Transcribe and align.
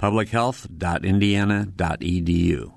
publichealth.indiana.edu. 0.00 2.72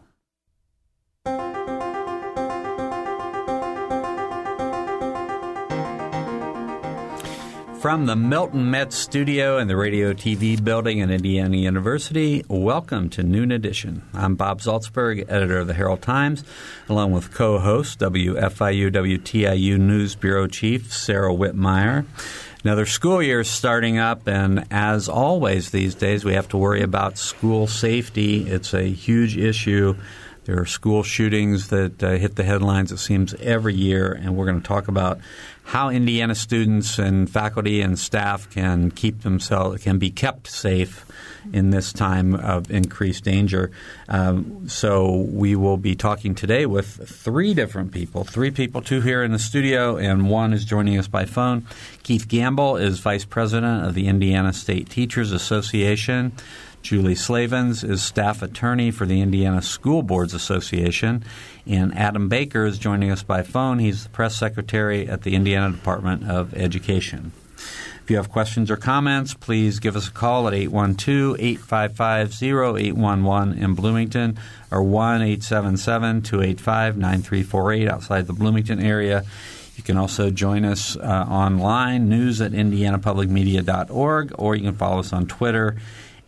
From 7.80 8.05
the 8.05 8.16
Milton 8.16 8.72
Metz 8.72 8.96
studio 8.96 9.58
in 9.58 9.68
the 9.68 9.76
Radio 9.76 10.13
TV 10.13 10.62
building 10.62 11.02
at 11.02 11.09
Indiana 11.09 11.58
University, 11.58 12.46
welcome 12.48 13.09
to 13.09 13.24
Noon 13.24 13.52
Edition. 13.52 14.04
I'm 14.13 14.35
Bob 14.35 14.62
Zaltsberg, 14.62 15.30
editor 15.30 15.60
of 15.60 15.68
the 15.68 15.74
Herald 15.74 16.02
Times, 16.02 16.46
along 16.88 17.12
with 17.12 17.34
co 17.34 17.60
host 17.60 17.99
WFIU 17.99 18.90
WTIU 18.90 19.77
News 19.77 20.16
Bureau 20.16 20.48
Chief 20.48 20.94
Sarah 20.94 21.34
Wittmeyer. 21.34 22.05
Another 22.63 22.85
school 22.85 23.22
year 23.22 23.44
starting 23.44 23.98
up, 23.98 24.26
and 24.26 24.66
as 24.71 25.09
always 25.09 25.71
these 25.71 25.95
days, 25.95 26.23
we 26.23 26.34
have 26.34 26.48
to 26.48 26.58
worry 26.58 26.81
about 26.81 27.17
school 27.17 27.67
safety. 27.67 28.49
It's 28.49 28.73
a 28.73 28.84
huge 28.84 29.35
issue. 29.35 29.95
There 30.45 30.62
are 30.62 30.66
school 30.66 31.04
shootings 31.04 31.68
that 31.70 32.02
uh, 32.02 32.12
hit 32.12 32.38
the 32.38 32.43
headlines, 32.46 32.93
it 32.93 32.99
seems, 32.99 33.34
every 33.34 33.73
year, 33.73 34.13
and 34.13 34.38
we're 34.38 34.46
going 34.46 34.62
to 34.62 34.68
talk 34.68 34.88
about 34.88 35.20
how 35.64 35.90
Indiana 35.90 36.36
students 36.36 37.00
and 37.00 37.30
faculty 37.30 37.82
and 37.82 37.98
staff 37.98 38.50
can 38.50 38.92
keep 38.92 39.22
themselves 39.22 39.82
can 39.84 39.98
be 39.98 40.12
kept 40.12 40.48
safe 40.48 41.06
in 41.52 41.72
this 41.72 41.92
time 41.92 42.36
of 42.36 42.70
increased 42.70 43.24
danger. 43.24 43.72
Um, 44.08 44.68
so 44.70 45.12
we 45.30 45.56
will 45.56 45.78
be 45.78 45.96
talking 45.96 46.36
today 46.36 46.66
with 46.66 47.10
three 47.10 47.54
different 47.54 47.91
people, 47.91 48.24
three 48.24 48.52
people, 48.52 48.82
two 48.82 49.02
here 49.02 49.24
in 49.24 49.32
the 49.32 49.40
studio, 49.40 49.98
and 49.98 50.30
one 50.30 50.54
is 50.54 50.64
joining 50.66 50.98
us 50.98 51.08
by 51.08 51.26
phone. 51.26 51.66
Keith 52.04 52.28
Gamble 52.28 52.78
is 52.78 53.00
vice 53.00 53.26
president 53.26 53.86
of 53.86 53.94
the 53.94 54.08
Indiana 54.08 54.54
State 54.54 54.90
Teachers 54.90 55.32
Association. 55.32 56.34
Julie 56.84 57.15
Slavens 57.15 57.81
is 57.81 58.03
staff 58.03 58.41
attorney 58.41 58.91
for 58.91 59.05
the 59.05 59.21
Indiana 59.21 59.62
School 59.62 60.03
Boards 60.03 60.34
Association. 60.34 61.23
And 61.65 61.98
Adam 61.98 62.27
Baker 62.27 62.65
is 62.65 62.77
joining 62.77 63.09
us 63.09 63.23
by 63.23 63.41
phone. 63.41 63.79
He's 63.79 64.03
the 64.03 64.09
press 64.09 64.35
secretary 64.35 65.07
at 65.07 65.22
the 65.22 65.34
Indiana 65.34 65.72
Department 65.73 66.29
of 66.29 66.53
Education. 66.53 67.31
If 68.03 68.09
you 68.09 68.17
have 68.17 68.29
questions 68.29 68.69
or 68.69 68.75
comments, 68.75 69.34
please 69.34 69.79
give 69.79 69.95
us 69.95 70.09
a 70.09 70.11
call 70.11 70.45
at 70.50 70.53
812 70.53 71.38
855 71.39 72.44
0811 72.44 73.63
in 73.63 73.75
Bloomington 73.75 74.38
or 74.69 74.84
1 74.84 75.22
877 75.22 76.22
285 76.22 76.97
9348 76.97 77.88
outside 77.88 78.28
the 78.28 78.34
Bloomington 78.34 78.81
area. 78.81 79.23
You 79.78 79.84
can 79.84 79.95
also 79.95 80.29
join 80.29 80.66
us 80.66 80.97
uh, 80.97 81.01
online, 81.01 82.09
news 82.09 82.41
at 82.41 82.51
indianapublicmedia.org, 82.51 84.35
or 84.38 84.56
you 84.56 84.63
can 84.63 84.75
follow 84.75 85.00
us 85.00 85.13
on 85.13 85.25
Twitter 85.28 85.78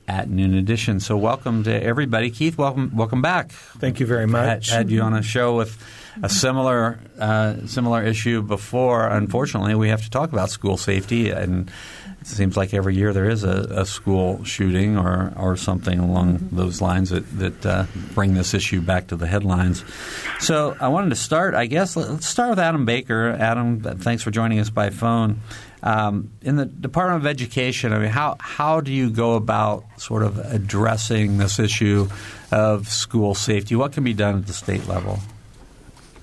at 0.07 0.29
Noon 0.29 0.53
Edition. 0.53 0.99
So 0.99 1.17
welcome 1.17 1.63
to 1.63 1.83
everybody. 1.83 2.29
Keith, 2.29 2.57
welcome 2.57 2.95
welcome 2.95 3.21
back. 3.21 3.51
Thank 3.51 3.99
you 3.99 4.05
very 4.05 4.27
much. 4.27 4.69
Had, 4.69 4.77
had 4.77 4.91
you 4.91 5.01
on 5.01 5.13
a 5.13 5.21
show 5.21 5.55
with 5.55 5.77
a 6.23 6.29
similar 6.29 6.99
uh, 7.19 7.65
similar 7.67 8.03
issue 8.03 8.41
before. 8.41 9.07
Unfortunately, 9.07 9.75
we 9.75 9.89
have 9.89 10.03
to 10.03 10.09
talk 10.09 10.31
about 10.31 10.49
school 10.49 10.77
safety, 10.77 11.29
and 11.29 11.71
it 12.21 12.27
seems 12.27 12.55
like 12.55 12.73
every 12.73 12.95
year 12.95 13.13
there 13.13 13.29
is 13.29 13.43
a, 13.43 13.67
a 13.71 13.85
school 13.85 14.43
shooting 14.43 14.97
or 14.97 15.33
or 15.35 15.55
something 15.57 15.99
along 15.99 16.49
those 16.51 16.81
lines 16.81 17.09
that 17.09 17.29
that 17.37 17.65
uh, 17.65 17.85
bring 18.13 18.33
this 18.33 18.53
issue 18.53 18.81
back 18.81 19.07
to 19.07 19.15
the 19.15 19.27
headlines. 19.27 19.83
So 20.39 20.75
I 20.79 20.87
wanted 20.89 21.09
to 21.09 21.15
start. 21.15 21.53
I 21.53 21.65
guess 21.65 21.95
let's 21.95 22.27
start 22.27 22.51
with 22.51 22.59
Adam 22.59 22.85
Baker. 22.85 23.29
Adam, 23.29 23.81
thanks 23.81 24.23
for 24.23 24.31
joining 24.31 24.59
us 24.59 24.69
by 24.69 24.89
phone. 24.89 25.41
Um, 25.85 26.31
in 26.41 26.55
the 26.55 26.65
Department 26.65 27.21
of 27.21 27.27
Education, 27.27 27.93
I 27.93 27.99
mean, 27.99 28.09
how 28.09 28.37
how 28.39 28.81
do 28.81 28.91
you 28.91 29.11
go 29.11 29.35
about 29.35 29.85
sort 29.97 30.23
of 30.23 30.39
addressing 30.39 31.37
this 31.37 31.59
issue 31.59 32.09
of 32.51 32.87
school 32.87 33.35
safety? 33.35 33.75
What 33.75 33.93
can 33.93 34.03
be 34.03 34.13
done 34.13 34.39
at 34.39 34.47
the 34.47 34.53
state 34.53 34.87
level? 34.87 35.19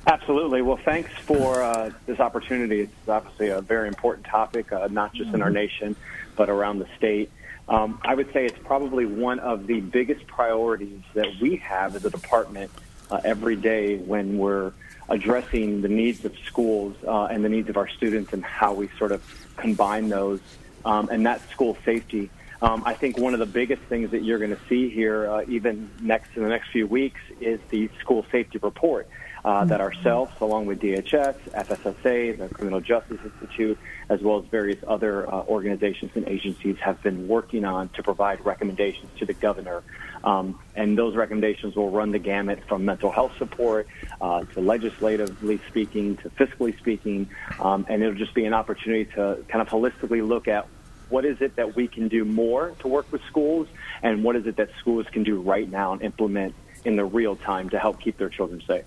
Absolutely. 0.05 0.62
Well, 0.62 0.81
thanks 0.84 1.12
for 1.12 1.62
uh, 1.62 1.93
this 2.06 2.19
opportunity. 2.19 2.81
It's 2.81 3.09
obviously 3.09 3.51
a 3.51 3.61
very 3.61 3.87
important 3.87 4.27
topic, 4.27 4.72
uh, 4.72 4.89
not 4.91 5.15
just 5.15 5.33
in 5.33 5.41
our 5.41 5.47
mm-hmm. 5.47 5.55
nation, 5.55 5.97
but 6.34 6.51
around 6.51 6.81
the 6.81 6.89
state. 6.97 7.31
Um, 7.69 8.01
I 8.05 8.17
would 8.17 8.33
say 8.33 8.45
it's 8.45 8.59
probably 8.65 9.06
one 9.06 9.39
of 9.39 9.69
the 9.69 9.81
biggest 9.81 10.27
priorities 10.27 11.03
that 11.15 11.28
we 11.41 11.56
have 11.56 11.95
as 11.95 12.05
a 12.05 12.11
department 12.11 12.72
uh, 13.12 13.21
every 13.25 13.55
day 13.55 13.97
when 13.99 14.39
we're 14.39 14.72
addressing 15.09 15.83
the 15.83 15.89
needs 15.89 16.25
of 16.25 16.37
schools 16.47 16.97
uh, 17.06 17.27
and 17.27 17.45
the 17.45 17.49
needs 17.49 17.69
of 17.69 17.77
our 17.77 17.89
students 17.89 18.33
and 18.33 18.45
how 18.45 18.72
we 18.72 18.89
sort 18.99 19.12
of 19.12 19.22
combine 19.62 20.09
those, 20.09 20.41
um, 20.84 21.09
and 21.11 21.25
that's 21.25 21.49
school 21.50 21.77
safety. 21.84 22.31
Um, 22.61 22.83
I 22.87 22.95
think 22.95 23.19
one 23.19 23.33
of 23.33 23.41
the 23.41 23.47
biggest 23.47 23.83
things 23.83 24.12
that 24.12 24.23
you're 24.23 24.39
going 24.39 24.55
to 24.55 24.61
see 24.69 24.89
here, 24.89 25.28
uh, 25.28 25.45
even 25.49 25.91
next 26.00 26.37
in 26.37 26.43
the 26.43 26.49
next 26.49 26.71
few 26.71 26.87
weeks, 26.87 27.21
is 27.41 27.59
the 27.71 27.91
school 28.01 28.25
safety 28.31 28.59
report 28.59 29.09
uh, 29.45 29.65
that 29.65 29.81
mm-hmm. 29.81 29.83
ourselves, 29.83 30.33
along 30.41 30.67
with 30.67 30.81
DHS, 30.81 31.34
FSSA, 31.51 32.39
the 32.39 32.49
Criminal 32.55 32.81
Justice 32.81 33.19
Institute, 33.25 33.78
as 34.09 34.21
well 34.21 34.39
as 34.39 34.45
various 34.45 34.78
other 34.87 35.28
uh, 35.28 35.43
organizations 35.43 36.12
and 36.15 36.28
agencies, 36.28 36.77
have 36.78 37.03
been 37.03 37.27
working 37.27 37.65
on 37.65 37.89
to 37.91 38.03
provide 38.03 38.45
recommendations 38.47 39.11
to 39.19 39.27
the 39.27 39.34
governor. 39.34 39.83
Um, 40.25 40.59
and 40.75 40.97
those 40.97 41.16
recommendations 41.16 41.75
will 41.77 41.91
run 41.91 42.12
the 42.12 42.19
gamut 42.19 42.60
from 42.69 42.84
mental 42.84 43.10
health 43.10 43.33
support 43.38 43.88
uh, 44.21 44.44
to 44.44 44.60
legislatively 44.60 45.60
speaking 45.69 46.16
to 46.19 46.31
fiscally 46.31 46.77
speaking, 46.78 47.28
um, 47.60 47.87
and 47.88 48.03
it'll 48.03 48.15
just 48.15 48.34
be 48.34 48.44
an 48.44 48.55
opportunity 48.55 49.06
to 49.16 49.44
kind 49.49 49.60
of 49.62 49.69
holistically 49.69 50.27
look 50.27 50.49
at 50.49 50.66
what 51.09 51.25
is 51.25 51.41
it 51.41 51.56
that 51.56 51.77
we 51.77 51.87
can 51.88 52.09
do 52.09 52.25
more 52.25 52.75
to 52.78 52.88
work 52.88 53.10
with 53.12 53.22
schools, 53.25 53.69
and 54.03 54.25
what 54.25 54.37
is 54.37 54.47
it 54.47 54.56
that 54.56 54.71
schools 54.78 55.06
can 55.12 55.22
do 55.22 55.41
right 55.41 55.71
now 55.71 55.93
and 55.93 56.03
implement 56.03 56.54
in 56.84 56.97
the 56.97 57.04
real 57.04 57.37
time 57.37 57.69
to 57.71 57.78
help 57.78 58.00
keep 58.00 58.19
their 58.19 58.28
children 58.28 58.62
safe. 58.66 58.84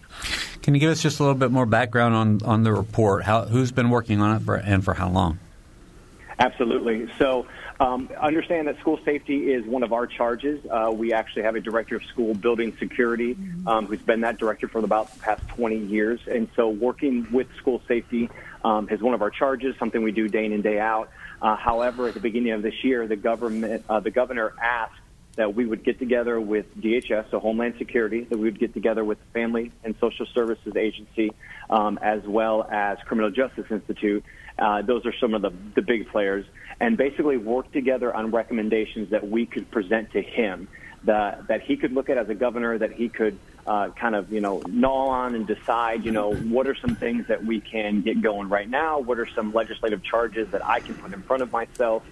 Can 0.61 0.73
you 0.73 0.79
give 0.79 0.91
us 0.91 1.01
just 1.01 1.19
a 1.19 1.23
little 1.23 1.37
bit 1.37 1.51
more 1.51 1.65
background 1.65 2.15
on, 2.15 2.41
on 2.43 2.63
the 2.63 2.73
report? 2.73 3.23
How, 3.23 3.45
who's 3.45 3.71
been 3.71 3.89
working 3.89 4.21
on 4.21 4.35
it 4.35 4.41
for, 4.41 4.55
and 4.55 4.83
for 4.83 4.95
how 4.95 5.09
long? 5.09 5.39
Absolutely. 6.39 7.09
So, 7.17 7.45
um, 7.79 8.09
understand 8.19 8.67
that 8.67 8.79
school 8.79 8.99
safety 9.03 9.51
is 9.51 9.65
one 9.65 9.83
of 9.83 9.91
our 9.91 10.07
charges. 10.07 10.65
Uh, 10.69 10.91
we 10.93 11.13
actually 11.13 11.43
have 11.43 11.55
a 11.55 11.61
director 11.61 11.97
of 11.97 12.03
school 12.05 12.33
building 12.33 12.75
security 12.79 13.37
um, 13.67 13.85
who's 13.85 14.01
been 14.01 14.21
that 14.21 14.37
director 14.37 14.67
for 14.67 14.79
about 14.79 15.13
the 15.13 15.19
past 15.19 15.45
20 15.49 15.77
years. 15.77 16.19
And 16.27 16.47
so, 16.55 16.69
working 16.69 17.27
with 17.31 17.47
school 17.57 17.81
safety 17.87 18.29
um, 18.63 18.87
is 18.89 19.01
one 19.01 19.13
of 19.13 19.21
our 19.21 19.29
charges, 19.29 19.75
something 19.77 20.01
we 20.01 20.11
do 20.11 20.27
day 20.27 20.45
in 20.45 20.53
and 20.53 20.63
day 20.63 20.79
out. 20.79 21.09
Uh, 21.41 21.55
however, 21.55 22.07
at 22.07 22.13
the 22.13 22.19
beginning 22.19 22.53
of 22.53 22.61
this 22.61 22.83
year, 22.83 23.07
the 23.07 23.17
government, 23.17 23.83
uh, 23.89 23.99
the 23.99 24.11
governor 24.11 24.53
asked 24.61 24.93
that 25.35 25.53
we 25.53 25.65
would 25.65 25.83
get 25.83 25.99
together 25.99 26.39
with 26.39 26.65
DHS, 26.79 27.29
so 27.29 27.39
Homeland 27.39 27.75
Security, 27.77 28.21
that 28.21 28.37
we 28.37 28.45
would 28.45 28.59
get 28.59 28.73
together 28.73 29.03
with 29.03 29.19
the 29.19 29.31
Family 29.33 29.71
and 29.83 29.95
Social 29.99 30.25
Services 30.33 30.75
Agency, 30.77 31.31
um, 31.69 31.99
as 32.01 32.23
well 32.23 32.63
as 32.63 32.97
Criminal 33.05 33.31
Justice 33.31 33.65
Institute. 33.69 34.23
Uh, 34.57 34.81
those 34.81 35.05
are 35.05 35.13
some 35.19 35.33
of 35.33 35.41
the, 35.41 35.51
the 35.75 35.81
big 35.81 36.07
players, 36.07 36.45
and 36.79 36.97
basically 36.97 37.37
work 37.37 37.71
together 37.71 38.13
on 38.13 38.31
recommendations 38.31 39.09
that 39.11 39.27
we 39.27 39.45
could 39.45 39.69
present 39.71 40.11
to 40.11 40.21
him, 40.21 40.67
that 41.03 41.47
that 41.47 41.61
he 41.61 41.77
could 41.77 41.93
look 41.93 42.09
at 42.09 42.17
as 42.17 42.29
a 42.29 42.35
governor, 42.35 42.77
that 42.77 42.93
he 42.93 43.09
could 43.09 43.37
uh, 43.67 43.89
kind 43.89 44.15
of 44.15 44.31
you 44.31 44.41
know 44.41 44.61
gnaw 44.67 45.07
on 45.07 45.35
and 45.35 45.47
decide, 45.47 46.03
you 46.03 46.11
know, 46.11 46.33
what 46.33 46.67
are 46.67 46.75
some 46.75 46.95
things 46.95 47.27
that 47.27 47.43
we 47.43 47.61
can 47.61 48.01
get 48.01 48.21
going 48.21 48.49
right 48.49 48.69
now? 48.69 48.99
What 48.99 49.19
are 49.19 49.27
some 49.27 49.53
legislative 49.53 50.03
charges 50.03 50.49
that 50.51 50.65
I 50.65 50.79
can 50.79 50.95
put 50.95 51.13
in 51.13 51.21
front 51.21 51.43
of 51.43 51.51
myself? 51.51 52.03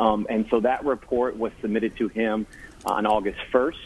Um, 0.00 0.26
and 0.28 0.46
so 0.50 0.60
that 0.60 0.84
report 0.84 1.36
was 1.36 1.52
submitted 1.60 1.96
to 1.98 2.08
him 2.08 2.46
on 2.84 3.06
August 3.06 3.38
1st. 3.52 3.76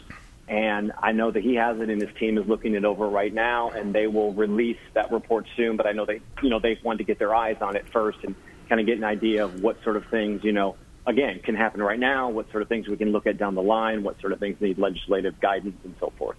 And 0.47 0.93
I 1.03 1.11
know 1.11 1.29
that 1.29 1.43
he 1.43 1.55
has 1.55 1.79
it 1.79 1.89
and 1.89 2.01
his 2.01 2.13
team 2.15 2.37
is 2.37 2.47
looking 2.47 2.73
it 2.73 2.85
over 2.85 3.07
right 3.07 3.33
now 3.33 3.69
and 3.71 3.93
they 3.93 4.07
will 4.07 4.31
release 4.33 4.79
that 4.93 5.11
report 5.11 5.45
soon. 5.57 5.75
But 5.75 5.87
I 5.87 5.91
know 5.91 6.05
they, 6.05 6.21
you 6.41 6.49
know, 6.49 6.59
they 6.59 6.79
want 6.83 6.99
to 6.99 7.03
get 7.03 7.19
their 7.19 7.35
eyes 7.35 7.57
on 7.61 7.75
it 7.75 7.87
first 7.89 8.19
and 8.23 8.33
kind 8.67 8.81
of 8.81 8.87
get 8.87 8.97
an 8.97 9.03
idea 9.03 9.45
of 9.45 9.61
what 9.61 9.81
sort 9.83 9.95
of 9.95 10.05
things, 10.07 10.43
you 10.43 10.51
know, 10.51 10.75
again, 11.05 11.39
can 11.39 11.55
happen 11.55 11.81
right 11.81 11.99
now, 11.99 12.29
what 12.29 12.49
sort 12.51 12.61
of 12.61 12.69
things 12.69 12.87
we 12.87 12.97
can 12.97 13.11
look 13.11 13.25
at 13.25 13.37
down 13.37 13.55
the 13.55 13.61
line, 13.61 14.03
what 14.03 14.19
sort 14.19 14.33
of 14.33 14.39
things 14.39 14.59
need 14.59 14.77
legislative 14.77 15.39
guidance 15.39 15.77
and 15.83 15.95
so 15.99 16.11
forth. 16.17 16.37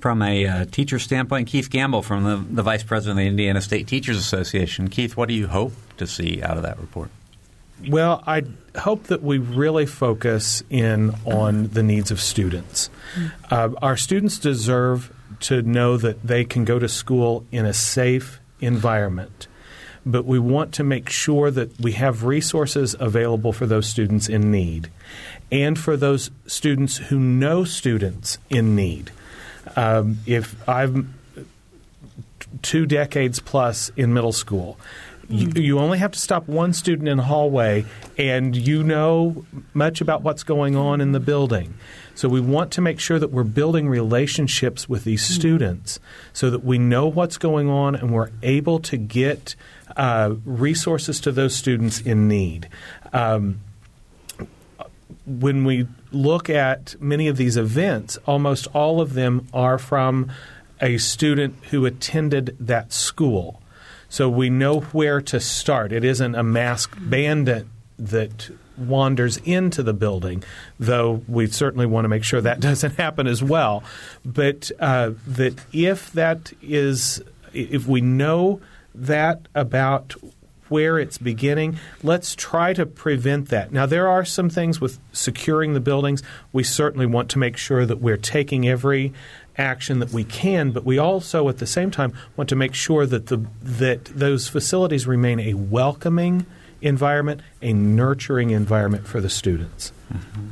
From 0.00 0.22
a 0.22 0.46
uh, 0.46 0.64
teacher 0.66 0.98
standpoint, 0.98 1.48
Keith 1.48 1.70
Gamble 1.70 2.02
from 2.02 2.22
the, 2.22 2.36
the 2.36 2.62
Vice 2.62 2.84
President 2.84 3.18
of 3.18 3.22
the 3.24 3.28
Indiana 3.28 3.60
State 3.60 3.88
Teachers 3.88 4.16
Association. 4.16 4.88
Keith, 4.88 5.16
what 5.16 5.28
do 5.28 5.34
you 5.34 5.48
hope 5.48 5.72
to 5.96 6.06
see 6.06 6.40
out 6.42 6.56
of 6.56 6.62
that 6.62 6.78
report? 6.78 7.10
Well, 7.88 8.22
I 8.26 8.42
hope 8.76 9.04
that 9.04 9.22
we 9.22 9.38
really 9.38 9.86
focus 9.86 10.62
in 10.68 11.14
on 11.24 11.68
the 11.68 11.82
needs 11.82 12.10
of 12.10 12.20
students. 12.20 12.90
Uh, 13.50 13.70
our 13.80 13.96
students 13.96 14.38
deserve 14.38 15.12
to 15.40 15.62
know 15.62 15.96
that 15.96 16.22
they 16.22 16.44
can 16.44 16.64
go 16.64 16.78
to 16.78 16.88
school 16.88 17.44
in 17.52 17.64
a 17.66 17.72
safe 17.72 18.40
environment. 18.60 19.46
But 20.10 20.24
we 20.24 20.38
want 20.38 20.72
to 20.74 20.84
make 20.84 21.10
sure 21.10 21.50
that 21.50 21.78
we 21.78 21.92
have 21.92 22.24
resources 22.24 22.96
available 22.98 23.52
for 23.52 23.66
those 23.66 23.86
students 23.86 24.26
in 24.26 24.50
need 24.50 24.88
and 25.52 25.78
for 25.78 25.98
those 25.98 26.30
students 26.46 26.96
who 26.96 27.18
know 27.18 27.64
students 27.64 28.38
in 28.48 28.74
need. 28.74 29.10
Um, 29.76 30.18
if 30.24 30.56
I'm 30.66 31.14
two 32.62 32.86
decades 32.86 33.38
plus 33.38 33.90
in 33.96 34.14
middle 34.14 34.32
school, 34.32 34.78
you, 35.28 35.50
you, 35.56 35.78
only 35.78 35.98
have 35.98 36.12
to 36.12 36.18
stop 36.18 36.48
one 36.48 36.72
student 36.72 37.06
in 37.06 37.18
the 37.18 37.22
hallway, 37.22 37.84
and 38.16 38.56
you 38.56 38.82
know 38.82 39.44
much 39.74 40.00
about 40.00 40.22
what's 40.22 40.42
going 40.42 40.74
on 40.74 41.02
in 41.02 41.12
the 41.12 41.20
building. 41.20 41.74
So 42.14 42.30
we 42.30 42.40
want 42.40 42.72
to 42.72 42.80
make 42.80 42.98
sure 42.98 43.18
that 43.18 43.30
we're 43.30 43.44
building 43.44 43.88
relationships 43.88 44.88
with 44.88 45.04
these 45.04 45.24
students 45.24 46.00
so 46.32 46.48
that 46.50 46.64
we 46.64 46.78
know 46.78 47.06
what's 47.06 47.36
going 47.36 47.68
on 47.68 47.94
and 47.94 48.10
we're 48.10 48.30
able 48.42 48.80
to 48.80 48.96
get 48.96 49.54
uh, 49.96 50.34
resources 50.44 51.20
to 51.20 51.32
those 51.32 51.54
students 51.54 52.00
in 52.00 52.28
need. 52.28 52.68
Um, 53.12 53.60
when 55.26 55.64
we 55.64 55.86
look 56.10 56.48
at 56.48 56.96
many 57.00 57.28
of 57.28 57.36
these 57.36 57.56
events, 57.56 58.16
almost 58.26 58.66
all 58.68 59.00
of 59.00 59.14
them 59.14 59.46
are 59.52 59.78
from 59.78 60.30
a 60.80 60.96
student 60.98 61.56
who 61.70 61.84
attended 61.84 62.56
that 62.58 62.92
school. 62.92 63.60
So 64.08 64.28
we 64.28 64.48
know 64.48 64.80
where 64.80 65.20
to 65.22 65.38
start. 65.38 65.92
It 65.92 66.04
isn't 66.04 66.34
a 66.34 66.42
masked 66.42 67.10
bandit 67.10 67.66
that 67.98 68.50
wanders 68.78 69.38
into 69.38 69.82
the 69.82 69.92
building, 69.92 70.42
though 70.78 71.22
we 71.28 71.48
certainly 71.48 71.84
want 71.84 72.04
to 72.04 72.08
make 72.08 72.24
sure 72.24 72.40
that 72.40 72.60
doesn't 72.68 72.96
happen 72.96 73.26
as 73.26 73.42
well. 73.42 73.82
But 74.24 74.70
uh, 74.80 75.12
that 75.26 75.60
if 75.72 76.12
that 76.12 76.52
is, 76.62 77.22
if 77.52 77.86
we 77.86 78.00
know 78.00 78.60
that 79.06 79.46
about 79.54 80.14
where 80.68 80.98
it's 80.98 81.18
beginning, 81.18 81.78
let's 82.02 82.34
try 82.34 82.72
to 82.74 82.84
prevent 82.84 83.48
that. 83.48 83.72
Now, 83.72 83.86
there 83.86 84.08
are 84.08 84.24
some 84.24 84.50
things 84.50 84.80
with 84.80 84.98
securing 85.12 85.74
the 85.74 85.80
buildings. 85.80 86.22
We 86.52 86.62
certainly 86.62 87.06
want 87.06 87.30
to 87.30 87.38
make 87.38 87.56
sure 87.56 87.86
that 87.86 88.00
we're 88.00 88.16
taking 88.18 88.68
every 88.68 89.12
action 89.56 89.98
that 89.98 90.10
we 90.10 90.24
can, 90.24 90.70
but 90.70 90.84
we 90.84 90.98
also 90.98 91.48
at 91.48 91.58
the 91.58 91.66
same 91.66 91.90
time 91.90 92.12
want 92.36 92.48
to 92.50 92.56
make 92.56 92.74
sure 92.74 93.06
that 93.06 93.26
the 93.26 93.44
that 93.62 94.04
those 94.06 94.46
facilities 94.46 95.06
remain 95.06 95.40
a 95.40 95.54
welcoming 95.54 96.46
environment, 96.80 97.40
a 97.60 97.72
nurturing 97.72 98.50
environment 98.50 99.06
for 99.06 99.20
the 99.20 99.30
students. 99.30 99.92
Mm-hmm. 100.12 100.48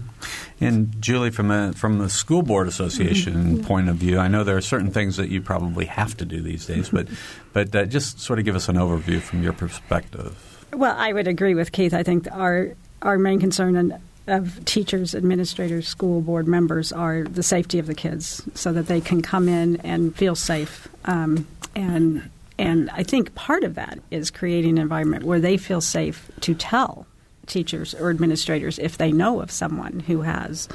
And 0.60 1.00
Julie, 1.00 1.30
from 1.30 1.50
a 1.50 1.72
from 1.74 1.98
the 1.98 2.08
school 2.08 2.42
board 2.42 2.66
association 2.66 3.34
mm-hmm. 3.34 3.64
point 3.64 3.88
of 3.88 3.96
view, 3.96 4.18
I 4.18 4.28
know 4.28 4.42
there 4.42 4.56
are 4.56 4.62
certain 4.62 4.90
things 4.90 5.16
that 5.16 5.28
you 5.28 5.42
probably 5.42 5.84
have 5.84 6.16
to 6.16 6.24
do 6.24 6.40
these 6.40 6.66
days, 6.66 6.88
but 6.88 7.08
but 7.52 7.74
uh, 7.74 7.84
just 7.84 8.20
sort 8.20 8.38
of 8.38 8.44
give 8.44 8.56
us 8.56 8.68
an 8.68 8.76
overview 8.76 9.20
from 9.20 9.42
your 9.42 9.52
perspective. 9.52 10.66
Well, 10.72 10.94
I 10.96 11.12
would 11.12 11.28
agree 11.28 11.54
with 11.54 11.72
Keith. 11.72 11.92
I 11.92 12.02
think 12.02 12.26
our 12.32 12.74
our 13.02 13.18
main 13.18 13.38
concern 13.38 13.76
and 13.76 13.98
of 14.28 14.64
teachers, 14.64 15.14
administrators, 15.14 15.86
school 15.86 16.20
board 16.20 16.48
members 16.48 16.92
are 16.92 17.22
the 17.22 17.42
safety 17.42 17.78
of 17.78 17.86
the 17.86 17.94
kids, 17.94 18.42
so 18.54 18.72
that 18.72 18.86
they 18.86 19.00
can 19.00 19.22
come 19.22 19.48
in 19.48 19.76
and 19.82 20.16
feel 20.16 20.34
safe. 20.34 20.88
Um, 21.04 21.46
and 21.74 22.28
and 22.58 22.90
I 22.90 23.02
think 23.02 23.34
part 23.34 23.62
of 23.62 23.74
that 23.74 23.98
is 24.10 24.30
creating 24.30 24.78
an 24.78 24.82
environment 24.82 25.24
where 25.24 25.38
they 25.38 25.58
feel 25.58 25.82
safe 25.82 26.30
to 26.40 26.54
tell 26.54 27.06
teachers 27.46 27.94
or 27.94 28.10
administrators 28.10 28.78
if 28.78 28.98
they 28.98 29.12
know 29.12 29.40
of 29.40 29.50
someone 29.50 30.00
who 30.00 30.22
has 30.22 30.68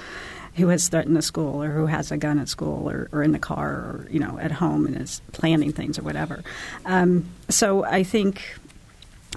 who 0.56 0.68
has 0.68 0.90
threatened 0.90 1.16
the 1.16 1.22
school 1.22 1.64
or 1.64 1.70
who 1.70 1.86
has 1.86 2.12
a 2.12 2.18
gun 2.18 2.38
at 2.38 2.50
school 2.50 2.90
or, 2.90 3.08
or 3.14 3.24
in 3.24 3.32
the 3.32 3.40
car 3.40 3.70
or 3.70 4.08
you 4.10 4.20
know 4.20 4.38
at 4.40 4.52
home 4.52 4.86
and 4.86 5.00
is 5.02 5.22
planning 5.32 5.72
things 5.72 5.98
or 5.98 6.04
whatever. 6.04 6.44
Um, 6.86 7.26
so 7.50 7.84
I 7.86 8.04
think 8.04 8.42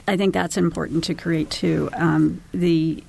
I 0.09 0.17
think 0.17 0.35
that's 0.35 0.57
important 0.57 1.05
to 1.05 1.15
create 1.15 1.51
too. 1.51 1.91
Um, 1.95 2.43
the 2.53 3.03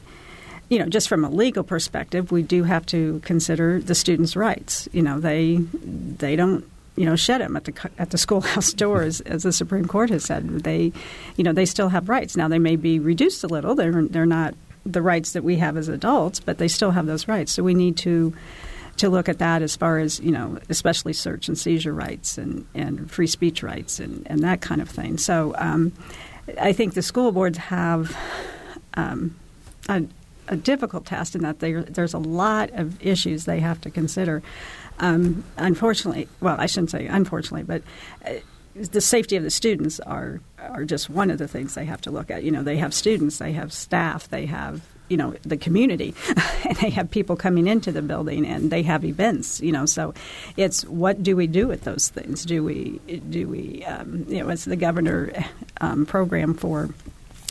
you 0.70 0.80
know, 0.80 0.88
just 0.88 1.08
from 1.08 1.24
a 1.24 1.30
legal 1.30 1.64
perspective, 1.64 2.32
we 2.32 2.42
do 2.42 2.64
have 2.64 2.86
to 2.88 3.22
consider 3.24 3.80
the 3.80 3.94
students' 3.94 4.36
rights. 4.36 4.90
You 4.92 5.04
know, 5.04 5.20
they 5.20 5.58
they 5.58 6.36
don't 6.36 6.66
you 6.96 7.06
know 7.06 7.16
shed 7.16 7.42
them 7.42 7.56
at 7.56 7.66
the 7.66 7.92
at 7.98 8.12
the 8.12 8.18
schoolhouse 8.26 8.74
doors, 8.74 9.22
as 9.22 9.44
the 9.44 9.52
Supreme 9.52 9.86
Court 9.86 10.10
has 10.10 10.24
said. 10.24 10.48
They, 10.64 10.92
you 11.36 11.44
know, 11.44 11.54
they 11.54 11.66
still 11.66 11.90
have 11.90 12.10
rights. 12.10 12.36
Now 12.36 12.48
they 12.48 12.60
may 12.60 12.76
be 12.76 13.00
reduced 13.00 13.44
a 13.44 13.48
little. 13.48 13.76
They're 13.76 14.04
they're 14.04 14.26
not 14.26 14.56
the 14.86 15.02
rights 15.02 15.32
that 15.34 15.44
we 15.44 15.58
have 15.58 15.78
as 15.78 15.88
adults, 15.88 16.40
but 16.40 16.60
they 16.60 16.68
still 16.68 16.92
have 16.92 17.08
those 17.08 17.28
rights. 17.28 17.52
So 17.52 17.64
we 17.64 17.74
need 17.74 17.98
to 17.98 18.34
to 18.98 19.10
look 19.10 19.28
at 19.28 19.40
that 19.40 19.62
as 19.62 19.76
far 19.76 20.00
as 20.00 20.20
you 20.20 20.32
know, 20.32 20.58
especially 20.70 21.14
search 21.14 21.48
and 21.48 21.58
seizure 21.58 21.94
rights 21.94 22.38
and, 22.38 22.66
and 22.74 23.12
free 23.12 23.28
speech 23.28 23.62
rights 23.62 24.00
and, 24.00 24.26
and 24.28 24.42
that 24.42 24.62
kind 24.62 24.82
of 24.82 24.90
thing. 24.90 25.18
So 25.18 25.54
um, 25.58 25.92
I 26.60 26.72
think 26.72 26.94
the 26.94 27.02
school 27.02 27.32
boards 27.32 27.58
have 27.58 28.16
um, 28.94 29.36
a, 29.90 30.04
a, 30.48 30.56
difficult 30.56 31.06
task 31.06 31.36
in 31.36 31.42
that 31.42 31.60
there's 31.60 32.14
a 32.14 32.20
lot 32.20 32.70
of 32.72 33.04
issues 33.06 33.46
they 33.46 33.60
have 33.60 33.82
to 33.82 33.90
consider. 33.90 34.42
Um, 35.00 35.44
unfortunately, 35.58 36.28
well, 36.42 36.56
I 36.60 36.66
shouldn't 36.68 36.92
say 36.92 37.08
unfortunately, 37.08 37.64
but 37.64 37.82
uh, 38.26 38.40
the 38.76 39.02
safety 39.02 39.36
of 39.36 39.44
the 39.44 39.50
students 39.50 40.00
are 40.02 40.42
are 40.60 40.86
just 40.86 41.10
one 41.10 41.30
of 41.30 41.38
the 41.38 41.48
things 41.48 41.76
they 41.76 41.86
have 41.86 42.02
to 42.02 42.12
look 42.12 42.32
at. 42.32 42.44
You 42.44 42.52
know, 42.52 42.64
they 42.64 42.78
have 42.78 42.94
students, 42.94 43.38
they 43.38 43.54
have 43.54 43.72
staff, 43.72 44.30
they 44.30 44.46
have 44.46 44.82
you 45.10 45.18
know 45.18 45.36
the 45.44 45.58
community. 45.58 46.14
And 46.66 46.78
they 46.78 46.90
have 46.90 47.12
people 47.12 47.36
coming 47.36 47.68
into 47.68 47.92
the 47.92 48.02
building 48.02 48.44
and 48.44 48.72
they 48.72 48.82
have 48.82 49.06
events 49.06 49.62
you 49.62 49.72
know. 49.72 49.86
So 49.86 50.16
it's 50.58 50.84
what 50.86 51.22
do 51.22 51.36
we 51.36 51.46
do 51.46 51.68
with 51.68 51.84
those 51.84 52.10
things? 52.10 52.44
Do 52.44 52.64
we 52.64 53.00
do 53.30 53.48
we 53.48 53.84
um, 53.86 54.26
you 54.28 54.40
know 54.40 54.50
it's 54.50 54.66
the 54.66 54.76
governor 54.76 55.32
um, 55.80 56.08
program 56.08 56.56
for 56.56 56.90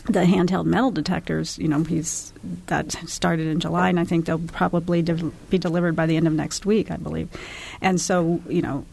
the 0.05 0.21
handheld 0.21 0.65
metal 0.65 0.91
detectors, 0.91 1.57
you 1.57 1.67
know, 1.67 1.83
he's 1.83 2.31
that 2.67 2.91
started 3.07 3.47
in 3.47 3.59
July, 3.59 3.89
and 3.89 3.99
I 3.99 4.05
think 4.05 4.25
they'll 4.25 4.39
probably 4.39 5.01
de- 5.01 5.31
be 5.49 5.57
delivered 5.57 5.95
by 5.95 6.05
the 6.05 6.15
end 6.15 6.27
of 6.27 6.33
next 6.33 6.65
week, 6.65 6.91
I 6.91 6.97
believe. 6.97 7.29
And 7.81 7.99
so, 7.99 8.41
you 8.47 8.61
know, 8.61 8.85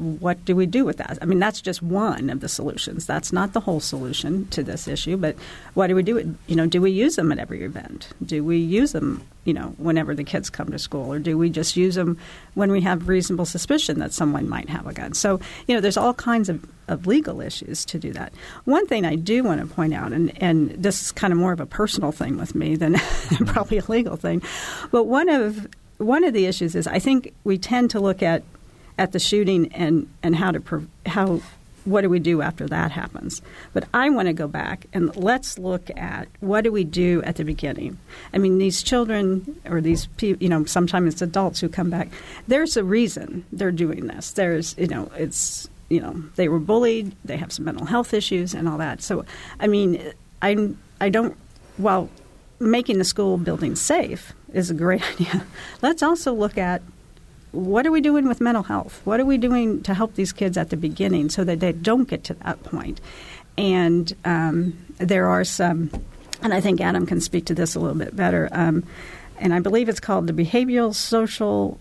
what 0.00 0.44
do 0.44 0.54
we 0.56 0.66
do 0.66 0.84
with 0.84 0.96
that? 0.98 1.18
I 1.20 1.24
mean, 1.24 1.38
that's 1.38 1.60
just 1.60 1.82
one 1.82 2.30
of 2.30 2.40
the 2.40 2.48
solutions. 2.48 3.06
That's 3.06 3.32
not 3.32 3.52
the 3.52 3.60
whole 3.60 3.80
solution 3.80 4.46
to 4.48 4.62
this 4.62 4.88
issue, 4.88 5.16
but 5.16 5.36
what 5.74 5.88
do 5.88 5.94
we 5.94 6.02
do? 6.02 6.36
You 6.46 6.56
know, 6.56 6.66
do 6.66 6.80
we 6.80 6.90
use 6.90 7.16
them 7.16 7.32
at 7.32 7.38
every 7.38 7.62
event? 7.62 8.08
Do 8.24 8.44
we 8.44 8.58
use 8.58 8.92
them, 8.92 9.26
you 9.44 9.54
know, 9.54 9.74
whenever 9.78 10.14
the 10.14 10.24
kids 10.24 10.50
come 10.50 10.70
to 10.70 10.78
school, 10.78 11.12
or 11.12 11.18
do 11.18 11.36
we 11.36 11.50
just 11.50 11.76
use 11.76 11.94
them 11.94 12.18
when 12.54 12.70
we 12.70 12.80
have 12.82 13.08
reasonable 13.08 13.44
suspicion 13.44 13.98
that 13.98 14.12
someone 14.12 14.48
might 14.48 14.68
have 14.68 14.86
a 14.86 14.92
gun? 14.92 15.14
So, 15.14 15.40
you 15.66 15.74
know, 15.74 15.80
there's 15.80 15.96
all 15.96 16.14
kinds 16.14 16.48
of, 16.48 16.64
of 16.88 17.06
legal 17.06 17.40
issues 17.40 17.84
to 17.86 17.98
do 17.98 18.12
that. 18.12 18.32
One 18.64 18.86
thing 18.86 19.04
I 19.04 19.16
do 19.16 19.44
want 19.44 19.60
to 19.60 19.66
point 19.66 19.94
out, 19.94 20.12
and, 20.12 20.32
and 20.42 20.70
this 20.70 21.02
is 21.02 21.12
kind 21.12 21.32
of 21.32 21.38
more 21.38 21.52
of 21.52 21.60
a 21.60 21.66
personal 21.66 22.12
thing 22.12 22.36
with 22.36 22.54
me 22.54 22.76
than 22.76 22.94
probably 23.46 23.78
a 23.78 23.84
legal 23.88 24.16
thing, 24.16 24.42
but 24.90 25.04
one 25.04 25.28
of 25.28 25.66
one 25.98 26.24
of 26.24 26.32
the 26.32 26.46
issues 26.46 26.74
is 26.74 26.86
I 26.86 26.98
think 26.98 27.34
we 27.44 27.58
tend 27.58 27.90
to 27.90 28.00
look 28.00 28.22
at 28.22 28.42
at 28.98 29.12
the 29.12 29.18
shooting 29.18 29.72
and, 29.72 30.08
and 30.22 30.36
how 30.36 30.50
to 30.50 30.88
how 31.06 31.40
what 31.88 32.02
do 32.02 32.10
we 32.10 32.18
do 32.18 32.42
after 32.42 32.66
that 32.68 32.90
happens? 32.90 33.40
But 33.72 33.88
I 33.94 34.10
want 34.10 34.28
to 34.28 34.34
go 34.34 34.46
back 34.46 34.86
and 34.92 35.14
let's 35.16 35.58
look 35.58 35.90
at 35.96 36.28
what 36.40 36.64
do 36.64 36.70
we 36.70 36.84
do 36.84 37.22
at 37.22 37.36
the 37.36 37.44
beginning. 37.44 37.98
I 38.34 38.38
mean, 38.38 38.58
these 38.58 38.82
children 38.82 39.58
or 39.64 39.80
these 39.80 40.06
people, 40.18 40.42
you 40.42 40.50
know, 40.50 40.66
sometimes 40.66 41.14
it's 41.14 41.22
adults 41.22 41.60
who 41.60 41.68
come 41.68 41.88
back. 41.88 42.08
There's 42.46 42.76
a 42.76 42.84
reason 42.84 43.44
they're 43.52 43.72
doing 43.72 44.06
this. 44.06 44.32
There's, 44.32 44.76
you 44.76 44.88
know, 44.88 45.10
it's, 45.16 45.68
you 45.88 46.00
know, 46.00 46.22
they 46.36 46.48
were 46.48 46.58
bullied, 46.58 47.16
they 47.24 47.38
have 47.38 47.52
some 47.52 47.64
mental 47.64 47.86
health 47.86 48.12
issues 48.12 48.52
and 48.52 48.68
all 48.68 48.78
that. 48.78 49.00
So, 49.00 49.24
I 49.58 49.66
mean, 49.66 50.12
I, 50.42 50.74
I 51.00 51.08
don't, 51.08 51.36
while 51.78 52.10
making 52.60 52.98
the 52.98 53.04
school 53.04 53.38
building 53.38 53.76
safe 53.76 54.34
is 54.52 54.70
a 54.70 54.74
great 54.74 55.02
idea, 55.12 55.46
let's 55.80 56.02
also 56.02 56.34
look 56.34 56.58
at 56.58 56.82
what 57.52 57.86
are 57.86 57.90
we 57.90 58.00
doing 58.00 58.28
with 58.28 58.40
mental 58.40 58.62
health? 58.62 59.00
What 59.04 59.20
are 59.20 59.24
we 59.24 59.38
doing 59.38 59.82
to 59.82 59.94
help 59.94 60.14
these 60.14 60.32
kids 60.32 60.56
at 60.56 60.70
the 60.70 60.76
beginning 60.76 61.30
so 61.30 61.44
that 61.44 61.60
they 61.60 61.72
don't 61.72 62.08
get 62.08 62.24
to 62.24 62.34
that 62.34 62.62
point? 62.62 63.00
And 63.56 64.14
um, 64.24 64.78
there 64.98 65.28
are 65.28 65.44
some, 65.44 65.90
and 66.42 66.54
I 66.54 66.60
think 66.60 66.80
Adam 66.80 67.06
can 67.06 67.20
speak 67.20 67.46
to 67.46 67.54
this 67.54 67.74
a 67.74 67.80
little 67.80 67.98
bit 67.98 68.14
better. 68.14 68.48
Um, 68.52 68.84
and 69.38 69.54
I 69.54 69.60
believe 69.60 69.88
it's 69.88 70.00
called 70.00 70.26
the 70.26 70.32
Behavioral, 70.32 70.94
Social, 70.94 71.78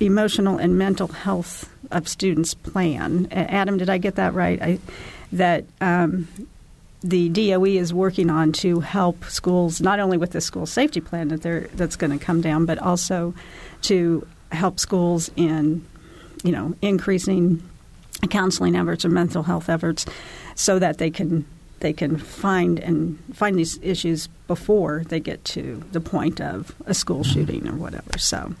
Emotional, 0.00 0.58
and 0.58 0.78
Mental 0.78 1.08
Health 1.08 1.70
of 1.90 2.08
Students 2.08 2.54
Plan. 2.54 3.28
Adam, 3.30 3.78
did 3.78 3.88
I 3.88 3.98
get 3.98 4.16
that 4.16 4.34
right? 4.34 4.60
I, 4.60 4.78
that 5.32 5.64
um, 5.80 6.28
the 7.02 7.28
DOE 7.28 7.64
is 7.64 7.94
working 7.94 8.30
on 8.30 8.52
to 8.52 8.80
help 8.80 9.24
schools 9.26 9.80
not 9.80 10.00
only 10.00 10.16
with 10.16 10.32
the 10.32 10.40
school 10.40 10.66
safety 10.66 11.00
plan 11.00 11.28
that 11.28 11.70
that's 11.74 11.96
going 11.96 12.16
to 12.16 12.24
come 12.24 12.40
down, 12.40 12.66
but 12.66 12.78
also 12.78 13.34
to 13.82 14.26
help 14.56 14.80
schools 14.80 15.30
in, 15.36 15.86
you 16.42 16.52
know, 16.52 16.74
increasing 16.82 17.62
counseling 18.30 18.74
efforts 18.74 19.04
or 19.04 19.10
mental 19.10 19.42
health 19.42 19.68
efforts 19.68 20.06
so 20.54 20.78
that 20.78 20.98
they 20.98 21.10
can 21.10 21.44
they 21.80 21.92
can 21.92 22.16
find 22.16 22.78
and 22.78 23.18
find 23.34 23.58
these 23.58 23.78
issues 23.82 24.28
before 24.46 25.04
they 25.08 25.20
get 25.20 25.44
to 25.44 25.82
the 25.92 26.00
point 26.00 26.40
of 26.40 26.74
a 26.86 26.94
school 26.94 27.20
mm-hmm. 27.20 27.32
shooting 27.32 27.68
or 27.68 27.74
whatever. 27.74 28.18
So. 28.18 28.54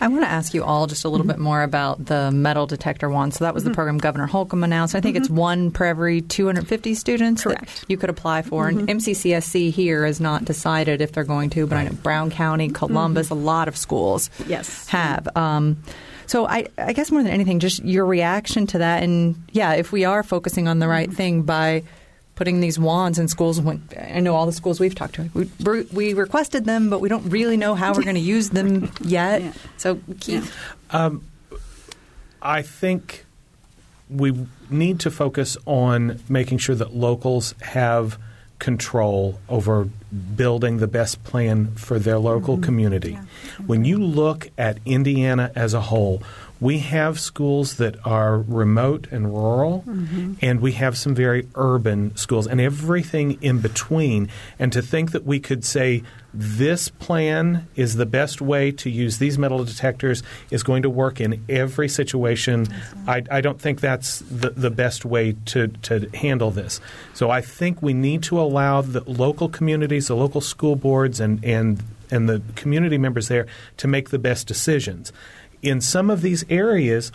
I 0.00 0.08
want 0.08 0.24
to 0.24 0.30
ask 0.30 0.54
you 0.54 0.64
all 0.64 0.86
just 0.86 1.04
a 1.04 1.08
little 1.08 1.24
mm-hmm. 1.24 1.32
bit 1.32 1.38
more 1.40 1.62
about 1.62 2.04
the 2.04 2.30
metal 2.30 2.66
detector 2.66 3.08
one. 3.08 3.32
So 3.32 3.44
that 3.44 3.54
was 3.54 3.62
mm-hmm. 3.62 3.72
the 3.72 3.74
program 3.74 3.98
Governor 3.98 4.26
Holcomb 4.26 4.64
announced. 4.64 4.94
I 4.94 5.00
think 5.00 5.16
mm-hmm. 5.16 5.24
it's 5.24 5.30
one 5.30 5.70
per 5.70 5.84
every 5.84 6.22
250 6.22 6.94
students 6.94 7.42
Correct. 7.42 7.84
you 7.88 7.96
could 7.96 8.10
apply 8.10 8.42
for. 8.42 8.68
And 8.68 8.88
MCCSC 8.88 9.68
mm-hmm. 9.68 9.70
here 9.70 10.06
has 10.06 10.20
not 10.20 10.44
decided 10.44 11.00
if 11.00 11.12
they're 11.12 11.24
going 11.24 11.50
to, 11.50 11.66
but 11.66 11.76
I 11.76 11.84
know 11.84 11.92
Brown 11.92 12.30
County, 12.30 12.68
Columbus, 12.70 13.28
mm-hmm. 13.28 13.42
a 13.42 13.44
lot 13.44 13.68
of 13.68 13.76
schools 13.76 14.30
yes. 14.46 14.88
have. 14.88 15.28
Um, 15.36 15.82
so 16.26 16.46
I, 16.46 16.68
I 16.78 16.92
guess 16.92 17.10
more 17.10 17.22
than 17.22 17.32
anything, 17.32 17.58
just 17.58 17.84
your 17.84 18.06
reaction 18.06 18.68
to 18.68 18.78
that, 18.78 19.02
and 19.02 19.42
yeah, 19.50 19.72
if 19.72 19.90
we 19.90 20.04
are 20.04 20.22
focusing 20.22 20.68
on 20.68 20.78
the 20.78 20.86
right 20.86 21.12
thing 21.12 21.42
by 21.42 21.82
putting 22.40 22.60
these 22.60 22.78
wands 22.78 23.18
in 23.18 23.28
schools. 23.28 23.60
When, 23.60 23.86
I 24.00 24.20
know 24.20 24.34
all 24.34 24.46
the 24.46 24.52
schools 24.52 24.80
we've 24.80 24.94
talked 24.94 25.16
to. 25.16 25.28
We, 25.34 25.82
we 25.92 26.14
requested 26.14 26.64
them, 26.64 26.88
but 26.88 27.02
we 27.02 27.10
don't 27.10 27.28
really 27.28 27.58
know 27.58 27.74
how 27.74 27.92
we're 27.92 28.02
going 28.02 28.14
to 28.14 28.20
use 28.22 28.48
them 28.48 28.90
yet. 29.02 29.42
Yeah. 29.42 29.52
So, 29.76 30.00
Keith, 30.20 30.56
yeah. 30.90 31.04
um, 31.04 31.22
I 32.40 32.62
think 32.62 33.26
we 34.08 34.46
need 34.70 35.00
to 35.00 35.10
focus 35.10 35.58
on 35.66 36.18
making 36.30 36.56
sure 36.56 36.74
that 36.74 36.94
locals 36.94 37.54
have 37.60 38.18
control 38.58 39.38
over 39.50 39.90
building 40.34 40.78
the 40.78 40.86
best 40.86 41.22
plan 41.24 41.74
for 41.74 41.98
their 41.98 42.18
local 42.18 42.54
mm-hmm. 42.54 42.64
community. 42.64 43.12
Yeah. 43.12 43.24
When 43.66 43.84
you 43.84 43.98
look 43.98 44.50
at 44.56 44.78
Indiana 44.86 45.52
as 45.54 45.74
a 45.74 45.82
whole, 45.82 46.22
we 46.60 46.78
have 46.80 47.18
schools 47.18 47.76
that 47.76 47.96
are 48.06 48.38
remote 48.38 49.08
and 49.10 49.32
rural, 49.32 49.82
mm-hmm. 49.86 50.34
and 50.42 50.60
we 50.60 50.72
have 50.72 50.96
some 50.96 51.14
very 51.14 51.48
urban 51.54 52.14
schools, 52.16 52.46
and 52.46 52.60
everything 52.60 53.42
in 53.42 53.60
between. 53.60 54.28
And 54.58 54.72
to 54.72 54.82
think 54.82 55.12
that 55.12 55.24
we 55.24 55.40
could 55.40 55.64
say 55.64 56.02
this 56.32 56.88
plan 56.88 57.66
is 57.74 57.96
the 57.96 58.06
best 58.06 58.40
way 58.40 58.70
to 58.70 58.90
use 58.90 59.18
these 59.18 59.38
metal 59.38 59.64
detectors 59.64 60.22
is 60.50 60.62
going 60.62 60.82
to 60.82 60.90
work 60.90 61.20
in 61.20 61.44
every 61.48 61.88
situation, 61.88 62.66
I, 63.06 63.24
I, 63.30 63.40
don't 63.40 63.60
think 63.60 63.80
that's 63.80 64.20
the, 64.20 64.50
the 64.50 64.70
best 64.70 65.04
way 65.04 65.34
to, 65.46 65.68
to 65.68 66.08
handle 66.14 66.52
this. 66.52 66.80
So 67.14 67.30
I 67.30 67.40
think 67.40 67.82
we 67.82 67.94
need 67.94 68.22
to 68.24 68.40
allow 68.40 68.80
the 68.80 69.02
local 69.10 69.48
communities, 69.48 70.06
the 70.06 70.14
local 70.14 70.40
school 70.40 70.76
boards, 70.76 71.18
and, 71.18 71.44
and, 71.44 71.82
and 72.12 72.28
the 72.28 72.42
community 72.54 72.98
members 72.98 73.26
there 73.26 73.46
to 73.78 73.88
make 73.88 74.10
the 74.10 74.18
best 74.18 74.46
decisions 74.46 75.12
in 75.62 75.80
some 75.80 76.10
of 76.10 76.22
these 76.22 76.44
areas, 76.48 77.12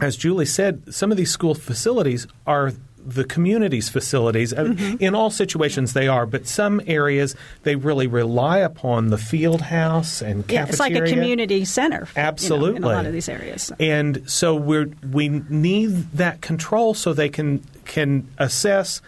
as 0.00 0.16
Julie 0.16 0.46
said, 0.46 0.94
some 0.94 1.10
of 1.10 1.16
these 1.16 1.30
school 1.30 1.54
facilities 1.54 2.26
are 2.46 2.72
the 3.04 3.24
community's 3.24 3.88
facilities. 3.88 4.52
Uh, 4.52 4.64
mm-hmm. 4.64 4.96
In 5.00 5.14
all 5.14 5.30
situations, 5.30 5.94
they 5.94 6.08
are, 6.08 6.26
but 6.26 6.46
some 6.46 6.80
areas 6.86 7.34
they 7.62 7.74
really 7.74 8.06
rely 8.06 8.58
upon 8.58 9.08
the 9.08 9.18
field 9.18 9.62
house 9.62 10.20
and 10.20 10.46
cafeteria. 10.46 10.66
Yeah, 10.66 10.68
it's 10.68 10.80
like 10.80 10.94
a 10.94 11.06
community 11.06 11.64
center. 11.64 12.06
Absolutely, 12.16 12.74
you 12.74 12.80
know, 12.80 12.88
in 12.88 12.94
a 12.94 12.96
lot 12.96 13.06
of 13.06 13.12
these 13.12 13.28
areas. 13.28 13.62
So. 13.62 13.76
And 13.80 14.30
so 14.30 14.54
we 14.54 14.86
we 15.10 15.28
need 15.28 16.12
that 16.12 16.40
control 16.42 16.94
so 16.94 17.12
they 17.12 17.28
can 17.30 17.64
can 17.84 18.28
assess. 18.36 19.00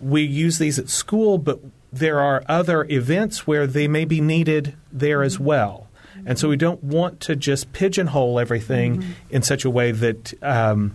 We 0.00 0.22
use 0.22 0.58
these 0.58 0.78
at 0.78 0.88
school, 0.88 1.38
but 1.38 1.58
there 1.92 2.20
are 2.20 2.44
other 2.46 2.84
events 2.84 3.46
where 3.46 3.66
they 3.66 3.88
may 3.88 4.04
be 4.04 4.20
needed 4.20 4.74
there 4.92 5.22
as 5.22 5.40
well. 5.40 5.85
And 6.26 6.38
so 6.38 6.48
we 6.48 6.56
don't 6.56 6.82
want 6.82 7.20
to 7.20 7.36
just 7.36 7.72
pigeonhole 7.72 8.40
everything 8.40 8.98
mm-hmm. 8.98 9.12
in 9.30 9.42
such 9.42 9.64
a 9.64 9.70
way 9.70 9.92
that 9.92 10.34
um, 10.42 10.94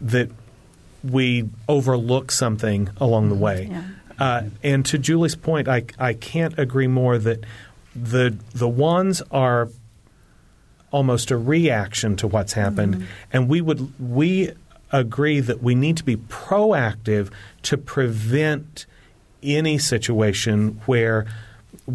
that 0.00 0.30
we 1.04 1.48
overlook 1.68 2.32
something 2.32 2.88
along 2.96 3.28
the 3.28 3.34
way. 3.34 3.68
Yeah. 3.70 3.82
Uh, 4.18 4.42
and 4.62 4.84
to 4.86 4.98
Julie's 4.98 5.36
point, 5.36 5.68
I, 5.68 5.84
I 5.98 6.14
can't 6.14 6.58
agree 6.58 6.86
more 6.86 7.18
that 7.18 7.44
the 7.94 8.36
the 8.54 8.68
ones 8.68 9.22
are 9.30 9.68
almost 10.90 11.30
a 11.30 11.36
reaction 11.36 12.16
to 12.16 12.26
what's 12.26 12.54
happened, 12.54 12.96
mm-hmm. 12.96 13.04
and 13.32 13.48
we 13.48 13.60
would 13.60 13.92
we 14.00 14.52
agree 14.92 15.40
that 15.40 15.62
we 15.62 15.74
need 15.74 15.96
to 15.98 16.04
be 16.04 16.16
proactive 16.16 17.30
to 17.62 17.78
prevent 17.78 18.86
any 19.42 19.78
situation 19.78 20.80
where 20.86 21.26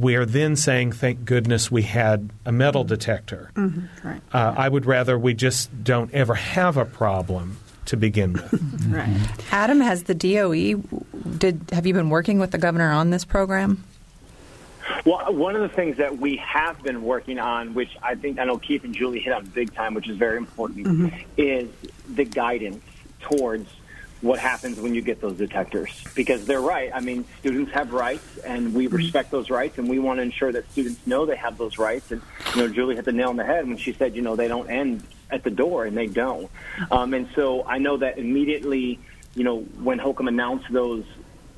we're 0.01 0.25
then 0.25 0.55
saying, 0.55 0.93
thank 0.93 1.25
goodness 1.25 1.71
we 1.71 1.83
had 1.83 2.29
a 2.45 2.51
metal 2.51 2.83
detector. 2.83 3.51
Mm-hmm. 3.55 4.07
Right. 4.07 4.21
Uh, 4.33 4.53
I 4.57 4.69
would 4.69 4.85
rather 4.85 5.17
we 5.17 5.33
just 5.33 5.83
don't 5.83 6.13
ever 6.13 6.35
have 6.35 6.77
a 6.77 6.85
problem 6.85 7.57
to 7.85 7.97
begin 7.97 8.33
with. 8.33 8.87
right. 8.89 9.19
Adam, 9.51 9.79
has 9.79 10.03
the 10.03 10.15
DOE 10.15 10.81
did 11.37 11.69
have 11.71 11.85
you 11.85 11.93
been 11.93 12.09
working 12.09 12.39
with 12.39 12.51
the 12.51 12.57
governor 12.57 12.91
on 12.91 13.09
this 13.09 13.25
program? 13.25 13.83
Well, 15.03 15.33
one 15.33 15.55
of 15.55 15.61
the 15.61 15.69
things 15.69 15.97
that 15.97 16.19
we 16.19 16.37
have 16.37 16.81
been 16.83 17.03
working 17.03 17.39
on, 17.39 17.73
which 17.73 17.97
I 18.03 18.15
think 18.15 18.39
I 18.39 18.45
know 18.45 18.57
Keith 18.57 18.83
and 18.83 18.93
Julie 18.93 19.19
hit 19.19 19.33
on 19.33 19.45
big 19.45 19.73
time, 19.73 19.93
which 19.93 20.07
is 20.07 20.17
very 20.17 20.37
important, 20.37 20.85
mm-hmm. 20.85 21.15
is 21.37 21.69
the 22.07 22.23
guidance 22.23 22.83
towards 23.21 23.69
what 24.25 24.39
happens 24.39 24.79
when 24.79 24.95
you 24.95 25.01
get 25.01 25.21
those 25.21 25.37
detectors 25.37 26.03
because 26.15 26.45
they're 26.45 26.59
right. 26.59 26.89
I 26.93 26.99
mean, 26.99 27.25
students 27.39 27.71
have 27.73 27.93
rights, 27.93 28.25
and 28.39 28.73
we 28.73 28.87
mm-hmm. 28.87 28.95
respect 28.95 29.29
those 29.29 29.51
rights, 29.51 29.77
and 29.77 29.87
we 29.87 29.99
want 29.99 30.17
to 30.17 30.23
ensure 30.23 30.51
that 30.51 30.69
students 30.71 31.05
know 31.05 31.25
they 31.25 31.35
have 31.35 31.57
those 31.57 31.77
rights. 31.77 32.11
And 32.11 32.21
you 32.55 32.61
know, 32.61 32.67
Julie 32.67 32.95
hit 32.95 33.05
the 33.05 33.11
nail 33.11 33.29
on 33.29 33.35
the 33.35 33.45
head 33.45 33.67
when 33.67 33.77
she 33.77 33.93
said, 33.93 34.15
you 34.15 34.23
know, 34.23 34.35
they 34.35 34.47
don't 34.47 34.69
end 34.69 35.03
at 35.29 35.43
the 35.43 35.51
door, 35.51 35.85
and 35.85 35.95
they 35.95 36.07
don't. 36.07 36.49
Um, 36.91 37.13
and 37.13 37.29
so 37.35 37.63
I 37.65 37.77
know 37.77 37.97
that 37.97 38.17
immediately, 38.17 38.99
you 39.35 39.43
know, 39.43 39.61
when 39.61 39.99
Holcomb 39.99 40.27
announced 40.27 40.65
those 40.71 41.05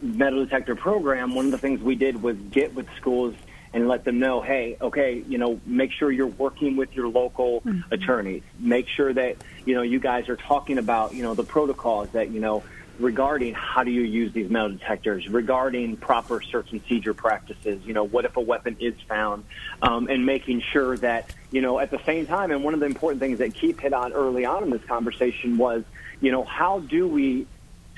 metal 0.02 0.44
detector 0.44 0.76
program, 0.76 1.36
one 1.36 1.46
of 1.46 1.52
the 1.52 1.58
things 1.58 1.82
we 1.82 1.96
did 1.96 2.22
was 2.22 2.36
get 2.52 2.76
with 2.76 2.88
schools 2.98 3.34
and 3.74 3.88
let 3.88 4.04
them 4.04 4.20
know, 4.20 4.42
hey, 4.42 4.78
okay, 4.82 5.24
you 5.28 5.38
know, 5.38 5.60
make 5.66 5.92
sure 5.92 6.12
you're 6.12 6.28
working 6.28 6.76
with 6.76 6.94
your 6.96 7.08
local 7.08 7.62
mm-hmm. 7.62 7.94
attorneys. 7.94 8.44
Make 8.60 8.88
sure 8.88 9.14
that, 9.14 9.38
you 9.68 9.76
know, 9.76 9.84
you 9.84 10.00
guys 10.00 10.30
are 10.30 10.36
talking 10.36 10.78
about, 10.78 11.14
you 11.14 11.24
know, 11.24 11.34
the 11.34 11.44
protocols 11.44 12.10
that, 12.10 12.32
you 12.32 12.40
know, 12.40 12.64
regarding 13.00 13.54
how 13.54 13.84
do 13.84 13.92
you 13.92 14.02
use 14.02 14.34
these 14.34 14.50
metal 14.50 14.70
detectors, 14.70 15.28
regarding 15.30 15.98
proper 15.98 16.42
search 16.42 16.72
and 16.72 16.82
seizure 16.90 17.14
practices, 17.14 17.86
you 17.86 17.94
know, 17.94 18.04
what 18.04 18.26
if 18.26 18.38
a 18.38 18.42
weapon 18.42 18.76
is 18.80 18.96
found, 19.08 19.44
um, 19.84 20.08
and 20.08 20.26
making 20.26 20.62
sure 20.62 20.98
that, 20.98 21.32
you 21.52 21.62
know, 21.62 21.78
at 21.78 21.92
the 21.92 22.04
same 22.06 22.26
time, 22.26 22.50
and 22.50 22.64
one 22.64 22.74
of 22.74 22.80
the 22.80 22.88
important 22.88 23.20
things 23.20 23.38
that 23.38 23.54
Keith 23.54 23.80
hit 23.80 23.94
on 23.94 24.14
early 24.14 24.46
on 24.46 24.64
in 24.64 24.72
this 24.72 24.84
conversation 24.86 25.58
was, 25.58 25.84
you 26.22 26.32
know, 26.32 26.44
how 26.44 26.80
do 26.80 27.08
we 27.08 27.46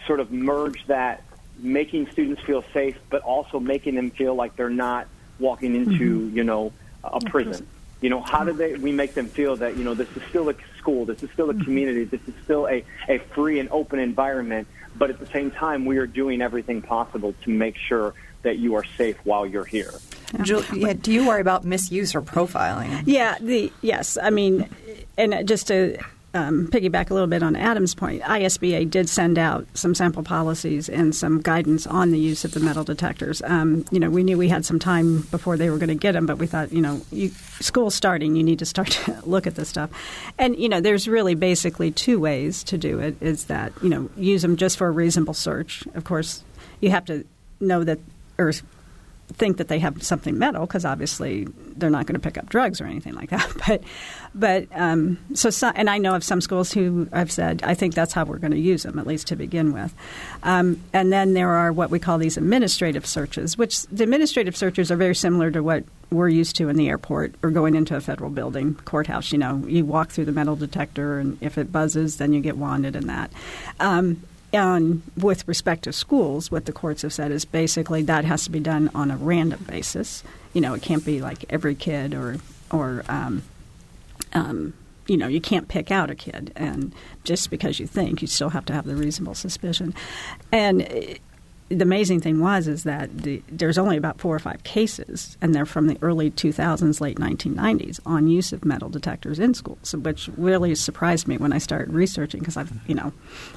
sort 0.06 0.20
of 0.20 0.32
merge 0.32 0.86
that 0.88 1.24
making 1.58 2.10
students 2.12 2.42
feel 2.42 2.64
safe, 2.74 2.98
but 3.10 3.22
also 3.22 3.60
making 3.60 3.96
them 3.96 4.12
feel 4.12 4.36
like 4.36 4.56
they're 4.58 4.70
not– 4.70 5.08
walking 5.40 5.76
into 5.76 6.20
mm-hmm. 6.20 6.38
you 6.38 6.44
know 6.44 6.72
a 7.04 7.20
prison. 7.22 7.66
You 8.01 8.10
know, 8.10 8.22
how 8.22 8.44
do 8.44 8.53
they 8.53 8.75
we 8.75 8.91
make 8.91 9.13
them 9.13 9.27
feel 9.27 9.56
that 9.58 9.77
you 9.77 9.84
know 9.84 9.94
this 9.94 10.10
is 10.15 10.24
still 10.29 10.50
a 10.50 10.56
school, 10.77 11.06
this 11.06 11.22
is 11.22 11.29
still 11.32 11.50
a 11.50 11.53
mm-hmm. 11.53 11.63
community, 11.63 12.03
this 12.06 12.22
is 12.27 12.34
still 12.44 12.68
a 12.68 12.84
a 13.08 13.20
free 13.34 13.60
and 13.60 13.70
open 13.70 14.00
environment, 14.00 14.68
but 14.98 15.10
at 15.10 15.20
the 15.20 15.27
same 15.27 15.51
time 15.51 15.86
we 15.86 15.98
are 15.98 16.08
doing 16.08 16.41
everything 16.41 16.82
possible 16.82 17.34
to 17.44 17.50
make 17.50 17.75
sure 17.75 18.13
that 18.44 18.58
you 18.58 18.75
are 18.75 18.86
safe 18.98 19.18
while 19.25 19.46
you're 19.46 19.65
here. 19.65 19.94
Julia, 20.44 20.94
do 20.94 21.12
you 21.12 21.27
worry 21.27 21.41
about 21.41 21.65
misuse 21.65 22.15
or 22.15 22.22
profiling? 22.22 23.03
Yeah, 23.06 23.38
the 23.41 23.72
yes, 23.82 24.18
I 24.22 24.29
mean, 24.29 24.70
and 25.18 25.48
just 25.48 25.68
to 25.68 25.98
um, 26.34 26.68
piggyback 26.68 27.10
a 27.10 27.14
little 27.14 27.28
bit 27.28 27.42
on 27.42 27.56
Adam's 27.56 27.96
point, 27.96 28.22
ISBA 28.22 28.90
did 28.90 29.10
send 29.10 29.38
out 29.38 29.66
some 29.74 29.96
sample 29.96 30.24
policies 30.24 30.88
and 30.88 31.16
some 31.16 31.42
guidance 31.42 31.88
on 31.88 32.12
the 32.12 32.20
use 32.20 32.46
of 32.46 32.52
the 32.52 32.60
metal 32.60 32.84
detectors. 32.84 33.42
Um, 33.44 33.86
you 33.92 34.00
know, 34.00 34.10
we 34.10 34.24
knew 34.24 34.38
we 34.38 34.48
had 34.48 34.66
some 34.66 34.80
time 34.80 35.22
before 35.32 35.58
they 35.58 35.70
were 35.70 35.78
going 35.78 35.90
to 35.90 35.96
get 35.96 36.12
them, 36.12 36.26
but 36.26 36.38
we 36.38 36.48
thought, 36.48 36.72
you 36.72 36.82
know, 36.82 37.02
you, 37.12 37.30
school 37.60 37.90
starting, 37.90 38.36
you 38.36 38.44
need 38.44 38.60
to 38.60 38.66
start 38.66 38.88
to 39.06 39.20
look 39.26 39.48
at 39.48 39.56
this 39.56 39.70
stuff. 39.70 39.90
And 40.38 40.58
you 40.58 40.70
know, 40.70 40.82
there's 40.82 41.08
really 41.08 41.36
basically 41.36 41.92
two 41.92 42.20
ways 42.20 42.64
to 42.66 42.78
do 42.78 43.00
it. 43.00 43.16
Is 43.22 43.46
that 43.46 43.74
you 43.82 43.90
know, 43.90 44.10
use 44.16 44.42
them 44.42 44.56
just 44.56 44.78
for 44.78 44.88
a 44.88 44.92
reasonable 44.92 45.34
search. 45.34 45.86
Of 45.96 46.04
course, 46.04 46.44
you 46.80 46.92
have 46.92 47.06
to 47.06 47.26
know 47.60 47.84
that 47.84 48.00
or 48.38 48.54
think 49.34 49.58
that 49.58 49.68
they 49.68 49.80
have 49.80 50.02
something 50.04 50.38
metal 50.38 50.66
because 50.66 50.86
obviously 50.86 51.48
they're 51.76 51.90
not 51.90 52.06
going 52.06 52.20
to 52.20 52.20
pick 52.20 52.38
up 52.38 52.50
drugs 52.50 52.82
or 52.82 52.86
anything 52.86 53.14
like 53.14 53.30
that. 53.30 53.50
But, 53.70 53.84
but 54.34 54.68
um, 54.74 55.18
so, 55.34 55.72
and 55.76 55.90
I 55.90 55.98
know 55.98 56.16
of 56.16 56.24
some 56.24 56.42
schools 56.42 56.72
who 56.72 57.08
I've 57.12 57.32
said 57.32 57.62
I 57.64 57.76
think 57.76 57.94
that's 57.94 58.14
how 58.14 58.26
we're 58.26 58.38
going 58.38 58.52
to 58.52 58.60
use 58.60 58.84
them 58.84 58.98
at 58.98 59.06
least 59.06 59.28
to 59.28 59.36
begin 59.36 59.74
with. 59.74 59.94
Um, 60.44 60.82
and 60.94 61.12
then 61.12 61.34
there 61.34 61.50
are 61.50 61.72
what 61.72 61.90
we 61.90 62.00
call 62.00 62.18
these 62.18 62.38
administrative 62.38 63.06
searches, 63.06 63.58
which 63.58 63.84
the 63.88 64.04
administrative 64.04 64.56
searches 64.58 64.92
are 64.92 64.96
very 64.96 65.16
similar 65.16 65.52
to 65.52 65.62
what 65.62 65.84
we're 66.12 66.30
used 66.30 66.56
to 66.56 66.70
in 66.70 66.78
the 66.78 66.90
airport 66.90 67.36
or 67.44 67.52
going 67.52 67.76
into 67.76 67.96
a 67.96 68.02
federal 68.02 68.30
building, 68.30 68.76
courthouse. 68.86 69.32
You 69.32 69.38
know, 69.38 69.64
you 69.68 69.86
walk 69.86 70.10
through 70.10 70.26
the 70.26 70.32
metal 70.32 70.56
detector, 70.56 71.20
and 71.20 71.38
if 71.42 71.58
it 71.58 71.72
buzzes, 71.72 72.18
then 72.18 72.34
you 72.34 72.42
get 72.42 72.58
wanded 72.58 72.96
in 72.96 73.08
that. 73.08 73.32
Um, 73.80 74.22
and 74.51 75.01
with 75.18 75.48
respect 75.48 75.84
to 75.84 75.94
schools, 75.94 76.50
what 76.50 76.65
the 76.65 76.72
courts 76.72 77.03
have 77.03 77.13
said 77.13 77.32
is 77.32 77.46
basically 77.46 78.01
that 78.03 78.25
has 78.25 78.46
to 78.46 78.51
be 78.51 78.60
done 78.60 78.89
on 78.96 79.12
a 79.12 79.18
random 79.18 79.63
basis. 79.68 80.24
You 80.53 80.62
know, 80.62 80.74
it 80.74 80.82
can't 80.82 81.06
be 81.06 81.22
like 81.22 81.46
every 81.50 81.75
kid 81.75 82.13
or 82.13 82.38
or 82.72 83.03
um, 83.10 83.44
um, 84.34 84.74
you 85.08 85.18
know, 85.18 85.27
you 85.27 85.41
can't 85.41 85.68
pick 85.68 85.91
out 85.91 86.10
a 86.10 86.15
kid, 86.15 86.51
and 86.56 86.94
just 87.24 87.50
because 87.50 87.79
you 87.79 87.88
think, 87.88 88.22
you 88.22 88.27
still 88.27 88.50
have 88.50 88.65
to 88.65 88.74
have 88.74 88.86
the 88.86 88.96
reasonable 88.96 89.36
suspicion. 89.36 89.94
And 90.51 91.20
the 91.70 91.84
amazing 91.84 92.20
thing 92.20 92.40
was 92.40 92.68
is 92.68 92.84
that 92.84 93.16
the, 93.16 93.42
there's 93.48 93.78
only 93.78 93.96
about 93.96 94.20
four 94.20 94.36
or 94.36 94.40
five 94.40 94.64
cases, 94.64 95.38
and 95.40 95.54
they're 95.54 95.66
from 95.66 95.88
the 95.88 95.98
early 96.02 96.32
2000s, 96.32 97.00
late 97.00 97.18
1990s, 97.18 98.00
on 98.06 98.28
use 98.28 98.52
of 98.52 98.66
metal 98.66 98.90
detectors 98.90 99.40
in 99.40 99.54
schools, 99.54 99.94
which 99.94 100.30
really 100.36 100.74
surprised 100.74 101.28
me 101.28 101.38
when 101.38 101.54
I 101.54 101.60
started 101.60 101.94
researching 101.94 102.40
because 102.40 102.58
I've, 102.58 102.72
you 102.88 102.96
know, 102.96 103.14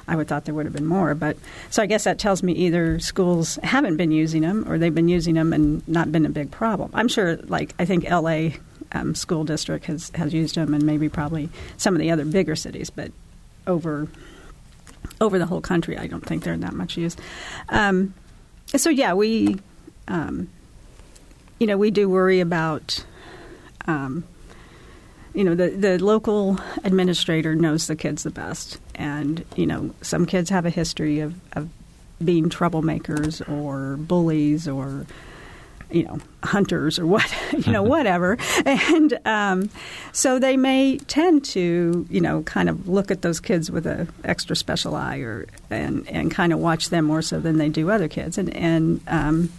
I 0.07 0.15
would 0.15 0.27
thought 0.27 0.45
there 0.45 0.53
would 0.53 0.65
have 0.65 0.73
been 0.73 0.85
more. 0.85 1.15
But 1.15 1.37
so 1.71 1.81
I 1.81 1.87
guess 1.87 2.03
that 2.03 2.19
tells 2.19 2.43
me 2.43 2.53
either 2.53 2.99
schools 2.99 3.57
haven't 3.63 3.97
been 3.97 4.11
using 4.11 4.43
them 4.43 4.69
or 4.69 4.77
they've 4.77 4.93
been 4.93 5.09
using 5.09 5.33
them 5.33 5.51
and 5.51 5.85
not 5.87 6.11
been 6.11 6.25
a 6.25 6.29
big 6.29 6.51
problem. 6.51 6.91
I'm 6.93 7.07
sure, 7.07 7.37
like 7.37 7.73
I 7.79 7.85
think 7.85 8.09
L.A. 8.09 8.57
Um, 8.91 9.15
school 9.15 9.43
district 9.43 9.85
has 9.85 10.11
has 10.13 10.35
used 10.35 10.53
them, 10.53 10.73
and 10.75 10.83
maybe 10.83 11.09
probably 11.09 11.49
some 11.77 11.95
of 11.95 11.99
the 11.99 12.11
other 12.11 12.25
bigger 12.25 12.55
cities, 12.55 12.91
but 12.91 13.11
over 13.65 14.07
over 15.21 15.39
the 15.39 15.45
whole 15.45 15.61
country. 15.61 15.97
I 15.97 16.07
don't 16.07 16.25
think 16.25 16.43
they're 16.43 16.57
that 16.57 16.73
much 16.73 16.97
used. 16.97 17.19
Um, 17.69 18.13
so 18.67 18.89
yeah, 18.89 19.13
we, 19.13 19.59
um, 20.07 20.49
you 21.59 21.67
know, 21.67 21.77
we 21.77 21.91
do 21.91 22.09
worry 22.09 22.39
about. 22.39 23.05
Um, 23.85 24.23
you 25.33 25.43
know, 25.43 25.55
the, 25.55 25.69
the 25.69 25.97
local 26.03 26.59
administrator 26.83 27.55
knows 27.55 27.87
the 27.87 27.95
kids 27.95 28.23
the 28.23 28.29
best. 28.29 28.79
And, 28.95 29.43
you 29.55 29.65
know, 29.65 29.93
some 30.01 30.25
kids 30.25 30.49
have 30.51 30.65
a 30.65 30.69
history 30.69 31.19
of, 31.21 31.33
of 31.53 31.69
being 32.23 32.49
troublemakers 32.49 33.41
or 33.49 33.97
bullies 33.97 34.67
or 34.67 35.05
you 35.93 36.03
know 36.03 36.19
hunters 36.43 36.99
or 36.99 37.05
what 37.05 37.33
you 37.65 37.71
know 37.71 37.83
whatever. 37.83 38.37
And 38.65 39.19
um, 39.25 39.69
so 40.11 40.39
they 40.39 40.57
may 40.57 40.97
tend 40.97 41.45
to 41.45 42.05
you 42.09 42.21
know 42.21 42.43
kind 42.43 42.69
of 42.69 42.87
look 42.87 43.11
at 43.11 43.21
those 43.21 43.39
kids 43.39 43.71
with 43.71 43.85
an 43.85 44.11
extra 44.23 44.55
special 44.55 44.95
eye 44.95 45.17
or 45.17 45.47
and 45.69 46.07
and 46.09 46.31
kind 46.31 46.51
of 46.53 46.59
watch 46.59 46.89
them 46.89 47.05
more 47.05 47.21
so 47.21 47.39
than 47.39 47.57
they 47.57 47.69
do 47.69 47.89
other 47.89 48.07
kids. 48.07 48.37
And 48.37 48.55
and 48.55 49.01
um, 49.07 49.51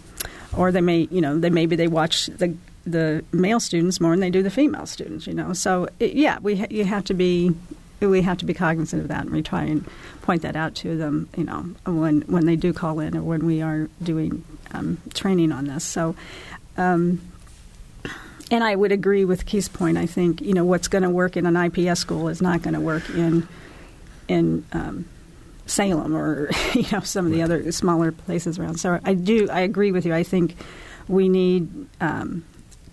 or 0.55 0.71
they 0.71 0.81
may 0.81 1.07
you 1.11 1.21
know 1.21 1.39
they 1.39 1.49
maybe 1.49 1.75
they 1.75 1.87
watch 1.87 2.27
the 2.27 2.55
the 2.85 3.23
male 3.31 3.59
students 3.59 3.99
more 3.99 4.11
than 4.11 4.19
they 4.19 4.29
do 4.29 4.43
the 4.43 4.51
female 4.51 4.85
students 4.85 5.25
you 5.25 5.33
know. 5.33 5.53
So 5.53 5.87
it, 5.99 6.13
yeah 6.13 6.39
we 6.39 6.57
ha- 6.57 6.67
you 6.69 6.83
have 6.85 7.03
to 7.05 7.13
be 7.13 7.55
we 8.01 8.21
have 8.21 8.37
to 8.39 8.45
be 8.45 8.53
cognizant 8.53 9.01
of 9.01 9.07
that, 9.07 9.21
and 9.21 9.31
we 9.31 9.41
try 9.41 9.63
and 9.63 9.87
point 10.21 10.41
that 10.41 10.55
out 10.55 10.75
to 10.75 10.97
them, 10.97 11.29
you 11.37 11.43
know, 11.43 11.61
when 11.85 12.21
when 12.21 12.45
they 12.45 12.55
do 12.55 12.73
call 12.73 12.99
in 12.99 13.15
or 13.15 13.21
when 13.21 13.45
we 13.45 13.61
are 13.61 13.89
doing 14.01 14.43
um, 14.73 14.97
training 15.13 15.51
on 15.51 15.65
this. 15.65 15.83
So, 15.83 16.15
um, 16.77 17.21
and 18.51 18.63
I 18.63 18.75
would 18.75 18.91
agree 18.91 19.25
with 19.25 19.45
Keith's 19.45 19.67
point. 19.67 19.97
I 19.97 20.05
think 20.05 20.41
you 20.41 20.53
know 20.53 20.65
what's 20.65 20.87
going 20.87 21.03
to 21.03 21.09
work 21.09 21.35
in 21.37 21.45
an 21.45 21.55
IPS 21.55 21.99
school 21.99 22.27
is 22.27 22.41
not 22.41 22.61
going 22.61 22.73
to 22.73 22.79
work 22.79 23.09
in 23.09 23.47
in 24.27 24.65
um, 24.71 25.05
Salem 25.65 26.15
or 26.15 26.49
you 26.73 26.85
know 26.91 26.99
some 27.01 27.25
of 27.25 27.31
the 27.31 27.41
other 27.41 27.71
smaller 27.71 28.11
places 28.11 28.59
around. 28.59 28.79
So 28.79 28.99
I 29.03 29.13
do 29.13 29.49
I 29.49 29.61
agree 29.61 29.91
with 29.91 30.05
you. 30.05 30.13
I 30.13 30.23
think 30.23 30.55
we 31.07 31.29
need 31.29 31.87
um, 32.01 32.43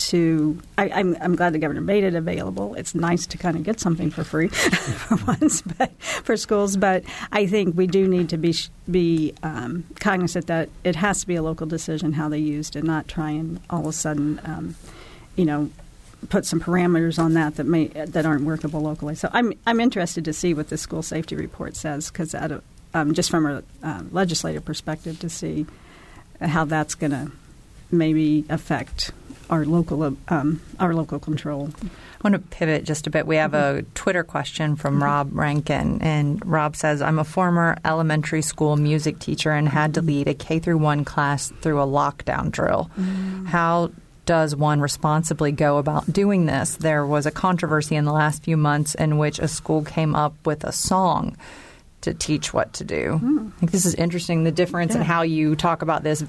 to. 0.09 0.61
I, 0.79 0.87
am 0.89 1.15
I'm, 1.15 1.23
I'm 1.23 1.37
glad 1.37 1.53
the 1.53 1.59
governor 1.59 1.81
made 1.81 2.05
it 2.05 2.15
available. 2.15 2.75
It's 2.75 2.95
nice 2.95 3.27
to 3.27 3.39
kind 3.39 3.57
of 3.57 3.63
get 3.63 3.81
something 3.81 4.11
for 4.11 4.25
free 4.25 4.49
for 4.49 5.17
once, 5.27 5.63
but 5.63 5.93
for 6.01 6.37
schools. 6.37 6.77
But 6.77 7.05
I 7.31 7.47
think 7.47 7.77
we 7.77 7.87
do 7.87 8.09
need 8.09 8.29
to 8.31 8.37
be 8.37 8.55
be 8.91 9.35
um, 9.43 9.85
cognizant 10.01 10.47
that 10.47 10.69
it 10.85 10.97
has 10.97 11.21
to 11.21 11.27
be 11.27 11.37
a 11.37 11.43
local 11.43 11.67
decision 11.67 12.13
how 12.13 12.29
they 12.29 12.39
used, 12.39 12.77
and 12.77 12.87
not 12.87 13.09
try 13.09 13.31
and 13.31 13.61
all 13.71 13.81
of 13.81 13.87
a 13.87 13.93
sudden, 13.93 14.41
um, 14.45 14.77
you 15.37 15.45
know, 15.45 15.71
put 16.29 16.47
some 16.47 16.61
parameters 16.61 17.19
on 17.19 17.35
that 17.35 17.57
that 17.57 17.65
may 17.65 17.87
that 17.89 18.27
aren't 18.27 18.45
workable 18.45 18.81
locally. 18.81 19.15
So 19.15 19.29
I'm 19.33 19.53
I'm 19.67 19.81
interested 19.81 20.25
to 20.25 20.33
see 20.33 20.55
what 20.55 20.69
the 20.69 20.79
school 20.79 21.03
safety 21.03 21.37
report 21.37 21.77
says 21.77 22.11
because 22.11 22.35
um, 22.95 23.15
just 23.15 23.31
from 23.31 23.47
a 23.47 23.63
uh, 23.83 24.03
legislative 24.11 24.65
perspective 24.65 25.19
to 25.21 25.29
see 25.29 25.67
how 26.41 26.65
that's 26.65 26.95
going 26.95 27.13
to 27.13 27.31
maybe 27.91 28.45
affect 28.49 29.13
our 29.53 29.67
local 29.67 30.17
um, 30.29 30.61
our 30.81 30.95
local 30.95 31.19
control. 31.21 31.71
I 31.85 32.29
want 32.29 32.33
to 32.33 32.57
pivot 32.57 32.85
just 32.85 33.07
a 33.07 33.11
bit. 33.11 33.27
We 33.27 33.37
have 33.37 33.53
a 33.53 33.85
Twitter 33.95 34.25
question 34.25 34.77
from 34.77 34.95
mm-hmm. 34.95 35.03
Rob 35.05 35.31
Rankin, 35.35 36.01
and 36.01 36.45
Rob 36.45 36.75
says, 36.75 37.03
"I'm 37.03 37.19
a 37.19 37.25
former 37.25 37.77
elementary 37.85 38.41
school 38.41 38.77
music 38.77 39.19
teacher 39.19 39.53
and 39.53 39.69
had 39.69 39.95
to 39.95 40.03
lead 40.03 40.27
a 40.27 40.35
K 40.35 40.59
through 40.59 40.79
one 40.79 41.05
class 41.05 41.53
through 41.61 41.83
a 41.83 41.87
lockdown 41.87 42.51
drill. 42.51 42.91
Mm. 42.99 43.47
How 43.47 43.91
does 44.25 44.57
one 44.57 44.81
responsibly 44.81 45.53
go 45.53 45.77
about 45.77 46.11
doing 46.11 46.47
this? 46.47 46.77
There 46.77 47.05
was 47.05 47.27
a 47.27 47.31
controversy 47.31 47.95
in 47.95 48.07
the 48.07 48.13
last 48.13 48.45
few 48.45 48.57
months 48.57 48.95
in 48.95 49.19
which 49.19 49.39
a 49.39 49.49
school 49.49 49.85
came 49.85 50.15
up 50.15 50.35
with 50.47 50.65
a 50.65 50.73
song." 50.73 51.37
to 52.01 52.13
teach 52.13 52.53
what 52.53 52.73
to 52.73 52.83
do. 52.83 53.21
Mm. 53.23 53.53
I 53.53 53.59
think 53.61 53.71
this 53.71 53.87
is 53.87 53.95
interesting 53.95 54.43
the 54.43 54.51
difference 54.51 54.93
yeah. 54.93 55.03
in 55.03 55.07
how 55.07 55.23
you 55.23 55.55
talk 55.55 55.83
about 55.83 56.03
this 56.03 56.21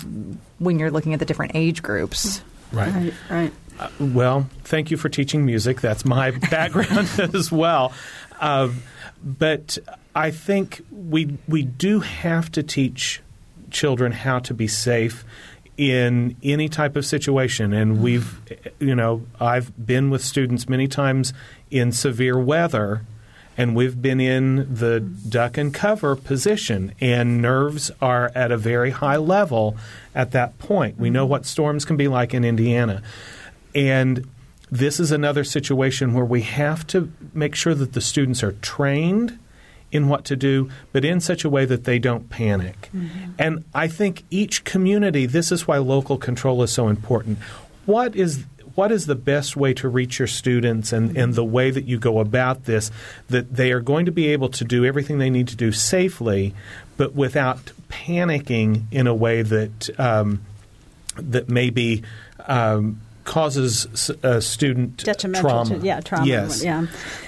when 0.59 0.77
you're 0.77 0.91
looking 0.91 1.15
at 1.15 1.19
the 1.19 1.25
different 1.25 1.53
age 1.55 1.81
groups. 1.81 2.43
Right. 2.73 2.93
Right. 2.93 3.13
right. 3.29 3.53
Uh, 3.79 3.89
well, 3.99 4.49
thank 4.63 4.91
you 4.91 4.97
for 4.97 5.09
teaching 5.09 5.45
music. 5.45 5.81
That's 5.81 6.05
my 6.05 6.31
background 6.51 7.09
as 7.33 7.51
well. 7.51 7.93
Uh, 8.39 8.69
but 9.23 9.77
I 10.15 10.31
think 10.31 10.81
we 10.91 11.38
we 11.47 11.63
do 11.63 12.01
have 12.01 12.51
to 12.53 12.63
teach 12.63 13.21
children 13.71 14.12
how 14.12 14.39
to 14.39 14.53
be 14.53 14.67
safe 14.67 15.25
in 15.75 16.36
any 16.43 16.69
type 16.69 16.95
of 16.95 17.03
situation 17.03 17.73
and 17.73 17.99
we've 17.99 18.39
you 18.77 18.93
know 18.93 19.23
I've 19.39 19.73
been 19.83 20.12
with 20.12 20.23
students 20.23 20.69
many 20.69 20.88
times 20.88 21.33
in 21.71 21.91
severe 21.91 22.38
weather 22.38 23.01
and 23.57 23.75
we've 23.75 24.01
been 24.01 24.19
in 24.19 24.73
the 24.73 24.99
duck 24.99 25.57
and 25.57 25.73
cover 25.73 26.15
position, 26.15 26.93
and 26.99 27.41
nerves 27.41 27.91
are 28.01 28.31
at 28.33 28.51
a 28.51 28.57
very 28.57 28.91
high 28.91 29.17
level 29.17 29.77
at 30.15 30.31
that 30.31 30.57
point. 30.59 30.97
We 30.97 31.09
know 31.09 31.25
what 31.25 31.45
storms 31.45 31.85
can 31.85 31.97
be 31.97 32.07
like 32.07 32.33
in 32.33 32.43
Indiana. 32.43 33.01
And 33.75 34.27
this 34.71 34.99
is 34.99 35.11
another 35.11 35.43
situation 35.43 36.13
where 36.13 36.25
we 36.25 36.41
have 36.41 36.85
to 36.87 37.11
make 37.33 37.53
sure 37.53 37.75
that 37.75 37.93
the 37.93 38.01
students 38.01 38.43
are 38.43 38.53
trained 38.53 39.37
in 39.91 40.07
what 40.07 40.25
to 40.25 40.35
do, 40.35 40.69
but 40.91 41.05
in 41.05 41.19
such 41.19 41.45
a 41.45 41.49
way 41.49 41.65
that 41.65 41.83
they 41.83 41.99
don't 41.99 42.27
panic. 42.31 42.89
Mm-hmm. 42.95 43.33
And 43.37 43.63
I 43.75 43.87
think 43.87 44.23
each 44.31 44.63
community, 44.63 45.27
this 45.27 45.51
is 45.51 45.67
why 45.67 45.77
local 45.77 46.17
control 46.17 46.63
is 46.63 46.71
so 46.71 46.87
important. 46.87 47.37
What 47.85 48.15
is 48.15 48.45
what 48.75 48.91
is 48.91 49.05
the 49.05 49.15
best 49.15 49.55
way 49.55 49.73
to 49.73 49.88
reach 49.88 50.19
your 50.19 50.27
students 50.27 50.91
and, 50.91 51.15
and 51.15 51.36
the 51.36 51.43
way 51.43 51.69
that 51.69 51.86
you 51.86 51.99
go 51.99 52.19
about 52.19 52.65
this 52.65 52.91
that 53.29 53.53
they 53.53 53.71
are 53.71 53.79
going 53.79 54.05
to 54.05 54.12
be 54.12 54.27
able 54.27 54.49
to 54.49 54.63
do 54.63 54.86
everything 54.86 55.17
they 55.17 55.29
need 55.29 55.47
to 55.47 55.55
do 55.55 55.71
safely 55.71 56.53
but 56.97 57.15
without 57.15 57.71
panicking 57.89 58.83
in 58.91 59.07
a 59.07 59.13
way 59.13 59.41
that 59.41 59.99
um, 59.99 60.41
that 61.15 61.49
maybe 61.49 62.03
um, 62.47 62.99
causes 63.23 64.09
a 64.23 64.41
student 64.41 65.03
detrimental 65.03 65.49
trauma. 65.49 65.79
To, 65.79 65.86
yeah, 65.86 65.99
trauma. 66.01 66.25
Yes. 66.25 66.63
Yeah, 66.63 66.86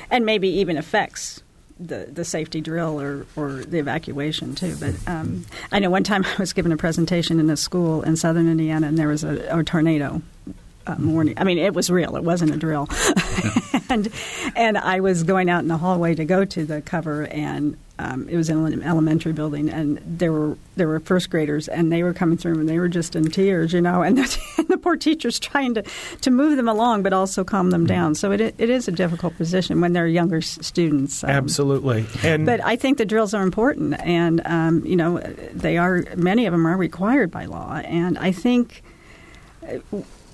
and 0.09 0.25
maybe 0.25 0.49
even 0.49 0.77
affects 0.77 1.41
the, 1.79 2.09
the 2.11 2.23
safety 2.23 2.61
drill 2.61 3.01
or, 3.01 3.25
or 3.35 3.51
the 3.65 3.79
evacuation 3.79 4.55
too. 4.55 4.75
But 4.79 4.95
um, 5.07 5.45
I 5.71 5.79
know 5.79 5.89
one 5.89 6.03
time 6.03 6.25
I 6.25 6.35
was 6.37 6.53
given 6.53 6.71
a 6.71 6.77
presentation 6.77 7.39
in 7.39 7.49
a 7.49 7.57
school 7.57 8.01
in 8.03 8.15
southern 8.15 8.49
Indiana, 8.49 8.87
and 8.87 8.97
there 8.97 9.07
was 9.07 9.23
a, 9.23 9.59
a 9.59 9.63
tornado 9.63 10.21
uh, 10.87 10.95
morning. 10.97 11.35
I 11.37 11.43
mean, 11.43 11.57
it 11.57 11.73
was 11.73 11.89
real. 11.89 12.15
It 12.15 12.23
wasn't 12.23 12.53
a 12.53 12.57
drill. 12.57 12.87
and 13.89 14.09
and 14.55 14.77
I 14.77 14.99
was 14.99 15.23
going 15.23 15.49
out 15.49 15.61
in 15.61 15.67
the 15.67 15.77
hallway 15.77 16.15
to 16.15 16.25
go 16.25 16.45
to 16.45 16.65
the 16.65 16.81
cover, 16.81 17.25
and 17.27 17.77
um, 17.97 18.27
it 18.27 18.35
was 18.35 18.49
in 18.49 18.57
an 18.57 18.83
elementary 18.83 19.31
building, 19.31 19.69
and 19.69 20.01
there 20.05 20.31
were 20.31 20.57
there 20.75 20.87
were 20.87 20.99
first 20.99 21.29
graders, 21.29 21.67
and 21.67 21.91
they 21.91 22.03
were 22.03 22.13
coming 22.13 22.37
through, 22.37 22.59
and 22.59 22.67
they 22.67 22.77
were 22.77 22.89
just 22.89 23.15
in 23.15 23.29
tears, 23.31 23.73
you 23.73 23.81
know, 23.81 24.01
and 24.03 24.17
the, 24.17 24.39
and 24.57 24.67
the 24.67 24.77
poor 24.77 24.95
teachers 24.95 25.39
trying 25.39 25.73
to 25.75 25.83
to 26.21 26.31
move 26.31 26.57
them 26.57 26.67
along, 26.67 27.03
but 27.03 27.13
also 27.13 27.43
calm 27.43 27.71
them 27.71 27.85
down. 27.85 28.15
So 28.15 28.31
it 28.31 28.41
it 28.41 28.69
is 28.69 28.87
a 28.87 28.91
difficult 28.91 29.35
position 29.37 29.81
when 29.81 29.93
they're 29.93 30.07
younger 30.07 30.41
students. 30.41 31.23
Um, 31.23 31.29
Absolutely, 31.29 32.05
and 32.23 32.45
but 32.45 32.63
I 32.63 32.75
think 32.75 32.97
the 32.97 33.05
drills 33.05 33.33
are 33.33 33.43
important, 33.43 33.99
and 34.01 34.41
um, 34.45 34.85
you 34.85 34.95
know, 34.95 35.19
they 35.53 35.77
are 35.77 36.03
many 36.15 36.45
of 36.45 36.51
them 36.51 36.67
are 36.67 36.77
required 36.77 37.31
by 37.31 37.45
law, 37.45 37.77
and 37.77 38.17
I 38.17 38.31
think 38.31 38.83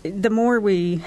the 0.04 0.30
more 0.30 0.60
we 0.60 1.04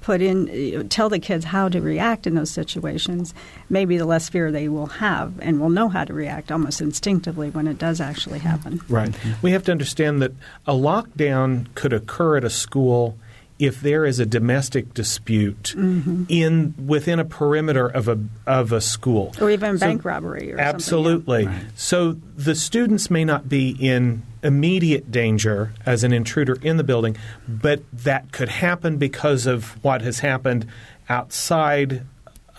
put 0.00 0.20
in 0.20 0.88
tell 0.88 1.08
the 1.08 1.18
kids 1.18 1.46
how 1.46 1.68
to 1.68 1.80
react 1.80 2.26
in 2.26 2.34
those 2.34 2.50
situations 2.50 3.34
maybe 3.68 3.96
the 3.96 4.04
less 4.04 4.28
fear 4.28 4.52
they 4.52 4.68
will 4.68 4.86
have 4.86 5.32
and 5.40 5.60
will 5.60 5.70
know 5.70 5.88
how 5.88 6.04
to 6.04 6.12
react 6.12 6.52
almost 6.52 6.80
instinctively 6.80 7.50
when 7.50 7.66
it 7.66 7.78
does 7.78 8.00
actually 8.00 8.38
happen. 8.38 8.80
Right. 8.88 9.10
Mm-hmm. 9.10 9.32
We 9.42 9.52
have 9.52 9.64
to 9.64 9.72
understand 9.72 10.22
that 10.22 10.32
a 10.66 10.72
lockdown 10.72 11.66
could 11.74 11.92
occur 11.92 12.36
at 12.36 12.44
a 12.44 12.50
school 12.50 13.16
if 13.58 13.80
there 13.80 14.04
is 14.04 14.20
a 14.20 14.26
domestic 14.26 14.94
dispute 14.94 15.74
mm-hmm. 15.76 16.24
in 16.28 16.74
within 16.86 17.18
a 17.18 17.24
perimeter 17.24 17.88
of 17.88 18.08
a 18.08 18.18
of 18.46 18.72
a 18.72 18.80
school 18.80 19.34
or 19.40 19.50
even 19.50 19.78
so, 19.78 19.86
bank 19.86 20.04
robbery 20.04 20.52
or 20.52 20.58
absolutely 20.58 21.42
yeah. 21.42 21.50
right. 21.50 21.64
so 21.74 22.12
the 22.36 22.54
students 22.54 23.10
may 23.10 23.24
not 23.24 23.48
be 23.48 23.70
in 23.70 24.22
immediate 24.42 25.10
danger 25.10 25.72
as 25.84 26.04
an 26.04 26.12
intruder 26.12 26.56
in 26.62 26.76
the 26.76 26.84
building 26.84 27.16
but 27.48 27.82
that 27.92 28.30
could 28.32 28.48
happen 28.48 28.96
because 28.96 29.46
of 29.46 29.82
what 29.82 30.02
has 30.02 30.20
happened 30.20 30.66
outside 31.08 32.02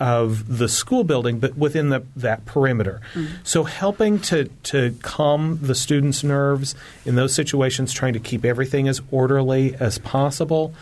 of 0.00 0.58
the 0.58 0.68
school 0.68 1.04
building, 1.04 1.38
but 1.38 1.56
within 1.56 1.90
the, 1.90 2.02
that 2.16 2.46
perimeter. 2.46 3.00
So 3.44 3.64
helping 3.64 4.18
to, 4.20 4.44
to 4.64 4.96
calm 5.02 5.58
the 5.60 5.74
students' 5.74 6.24
nerves 6.24 6.74
in 7.04 7.14
those 7.16 7.34
situations, 7.34 7.92
trying 7.92 8.14
to 8.14 8.20
keep 8.20 8.44
everything 8.44 8.88
as 8.88 9.02
orderly 9.10 9.76
as 9.76 9.98
possible. 9.98 10.74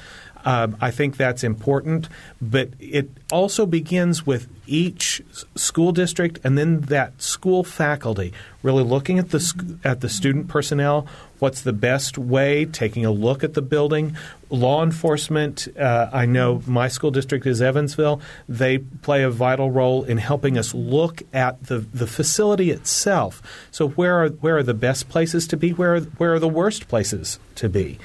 Uh, 0.44 0.68
I 0.80 0.92
think 0.92 1.16
that's 1.16 1.42
important, 1.42 2.08
but 2.40 2.68
it 2.78 3.10
also 3.32 3.66
begins 3.66 4.24
with 4.24 4.46
each 4.68 5.20
school 5.56 5.90
district 5.90 6.38
and 6.44 6.56
then 6.56 6.82
that 6.82 7.20
school 7.20 7.64
faculty 7.64 8.32
really 8.62 8.82
looking 8.82 9.18
at 9.18 9.30
the 9.30 9.78
at 9.84 10.00
the 10.00 10.08
student 10.08 10.48
personnel. 10.48 11.06
What's 11.38 11.62
the 11.62 11.72
best 11.72 12.18
way? 12.18 12.64
Taking 12.64 13.04
a 13.04 13.12
look 13.12 13.44
at 13.44 13.54
the 13.54 13.62
building. 13.62 14.16
Law 14.50 14.82
enforcement. 14.82 15.68
Uh, 15.78 16.10
I 16.12 16.26
know 16.26 16.62
my 16.66 16.88
school 16.88 17.12
district 17.12 17.46
is 17.46 17.62
Evansville. 17.62 18.20
They 18.48 18.78
play 18.78 19.22
a 19.22 19.30
vital 19.30 19.70
role 19.70 20.02
in 20.02 20.18
helping 20.18 20.58
us 20.58 20.74
look 20.74 21.22
at 21.32 21.64
the 21.64 21.78
the 21.78 22.06
facility 22.06 22.70
itself. 22.70 23.40
So 23.70 23.90
where 23.90 24.24
are 24.24 24.28
where 24.30 24.56
are 24.56 24.62
the 24.64 24.74
best 24.74 25.08
places 25.08 25.46
to 25.48 25.56
be? 25.56 25.70
Where 25.70 25.96
are, 25.96 26.00
where 26.00 26.34
are 26.34 26.40
the 26.40 26.48
worst 26.48 26.88
places 26.88 27.38
to 27.56 27.68
be? 27.68 27.98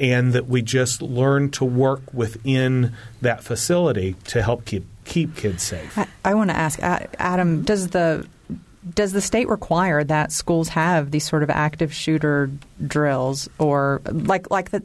And 0.00 0.32
that 0.32 0.46
we 0.46 0.62
just 0.62 1.02
learn 1.02 1.50
to 1.50 1.64
work 1.64 2.14
within 2.14 2.94
that 3.20 3.42
facility 3.42 4.14
to 4.26 4.42
help 4.42 4.64
keep 4.64 4.86
keep 5.04 5.36
kids 5.36 5.62
safe. 5.62 5.98
I, 5.98 6.06
I 6.24 6.34
want 6.34 6.48
to 6.50 6.56
ask 6.56 6.78
Adam: 6.82 7.62
Does 7.62 7.88
the 7.88 8.26
does 8.94 9.12
the 9.12 9.20
state 9.20 9.48
require 9.48 10.04
that 10.04 10.32
schools 10.32 10.68
have 10.68 11.10
these 11.10 11.28
sort 11.28 11.42
of 11.42 11.50
active 11.50 11.92
shooter 11.92 12.50
drills, 12.86 13.48
or 13.58 14.00
like 14.10 14.50
like 14.50 14.70
the 14.70 14.82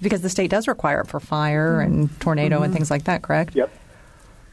because 0.00 0.22
the 0.22 0.28
state 0.28 0.50
does 0.50 0.68
require 0.68 1.00
it 1.00 1.08
for 1.08 1.20
fire 1.20 1.78
mm-hmm. 1.78 1.92
and 1.92 2.20
tornado 2.20 2.56
and 2.56 2.66
mm-hmm. 2.66 2.74
things 2.74 2.90
like 2.90 3.04
that? 3.04 3.22
Correct. 3.22 3.54
Yep. 3.54 3.70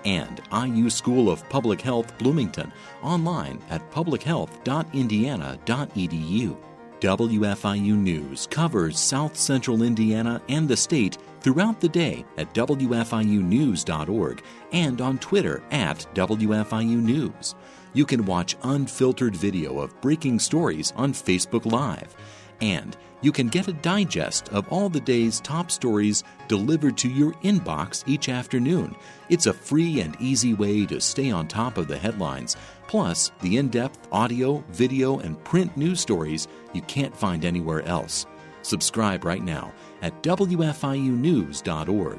and 0.07 0.41
IU 0.51 0.89
School 0.89 1.29
of 1.29 1.47
Public 1.51 1.83
Health 1.83 2.17
Bloomington, 2.17 2.73
online 3.03 3.61
at 3.69 3.91
publichealth.indiana.edu. 3.91 6.57
WFIU 7.01 7.97
News 7.99 8.47
covers 8.47 8.99
South 8.99 9.37
Central 9.37 9.83
Indiana 9.83 10.41
and 10.49 10.67
the 10.67 10.79
state 10.79 11.19
throughout 11.43 11.81
the 11.81 11.89
day 11.89 12.25
at 12.39 12.55
WFIUnews.org 12.55 14.43
and 14.73 15.01
on 15.01 15.19
Twitter 15.19 15.63
at 15.71 16.07
WFIU 16.15 17.03
News. 17.03 17.55
You 17.93 18.07
can 18.07 18.25
watch 18.25 18.57
unfiltered 18.63 19.37
video 19.37 19.79
of 19.81 20.01
breaking 20.01 20.39
stories 20.39 20.93
on 20.97 21.13
Facebook 21.13 21.71
Live. 21.71 22.15
And 22.61 22.97
you 23.23 23.33
can 23.33 23.49
get 23.49 23.69
a 23.69 23.73
digest 23.73 24.49
of 24.51 24.69
all 24.69 24.89
the 24.89 25.01
day's 25.01 25.41
top 25.41 25.71
stories 25.71 26.25
delivered 26.49 26.97
to 26.99 27.09
your 27.09 27.33
inbox 27.45 28.03
each 28.07 28.29
afternoon. 28.29 28.95
It's 29.29 29.47
a 29.47 29.53
free 29.53 30.01
and 30.01 30.17
easy 30.21 30.55
way 30.55 30.87
to 30.87 31.01
stay 31.01 31.31
on 31.31 31.49
top 31.49 31.77
of 31.77 31.89
the 31.89 31.99
headlines, 31.99 32.57
plus 32.87 33.33
the 33.41 33.59
in 33.59 33.69
depth 33.69 34.09
audio, 34.13 34.65
video, 34.71 35.19
and 35.19 35.43
print 35.45 35.77
news 35.77 36.01
stories 36.01 36.49
you 36.73 36.83
can't 36.83 37.17
find 37.17 37.45
anywhere 37.45 37.83
else. 37.83 38.27
Subscribe 38.63 39.25
right 39.25 39.43
now 39.43 39.73
at 40.03 40.23
WFIUnews.org. 40.23 42.19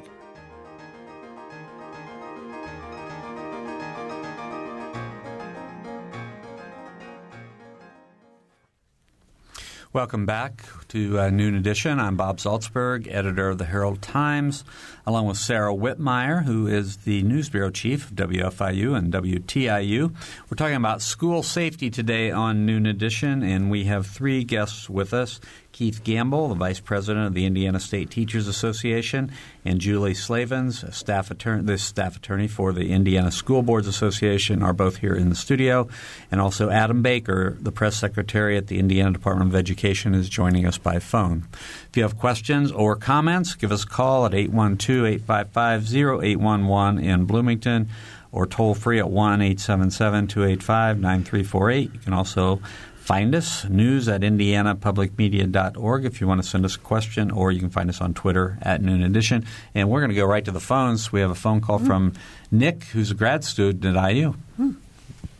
Welcome 9.94 10.26
back 10.26 10.64
to 10.88 11.20
uh, 11.20 11.30
Noon 11.30 11.54
Edition. 11.54 12.00
I'm 12.00 12.16
Bob 12.16 12.38
Zaltsberg, 12.38 13.06
editor 13.08 13.50
of 13.50 13.58
the 13.58 13.64
Herald 13.64 14.02
Times, 14.02 14.64
along 15.06 15.28
with 15.28 15.36
Sarah 15.36 15.72
Wittmeyer, 15.72 16.42
who 16.42 16.66
is 16.66 16.96
the 16.96 17.22
news 17.22 17.48
bureau 17.48 17.70
chief 17.70 18.10
of 18.10 18.16
WFIU 18.16 18.96
and 18.98 19.12
WTIU. 19.12 20.12
We're 20.50 20.56
talking 20.56 20.74
about 20.74 21.00
school 21.00 21.44
safety 21.44 21.90
today 21.90 22.32
on 22.32 22.66
Noon 22.66 22.86
Edition, 22.86 23.44
and 23.44 23.70
we 23.70 23.84
have 23.84 24.08
three 24.08 24.42
guests 24.42 24.90
with 24.90 25.14
us. 25.14 25.38
Keith 25.70 26.04
Gamble, 26.04 26.48
the 26.48 26.54
vice 26.54 26.78
president 26.78 27.26
of 27.26 27.34
the 27.34 27.46
Indiana 27.46 27.80
State 27.80 28.08
Teachers 28.08 28.46
Association, 28.46 29.32
and 29.64 29.80
Julie 29.80 30.14
Slavens, 30.14 30.84
staff 30.96 31.30
the 31.30 31.78
staff 31.78 32.16
attorney 32.16 32.46
for 32.46 32.72
the 32.72 32.92
Indiana 32.92 33.32
School 33.32 33.60
Boards 33.60 33.88
Association, 33.88 34.62
are 34.62 34.72
both 34.72 34.98
here 34.98 35.14
in 35.14 35.30
the 35.30 35.34
studio. 35.34 35.88
And 36.30 36.40
also 36.40 36.70
Adam 36.70 37.02
Baker, 37.02 37.56
the 37.60 37.72
press 37.72 37.96
secretary 37.96 38.56
at 38.56 38.68
the 38.68 38.78
Indiana 38.78 39.10
Department 39.10 39.50
of 39.50 39.56
Education, 39.56 39.83
is 39.84 40.28
joining 40.28 40.66
us 40.66 40.76
by 40.78 40.98
phone. 40.98 41.46
If 41.88 41.96
you 41.96 42.02
have 42.02 42.18
questions 42.18 42.72
or 42.72 42.96
comments, 42.96 43.54
give 43.54 43.72
us 43.72 43.84
a 43.84 43.86
call 43.86 44.26
at 44.26 44.32
812-855-0811 44.32 47.02
in 47.02 47.24
Bloomington 47.24 47.88
or 48.32 48.46
toll 48.46 48.74
free 48.74 48.98
at 48.98 49.06
1-877-285-9348. 49.06 51.94
You 51.94 52.00
can 52.00 52.12
also 52.12 52.60
Find 53.04 53.34
us, 53.34 53.66
news 53.66 54.08
at 54.08 54.22
indianapublicmedia.org 54.22 56.06
if 56.06 56.22
you 56.22 56.26
want 56.26 56.42
to 56.42 56.48
send 56.48 56.64
us 56.64 56.76
a 56.76 56.78
question, 56.78 57.30
or 57.30 57.52
you 57.52 57.60
can 57.60 57.68
find 57.68 57.90
us 57.90 58.00
on 58.00 58.14
Twitter 58.14 58.56
at 58.62 58.80
Noon 58.80 59.02
Edition. 59.02 59.44
And 59.74 59.90
we're 59.90 60.00
going 60.00 60.08
to 60.08 60.16
go 60.16 60.24
right 60.24 60.42
to 60.42 60.50
the 60.50 60.58
phones. 60.58 61.12
We 61.12 61.20
have 61.20 61.30
a 61.30 61.34
phone 61.34 61.60
call 61.60 61.80
hmm. 61.80 61.86
from 61.86 62.12
Nick, 62.50 62.84
who's 62.84 63.10
a 63.10 63.14
grad 63.14 63.44
student 63.44 63.94
at 63.94 64.10
IU, 64.10 64.32
hmm. 64.56 64.70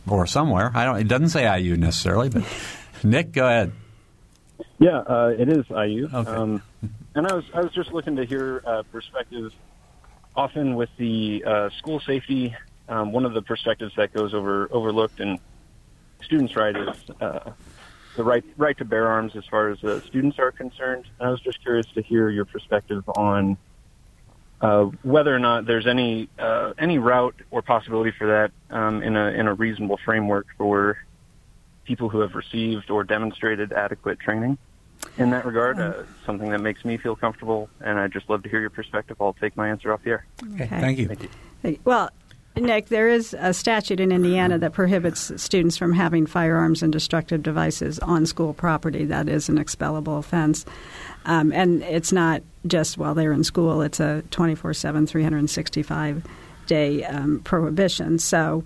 or 0.07 0.27
somewhere. 0.27 0.69
I 0.75 0.85
don't. 0.85 0.97
It 0.97 1.07
doesn't 1.07 1.29
say 1.29 1.59
IU 1.59 1.75
necessarily, 1.75 2.29
but 2.29 2.43
Nick, 3.03 3.31
go 3.31 3.47
ahead. 3.47 3.71
Yeah, 4.79 4.99
uh, 4.99 5.33
it 5.37 5.49
is 5.49 5.65
IU. 5.69 6.09
Okay. 6.13 6.31
Um, 6.31 6.61
and 7.15 7.27
I 7.27 7.33
was 7.33 7.45
I 7.53 7.61
was 7.61 7.71
just 7.71 7.91
looking 7.93 8.15
to 8.17 8.25
hear 8.25 8.61
uh, 8.65 8.83
perspective. 8.91 9.53
Often 10.35 10.75
with 10.75 10.89
the 10.97 11.43
uh, 11.45 11.69
school 11.77 12.01
safety, 12.01 12.53
um, 12.89 13.13
one 13.13 13.25
of 13.25 13.33
the 13.33 13.41
perspectives 13.41 13.93
that 13.95 14.13
goes 14.13 14.33
over 14.33 14.67
overlooked 14.71 15.19
and 15.21 15.39
students' 16.21 16.55
right 16.55 16.75
is 16.75 17.09
uh, 17.21 17.51
the 18.15 18.23
right 18.23 18.43
right 18.57 18.77
to 18.77 18.85
bear 18.85 19.07
arms 19.07 19.35
as 19.35 19.45
far 19.45 19.69
as 19.69 19.83
uh, 19.83 20.01
students 20.01 20.39
are 20.39 20.51
concerned. 20.51 21.05
And 21.19 21.29
I 21.29 21.31
was 21.31 21.39
just 21.41 21.61
curious 21.61 21.85
to 21.93 22.01
hear 22.01 22.29
your 22.29 22.45
perspective 22.45 23.03
on 23.15 23.57
uh, 24.61 24.85
whether 25.03 25.35
or 25.35 25.39
not 25.39 25.65
there's 25.65 25.87
any 25.87 26.29
uh, 26.37 26.73
any 26.77 26.97
route 26.97 27.35
or 27.51 27.61
possibility 27.61 28.11
for 28.11 28.27
that 28.27 28.75
um, 28.75 29.03
in 29.03 29.15
a 29.15 29.27
in 29.27 29.47
a 29.47 29.53
reasonable 29.53 29.99
framework 30.03 30.47
for 30.57 30.97
people 31.85 32.09
who 32.09 32.19
have 32.19 32.35
received 32.35 32.89
or 32.89 33.03
demonstrated 33.03 33.71
adequate 33.71 34.19
training 34.19 34.57
in 35.17 35.29
that 35.31 35.45
regard. 35.45 35.79
Uh, 35.79 36.03
something 36.25 36.49
that 36.49 36.59
makes 36.59 36.83
me 36.83 36.97
feel 36.97 37.15
comfortable, 37.15 37.69
and 37.81 37.99
I'd 37.99 38.11
just 38.11 38.29
love 38.29 38.43
to 38.43 38.49
hear 38.49 38.59
your 38.59 38.69
perspective. 38.69 39.17
I'll 39.19 39.33
take 39.33 39.55
my 39.55 39.69
answer 39.69 39.93
off 39.93 40.03
the 40.03 40.11
air. 40.11 40.25
Okay, 40.53 40.67
thank 40.67 40.97
you. 40.97 41.07
Thank 41.07 41.23
you. 41.63 41.79
Well, 41.83 42.09
Nick, 42.57 42.87
there 42.87 43.09
is 43.09 43.35
a 43.37 43.53
statute 43.53 43.99
in 43.99 44.13
Indiana 44.13 44.57
that 44.59 44.71
prohibits 44.71 45.31
students 45.41 45.75
from 45.75 45.91
having 45.91 46.25
firearms 46.25 46.81
and 46.81 46.91
destructive 46.91 47.43
devices 47.43 47.99
on 47.99 48.25
school 48.25 48.53
property. 48.53 49.03
That 49.03 49.27
is 49.27 49.49
an 49.49 49.57
expellable 49.57 50.17
offense. 50.19 50.65
Um, 51.25 51.51
and 51.51 51.83
it's 51.83 52.13
not 52.13 52.43
just 52.65 52.97
while 52.97 53.13
they're 53.13 53.33
in 53.33 53.43
school, 53.43 53.81
it's 53.81 53.99
a 53.99 54.23
24 54.31 54.73
7, 54.73 55.05
365 55.05 56.23
day 56.67 57.03
um, 57.03 57.41
prohibition. 57.41 58.19
So, 58.19 58.63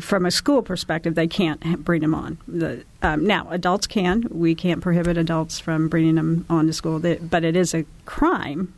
from 0.00 0.26
a 0.26 0.30
school 0.30 0.62
perspective, 0.62 1.14
they 1.14 1.26
can't 1.26 1.84
bring 1.84 2.02
them 2.02 2.14
on. 2.14 2.38
The, 2.46 2.84
um, 3.02 3.26
now, 3.26 3.48
adults 3.50 3.86
can. 3.86 4.26
We 4.30 4.54
can't 4.54 4.80
prohibit 4.80 5.16
adults 5.16 5.58
from 5.58 5.88
bringing 5.88 6.16
them 6.16 6.44
onto 6.50 6.72
school, 6.72 6.98
but 6.98 7.44
it 7.44 7.56
is 7.56 7.74
a 7.74 7.84
crime 8.04 8.72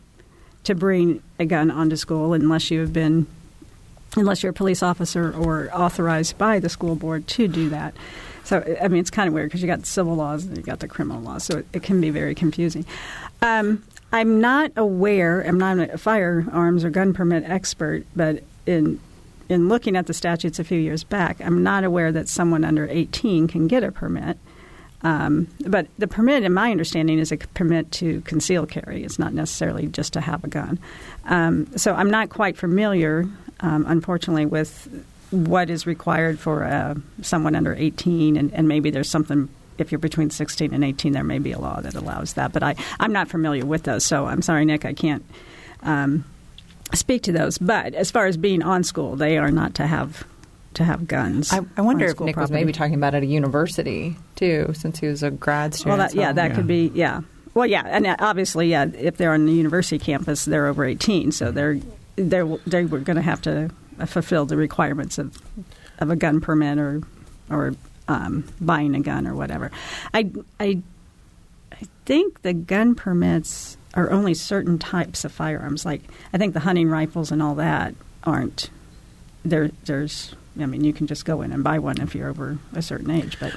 to 0.64 0.74
bring 0.74 1.22
a 1.38 1.44
gun 1.44 1.70
onto 1.70 1.96
school 1.96 2.32
unless 2.32 2.70
you 2.70 2.80
have 2.80 2.92
been, 2.92 3.26
unless 4.16 4.42
you're 4.42 4.50
a 4.50 4.54
police 4.54 4.82
officer 4.82 5.32
or 5.32 5.70
authorized 5.74 6.38
by 6.38 6.60
the 6.60 6.68
school 6.68 6.94
board 6.94 7.26
to 7.26 7.48
do 7.48 7.68
that. 7.70 7.94
So, 8.44 8.76
I 8.80 8.88
mean, 8.88 9.00
it's 9.00 9.10
kind 9.10 9.28
of 9.28 9.34
weird 9.34 9.48
because 9.48 9.62
you 9.62 9.68
got 9.68 9.86
civil 9.86 10.14
laws 10.16 10.44
and 10.44 10.56
you 10.56 10.62
got 10.62 10.80
the 10.80 10.88
criminal 10.88 11.22
laws, 11.22 11.44
so 11.44 11.58
it, 11.58 11.66
it 11.72 11.82
can 11.82 12.00
be 12.00 12.10
very 12.10 12.34
confusing. 12.34 12.84
Um, 13.40 13.84
I'm 14.12 14.40
not 14.40 14.72
aware. 14.76 15.40
I'm 15.42 15.58
not 15.58 15.78
a 15.78 15.98
firearms 15.98 16.84
or 16.84 16.90
gun 16.90 17.12
permit 17.14 17.44
expert, 17.44 18.04
but 18.14 18.42
in 18.66 19.00
in 19.48 19.68
looking 19.68 19.96
at 19.96 20.06
the 20.06 20.14
statutes 20.14 20.58
a 20.58 20.64
few 20.64 20.78
years 20.78 21.04
back, 21.04 21.40
I'm 21.40 21.62
not 21.62 21.84
aware 21.84 22.12
that 22.12 22.28
someone 22.28 22.64
under 22.64 22.88
18 22.88 23.48
can 23.48 23.66
get 23.66 23.84
a 23.84 23.92
permit. 23.92 24.38
Um, 25.02 25.48
but 25.66 25.88
the 25.98 26.06
permit, 26.06 26.44
in 26.44 26.54
my 26.54 26.70
understanding, 26.70 27.18
is 27.18 27.32
a 27.32 27.36
permit 27.36 27.90
to 27.92 28.20
conceal 28.22 28.66
carry. 28.66 29.02
It's 29.02 29.18
not 29.18 29.34
necessarily 29.34 29.86
just 29.88 30.12
to 30.12 30.20
have 30.20 30.44
a 30.44 30.48
gun. 30.48 30.78
Um, 31.24 31.76
so 31.76 31.94
I'm 31.94 32.10
not 32.10 32.30
quite 32.30 32.56
familiar, 32.56 33.26
um, 33.60 33.84
unfortunately, 33.88 34.46
with 34.46 34.88
what 35.30 35.70
is 35.70 35.86
required 35.86 36.38
for 36.38 36.64
uh, 36.64 36.94
someone 37.22 37.56
under 37.56 37.74
18, 37.74 38.36
and, 38.36 38.52
and, 38.52 38.68
maybe 38.68 38.90
there's 38.90 39.08
something. 39.08 39.48
If 39.78 39.90
you're 39.90 39.98
between 39.98 40.30
16 40.30 40.72
and 40.74 40.84
18, 40.84 41.12
there 41.12 41.24
may 41.24 41.38
be 41.38 41.52
a 41.52 41.58
law 41.58 41.80
that 41.80 41.94
allows 41.94 42.34
that. 42.34 42.52
But 42.52 42.62
I, 42.62 42.76
I'm 43.00 43.12
not 43.12 43.28
familiar 43.28 43.64
with 43.64 43.84
those, 43.84 44.04
so 44.04 44.26
I'm 44.26 44.42
sorry, 44.42 44.64
Nick, 44.66 44.84
I 44.84 44.92
can't 44.92 45.24
um, 45.82 46.24
speak 46.94 47.22
to 47.24 47.32
those. 47.32 47.58
But 47.58 47.94
as 47.94 48.10
far 48.10 48.26
as 48.26 48.36
being 48.36 48.62
on 48.62 48.84
school, 48.84 49.16
they 49.16 49.38
are 49.38 49.50
not 49.50 49.74
to 49.76 49.86
have 49.86 50.24
to 50.74 50.84
have 50.84 51.06
guns. 51.06 51.52
I, 51.52 51.60
I 51.76 51.82
wonder 51.82 52.06
if 52.06 52.18
Nick 52.20 52.34
property. 52.34 52.40
was 52.40 52.50
maybe 52.50 52.72
talking 52.72 52.94
about 52.94 53.14
at 53.14 53.22
a 53.22 53.26
university 53.26 54.16
too, 54.36 54.72
since 54.74 54.98
he 54.98 55.06
was 55.06 55.22
a 55.22 55.30
grad 55.30 55.74
student. 55.74 55.98
Well, 55.98 56.08
that, 56.08 56.14
yeah, 56.14 56.32
that 56.32 56.50
yeah. 56.50 56.54
could 56.56 56.66
be 56.66 56.90
yeah. 56.94 57.22
Well, 57.54 57.66
yeah, 57.66 57.82
and 57.84 58.06
uh, 58.06 58.16
obviously, 58.18 58.70
yeah, 58.70 58.86
if 58.94 59.18
they're 59.18 59.34
on 59.34 59.44
the 59.44 59.52
university 59.52 59.98
campus, 59.98 60.46
they're 60.46 60.66
over 60.66 60.84
eighteen, 60.84 61.32
so 61.32 61.50
they're 61.50 61.78
they're 62.16 62.46
they 62.66 62.84
were 62.84 63.00
going 63.00 63.16
to 63.16 63.22
have 63.22 63.42
to 63.42 63.70
fulfill 64.06 64.46
the 64.46 64.56
requirements 64.56 65.18
of 65.18 65.36
of 65.98 66.10
a 66.10 66.16
gun 66.16 66.40
permit 66.40 66.78
or 66.78 67.02
or 67.50 67.74
um, 68.08 68.44
buying 68.60 68.94
a 68.94 69.00
gun 69.00 69.26
or 69.26 69.34
whatever. 69.34 69.70
I 70.14 70.30
I 70.58 70.82
I 71.70 71.82
think 72.06 72.40
the 72.42 72.54
gun 72.54 72.94
permits 72.94 73.76
are 73.94 74.10
only 74.10 74.34
certain 74.34 74.78
types 74.78 75.24
of 75.24 75.32
firearms. 75.32 75.84
Like 75.84 76.02
I 76.32 76.38
think 76.38 76.54
the 76.54 76.60
hunting 76.60 76.88
rifles 76.88 77.30
and 77.30 77.42
all 77.42 77.54
that 77.56 77.94
aren't. 78.24 78.70
There, 79.44 79.70
there's. 79.84 80.34
I 80.60 80.66
mean, 80.66 80.84
you 80.84 80.92
can 80.92 81.06
just 81.06 81.24
go 81.24 81.40
in 81.42 81.50
and 81.52 81.64
buy 81.64 81.78
one 81.78 82.00
if 82.00 82.14
you're 82.14 82.28
over 82.28 82.58
a 82.74 82.82
certain 82.82 83.10
age. 83.10 83.38
But 83.40 83.54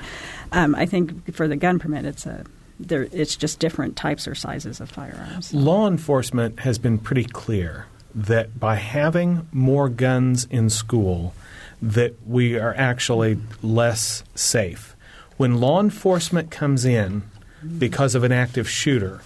um, 0.51 0.75
I 0.75 0.85
think 0.85 1.33
for 1.35 1.47
the 1.47 1.55
gun 1.55 1.79
permit, 1.79 2.05
it's 2.05 2.25
a. 2.25 2.45
There, 2.77 3.07
it's 3.13 3.37
just 3.37 3.59
different 3.59 3.95
types 3.95 4.27
or 4.27 4.35
sizes 4.35 4.81
of 4.81 4.89
firearms. 4.89 5.53
Law 5.53 5.87
enforcement 5.87 6.59
has 6.61 6.77
been 6.77 6.97
pretty 6.97 7.23
clear 7.23 7.85
that 8.13 8.59
by 8.59 8.75
having 8.75 9.47
more 9.51 9.87
guns 9.87 10.45
in 10.49 10.69
school, 10.69 11.33
that 11.81 12.15
we 12.25 12.57
are 12.57 12.73
actually 12.75 13.37
less 13.61 14.23
safe. 14.35 14.95
When 15.37 15.59
law 15.59 15.79
enforcement 15.79 16.49
comes 16.51 16.85
in 16.85 17.23
because 17.77 18.15
of 18.15 18.23
an 18.23 18.31
active 18.31 18.69
shooter, 18.69 19.21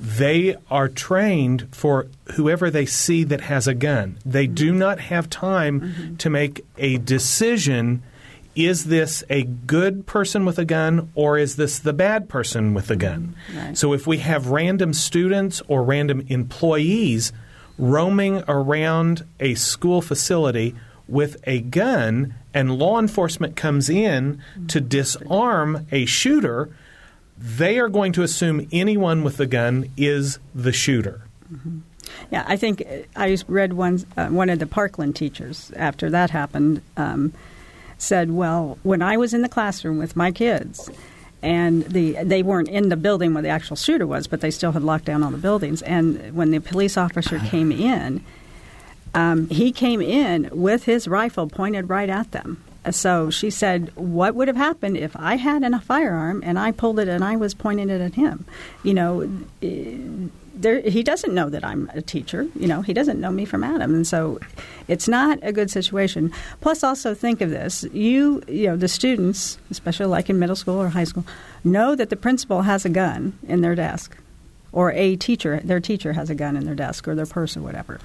they 0.00 0.56
are 0.70 0.88
trained 0.88 1.68
for 1.72 2.06
whoever 2.34 2.70
they 2.70 2.86
see 2.86 3.24
that 3.24 3.40
has 3.42 3.66
a 3.68 3.74
gun. 3.74 4.18
They 4.24 4.46
do 4.46 4.70
Mm-hmm. 4.70 4.78
not 4.78 5.00
have 5.00 5.30
time 5.30 6.16
to 6.18 6.30
make 6.30 6.64
a 6.78 6.98
decision 6.98 8.02
is 8.54 8.84
this 8.86 9.22
a 9.28 9.42
good 9.42 10.06
person 10.06 10.46
with 10.46 10.58
a 10.58 10.64
gun 10.64 11.10
or 11.14 11.36
is 11.36 11.56
this 11.56 11.78
the 11.78 11.92
bad 11.92 12.26
person 12.28 12.72
with 12.72 12.90
a 12.90 12.96
gun? 12.96 13.34
Right. 13.54 13.76
So 13.76 13.92
if 13.92 14.06
we 14.06 14.16
have 14.18 14.46
random 14.46 14.94
students 14.94 15.60
or 15.68 15.82
random 15.84 16.24
employees 16.28 17.32
roaming 17.78 18.42
around 18.48 19.24
a 19.40 19.54
school 19.56 20.00
facility 20.00 20.74
with 21.06 21.36
a 21.46 21.60
gun 21.60 22.34
and 22.54 22.78
law 22.78 22.98
enforcement 22.98 23.56
comes 23.56 23.90
in 23.90 24.40
to 24.68 24.80
disarm 24.80 25.86
a 25.92 26.06
shooter, 26.06 26.70
they 27.38 27.78
are 27.78 27.88
going 27.88 28.12
to 28.12 28.22
assume 28.22 28.66
anyone 28.72 29.22
with 29.22 29.38
a 29.40 29.46
gun 29.46 29.90
is 29.96 30.38
the 30.54 30.72
shooter. 30.72 31.22
Yeah, 32.30 32.44
I 32.46 32.56
think 32.56 32.82
uh, 32.82 32.98
I 33.14 33.36
read 33.46 33.74
one 33.74 34.04
uh, 34.16 34.28
one 34.28 34.50
of 34.50 34.58
the 34.58 34.66
Parkland 34.66 35.16
teachers 35.16 35.70
after 35.76 36.10
that 36.10 36.30
happened 36.30 36.82
um, 36.96 37.32
said, 37.98 38.30
"Well, 38.30 38.78
when 38.82 39.02
I 39.02 39.16
was 39.16 39.34
in 39.34 39.42
the 39.42 39.48
classroom 39.48 39.98
with 39.98 40.16
my 40.16 40.30
kids." 40.32 40.90
And 41.42 41.84
the 41.84 42.12
they 42.24 42.42
weren't 42.42 42.68
in 42.68 42.88
the 42.88 42.96
building 42.96 43.34
where 43.34 43.42
the 43.42 43.50
actual 43.50 43.76
shooter 43.76 44.06
was, 44.06 44.26
but 44.26 44.40
they 44.40 44.50
still 44.50 44.72
had 44.72 44.82
locked 44.82 45.04
down 45.04 45.22
all 45.22 45.30
the 45.30 45.36
buildings. 45.36 45.82
And 45.82 46.34
when 46.34 46.50
the 46.50 46.60
police 46.60 46.96
officer 46.96 47.38
came 47.38 47.70
in, 47.70 48.24
um, 49.14 49.48
he 49.48 49.70
came 49.70 50.00
in 50.00 50.48
with 50.50 50.84
his 50.84 51.06
rifle 51.06 51.46
pointed 51.46 51.88
right 51.88 52.08
at 52.08 52.32
them. 52.32 52.64
So 52.90 53.30
she 53.30 53.50
said, 53.50 53.90
"What 53.96 54.34
would 54.34 54.48
have 54.48 54.56
happened 54.56 54.96
if 54.96 55.16
I 55.16 55.36
had 55.36 55.62
a 55.62 55.80
firearm 55.80 56.42
and 56.44 56.58
I 56.58 56.72
pulled 56.72 56.98
it 56.98 57.08
and 57.08 57.24
I 57.24 57.36
was 57.36 57.54
pointing 57.54 57.90
it 57.90 58.00
at 58.00 58.14
him? 58.14 58.44
You 58.82 58.94
know, 58.94 59.30
eh, 59.62 59.96
there, 60.54 60.80
he 60.80 61.02
doesn't 61.02 61.34
know 61.34 61.50
that 61.50 61.64
I'm 61.64 61.90
a 61.94 62.00
teacher. 62.00 62.46
You 62.58 62.66
know, 62.66 62.82
he 62.82 62.92
doesn't 62.92 63.20
know 63.20 63.30
me 63.30 63.44
from 63.44 63.62
Adam, 63.62 63.94
and 63.94 64.06
so 64.06 64.38
it's 64.88 65.08
not 65.08 65.38
a 65.42 65.52
good 65.52 65.70
situation. 65.70 66.32
Plus, 66.60 66.82
also 66.82 67.14
think 67.14 67.40
of 67.40 67.50
this: 67.50 67.84
you, 67.92 68.42
you 68.48 68.68
know, 68.68 68.76
the 68.76 68.88
students, 68.88 69.58
especially 69.70 70.06
like 70.06 70.30
in 70.30 70.38
middle 70.38 70.56
school 70.56 70.80
or 70.80 70.88
high 70.88 71.04
school, 71.04 71.26
know 71.64 71.94
that 71.94 72.10
the 72.10 72.16
principal 72.16 72.62
has 72.62 72.84
a 72.84 72.88
gun 72.88 73.38
in 73.46 73.60
their 73.60 73.74
desk, 73.74 74.16
or 74.72 74.92
a 74.92 75.16
teacher, 75.16 75.60
their 75.64 75.80
teacher 75.80 76.12
has 76.12 76.30
a 76.30 76.34
gun 76.34 76.56
in 76.56 76.64
their 76.64 76.74
desk 76.74 77.08
or 77.08 77.14
their 77.14 77.26
purse 77.26 77.56
or 77.56 77.62
whatever. 77.62 77.98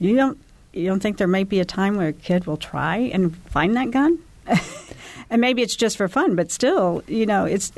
You 0.00 0.14
don't, 0.14 0.38
you 0.78 0.86
don't 0.86 1.00
think 1.00 1.16
there 1.18 1.26
might 1.28 1.48
be 1.48 1.60
a 1.60 1.64
time 1.64 1.96
where 1.96 2.08
a 2.08 2.12
kid 2.12 2.46
will 2.46 2.56
try 2.56 2.96
and 2.96 3.36
find 3.48 3.76
that 3.76 3.90
gun? 3.90 4.18
and 5.30 5.40
maybe 5.40 5.62
it's 5.62 5.76
just 5.76 5.96
for 5.96 6.08
fun, 6.08 6.34
but 6.36 6.50
still, 6.50 7.02
you 7.06 7.26
know, 7.26 7.44
it's. 7.44 7.72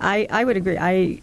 I, 0.00 0.26
I 0.30 0.44
would 0.44 0.56
agree. 0.56 0.78
I, 0.78 1.20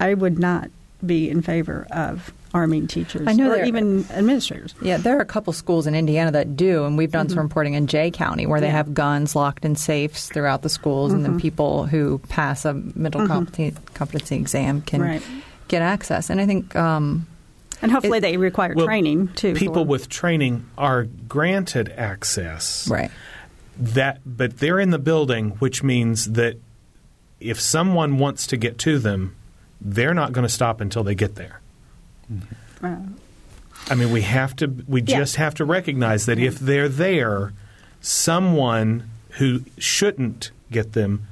I 0.00 0.14
would 0.14 0.38
not 0.38 0.70
be 1.04 1.28
in 1.30 1.42
favor 1.42 1.86
of 1.90 2.32
arming 2.54 2.86
teachers 2.86 3.28
I 3.28 3.34
know 3.34 3.52
or 3.52 3.62
even 3.64 4.04
administrators. 4.10 4.74
Yeah, 4.80 4.96
there 4.96 5.18
are 5.18 5.20
a 5.20 5.26
couple 5.26 5.52
schools 5.52 5.86
in 5.86 5.94
Indiana 5.94 6.30
that 6.32 6.56
do, 6.56 6.84
and 6.86 6.96
we've 6.96 7.12
done 7.12 7.28
some 7.28 7.40
reporting 7.40 7.74
in 7.74 7.86
Jay 7.86 8.10
County 8.10 8.46
where 8.46 8.60
they 8.60 8.66
Mm-hmm. 8.68 8.72
Yeah. 8.72 8.76
have 8.78 8.94
guns 8.94 9.36
locked 9.36 9.64
in 9.66 9.76
safes 9.76 10.28
throughout 10.28 10.62
the 10.62 10.68
schools, 10.70 11.12
and 11.12 11.24
then 11.24 11.38
people 11.38 11.84
who 11.86 12.18
pass 12.30 12.64
a 12.64 12.72
middle 12.74 13.26
competency, 13.26 13.78
competency 13.94 14.36
exam 14.36 14.80
can 14.82 15.00
Mm-hmm. 15.02 15.10
Right. 15.10 15.22
get 15.68 15.82
access. 15.82 16.30
And 16.30 16.40
I 16.40 16.46
think 16.46 16.74
um, 16.74 17.26
And 17.82 17.92
hopefully 17.92 18.18
they 18.20 18.36
require 18.36 18.74
Well, 18.74 18.86
training 18.86 19.28
too. 19.34 19.54
People 19.54 19.84
for- 19.84 19.88
with 19.88 20.08
training 20.08 20.66
are 20.76 21.04
granted 21.28 21.92
access. 21.96 22.88
right. 22.88 23.10
That, 23.80 24.20
but 24.26 24.58
they're 24.58 24.80
in 24.80 24.90
the 24.90 24.98
building, 24.98 25.50
which 25.60 25.84
means 25.84 26.32
that 26.32 26.56
if 27.38 27.60
someone 27.60 28.18
wants 28.18 28.46
to 28.48 28.56
get 28.56 28.76
to 28.78 28.98
them, 28.98 29.36
they're 29.80 30.14
not 30.14 30.32
going 30.32 30.42
to 30.42 30.48
stop 30.52 30.80
until 30.80 31.04
they 31.04 31.14
get 31.14 31.36
there. 31.36 31.60
Uh, 32.82 32.96
I 33.88 33.94
mean, 33.94 34.10
we 34.10 34.22
have 34.22 34.56
to. 34.56 34.66
We 34.88 35.02
Yeah. 35.02 35.18
just 35.18 35.36
have 35.36 35.54
to 35.54 35.64
recognize 35.64 36.26
that 36.26 36.40
if 36.40 36.58
they're 36.58 36.88
there, 36.88 37.52
someone 38.00 39.04
who 39.38 39.60
shouldn't 39.78 40.50
get 40.72 40.94
them 40.94 41.26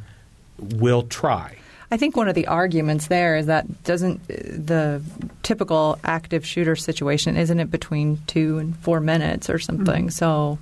will 0.59 1.03
try. 1.03 1.57
I 1.91 1.97
think 1.97 2.17
one 2.17 2.29
of 2.29 2.35
the 2.35 2.47
arguments 2.47 3.07
there 3.09 3.37
is 3.37 3.47
that 3.47 3.85
doesn't 3.85 4.27
the 4.29 5.03
typical 5.43 5.99
active 6.05 6.45
shooter 6.45 6.75
situation 6.75 7.37
isn't 7.37 7.61
it 7.61 7.71
between 7.71 8.19
two 8.27 8.59
and 8.59 8.77
four 8.79 9.01
minutes 9.01 9.49
or 9.49 9.59
something? 9.59 10.11
So 10.11 10.59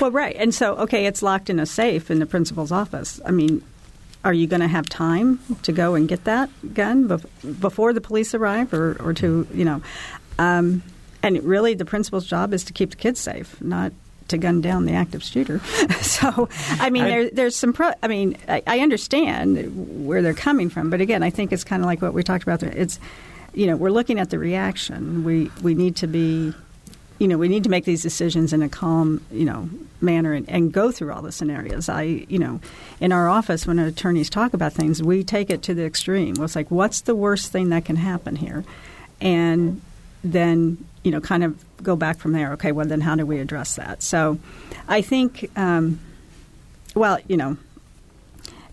Well, 0.00 0.10
right. 0.10 0.34
And 0.36 0.54
so, 0.54 0.74
okay, 0.76 1.06
it's 1.06 1.22
locked 1.22 1.50
in 1.50 1.58
a 1.60 1.66
safe 1.66 2.10
in 2.10 2.18
the 2.18 2.26
principal's 2.26 2.72
office. 2.72 3.20
I 3.24 3.30
mean, 3.30 3.62
are 4.24 4.32
you 4.32 4.46
going 4.46 4.60
to 4.60 4.68
have 4.68 4.88
time 4.88 5.38
to 5.62 5.72
go 5.72 5.94
and 5.94 6.08
get 6.08 6.24
that 6.24 6.50
gun 6.74 7.08
bef- 7.08 7.60
before 7.60 7.92
the 7.92 8.00
police 8.00 8.34
arrive 8.34 8.72
or, 8.72 8.96
or 9.00 9.12
to, 9.14 9.46
you 9.52 9.64
know? 9.64 9.82
Um, 10.38 10.82
and 11.22 11.42
really, 11.44 11.74
the 11.74 11.84
principal's 11.84 12.26
job 12.26 12.52
is 12.52 12.64
to 12.64 12.72
keep 12.72 12.90
the 12.90 12.96
kids 12.96 13.20
safe, 13.20 13.60
not 13.60 13.92
to 14.32 14.38
gun 14.38 14.60
down 14.60 14.84
the 14.84 14.92
active 14.92 15.22
shooter. 15.22 15.60
so, 16.00 16.48
I 16.80 16.90
mean, 16.90 17.04
I- 17.04 17.08
there, 17.08 17.30
there's 17.30 17.56
some. 17.56 17.72
Pro- 17.72 17.94
I 18.02 18.08
mean, 18.08 18.36
I, 18.48 18.62
I 18.66 18.80
understand 18.80 20.06
where 20.06 20.20
they're 20.20 20.34
coming 20.34 20.68
from, 20.68 20.90
but 20.90 21.00
again, 21.00 21.22
I 21.22 21.30
think 21.30 21.52
it's 21.52 21.64
kind 21.64 21.82
of 21.82 21.86
like 21.86 22.02
what 22.02 22.12
we 22.12 22.22
talked 22.22 22.42
about. 22.42 22.60
There. 22.60 22.70
It's, 22.70 22.98
you 23.54 23.66
know, 23.66 23.76
we're 23.76 23.90
looking 23.90 24.18
at 24.18 24.30
the 24.30 24.38
reaction. 24.38 25.24
We 25.24 25.50
we 25.62 25.74
need 25.74 25.96
to 25.96 26.06
be 26.06 26.52
you 27.22 27.28
know, 27.28 27.38
we 27.38 27.46
need 27.46 27.62
to 27.62 27.70
make 27.70 27.84
these 27.84 28.02
decisions 28.02 28.52
in 28.52 28.62
a 28.62 28.68
calm, 28.68 29.24
you 29.30 29.44
know, 29.44 29.70
manner 30.00 30.32
and, 30.32 30.48
and, 30.50 30.72
go 30.72 30.90
through 30.90 31.12
all 31.12 31.22
the 31.22 31.30
scenarios. 31.30 31.88
I, 31.88 32.02
you 32.02 32.40
know, 32.40 32.60
in 32.98 33.12
our 33.12 33.28
office 33.28 33.64
when 33.64 33.78
attorneys 33.78 34.28
talk 34.28 34.54
about 34.54 34.72
things, 34.72 35.00
we 35.00 35.22
take 35.22 35.48
it 35.48 35.62
to 35.62 35.74
the 35.74 35.84
extreme. 35.84 36.34
It's 36.40 36.56
like, 36.56 36.72
what's 36.72 37.02
the 37.02 37.14
worst 37.14 37.52
thing 37.52 37.68
that 37.68 37.84
can 37.84 37.94
happen 37.94 38.34
here, 38.34 38.64
and 39.20 39.80
then 40.24 40.84
you 41.02 41.10
know, 41.10 41.20
kind 41.20 41.44
of 41.44 41.64
go 41.82 41.96
back 41.96 42.18
from 42.18 42.32
there. 42.32 42.52
Okay, 42.52 42.72
well 42.72 42.86
then, 42.86 43.00
how 43.00 43.14
do 43.16 43.26
we 43.26 43.38
address 43.38 43.76
that? 43.76 44.02
So, 44.02 44.38
I 44.88 45.02
think, 45.02 45.50
um, 45.56 46.00
well, 46.94 47.18
you 47.28 47.36
know, 47.36 47.56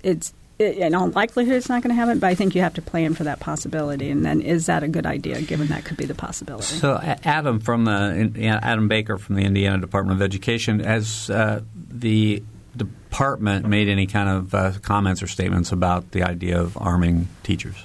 it's 0.04 0.34
in 0.60 0.94
all 0.94 1.08
likelihood 1.10 1.56
it's 1.56 1.70
not 1.70 1.82
going 1.82 1.96
to 1.96 1.96
happen, 1.96 2.20
but 2.20 2.28
I 2.28 2.36
think 2.36 2.54
you 2.54 2.62
have 2.62 2.74
to 2.74 2.82
plan 2.82 3.14
for 3.14 3.24
that 3.24 3.40
possibility. 3.40 4.10
And 4.10 4.26
then, 4.26 4.42
is 4.42 4.66
that 4.66 4.84
a 4.84 4.88
good 4.88 5.06
idea, 5.06 5.42
given 5.42 5.68
that 5.68 5.86
could 5.86 5.98
be 5.98 6.06
the 6.06 6.16
possibility? 6.16 6.66
So, 6.66 7.00
Adam 7.24 7.60
from 7.60 7.86
the 7.86 8.60
Adam 8.62 8.88
Baker 8.88 9.18
from 9.18 9.36
the 9.36 9.44
Indiana 9.44 9.80
Department 9.80 10.18
of 10.18 10.22
Education, 10.22 10.82
has 10.82 11.30
uh, 11.30 11.62
the 11.76 12.44
department 12.76 13.66
made 13.68 13.88
any 13.88 14.06
kind 14.06 14.30
of 14.30 14.54
uh, 14.54 14.74
comments 14.82 15.24
or 15.24 15.28
statements 15.28 15.72
about 15.72 16.12
the 16.12 16.24
idea 16.24 16.60
of 16.60 16.78
arming 16.78 17.28
teachers? 17.44 17.76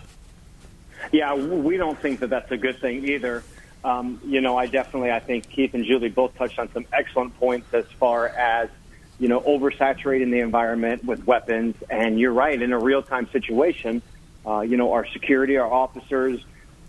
Yeah, 1.13 1.35
we 1.35 1.77
don't 1.77 1.99
think 1.99 2.21
that 2.21 2.31
that's 2.31 2.51
a 2.51 2.57
good 2.57 2.81
thing 2.81 3.09
either. 3.09 3.45
Um, 3.85 4.21
you 4.25 4.41
know, 4.41 4.57
I 4.57 4.67
definitely, 4.67 5.13
I 5.13 5.21
think 5.21 5.49
Keith 5.49 5.75
and 5.75 5.85
Julie 5.85 6.09
both 6.09 6.35
touched 6.37 6.59
on 6.59 6.73
some 6.73 6.87
excellent 6.93 7.39
points 7.39 7.73
as 7.75 7.85
far 7.99 8.29
as 8.29 8.71
you 9.19 9.29
know, 9.29 9.41
oversaturating 9.41 10.31
the 10.31 10.41
environment 10.41 11.05
with 11.05 11.27
weapons. 11.27 11.77
And 11.89 12.19
you're 12.19 12.33
right, 12.33 12.61
in 12.61 12.73
a 12.73 12.79
real 12.79 13.03
time 13.03 13.29
situation, 13.31 14.03
uh, 14.47 14.61
you 14.61 14.77
know, 14.77 14.93
our 14.93 15.07
security, 15.07 15.57
our 15.57 15.71
officers, 15.71 16.41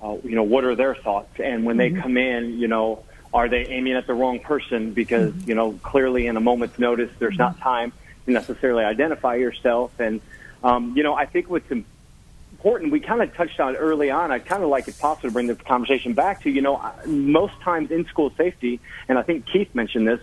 uh, 0.01 0.17
you 0.23 0.35
know, 0.35 0.43
what 0.43 0.65
are 0.65 0.75
their 0.75 0.95
thoughts? 0.95 1.39
And 1.39 1.65
when 1.65 1.77
mm-hmm. 1.77 1.95
they 1.95 2.01
come 2.01 2.17
in, 2.17 2.59
you 2.59 2.67
know, 2.67 3.03
are 3.33 3.49
they 3.49 3.67
aiming 3.67 3.93
at 3.93 4.07
the 4.07 4.13
wrong 4.13 4.39
person? 4.39 4.93
Because, 4.93 5.31
mm-hmm. 5.31 5.49
you 5.49 5.55
know, 5.55 5.73
clearly 5.83 6.27
in 6.27 6.37
a 6.37 6.41
moment's 6.41 6.79
notice, 6.79 7.11
there's 7.19 7.37
not 7.37 7.59
time 7.59 7.93
to 8.25 8.31
necessarily 8.31 8.83
identify 8.83 9.35
yourself. 9.35 9.99
And, 9.99 10.21
um, 10.63 10.93
you 10.95 11.03
know, 11.03 11.13
I 11.13 11.25
think 11.25 11.49
what's 11.49 11.69
important, 11.69 11.94
we 12.65 12.99
kind 12.99 13.21
of 13.21 13.33
touched 13.35 13.59
on 13.59 13.75
early 13.75 14.09
on, 14.09 14.31
I'd 14.31 14.45
kind 14.45 14.63
of 14.63 14.69
like 14.69 14.87
if 14.87 14.99
possible 14.99 15.29
to 15.29 15.33
bring 15.33 15.47
the 15.47 15.55
conversation 15.55 16.13
back 16.13 16.41
to, 16.43 16.49
you 16.49 16.61
know, 16.61 16.81
most 17.05 17.53
times 17.61 17.91
in 17.91 18.05
school 18.05 18.31
safety, 18.37 18.79
and 19.07 19.19
I 19.19 19.21
think 19.21 19.45
Keith 19.45 19.73
mentioned 19.75 20.07
this, 20.07 20.19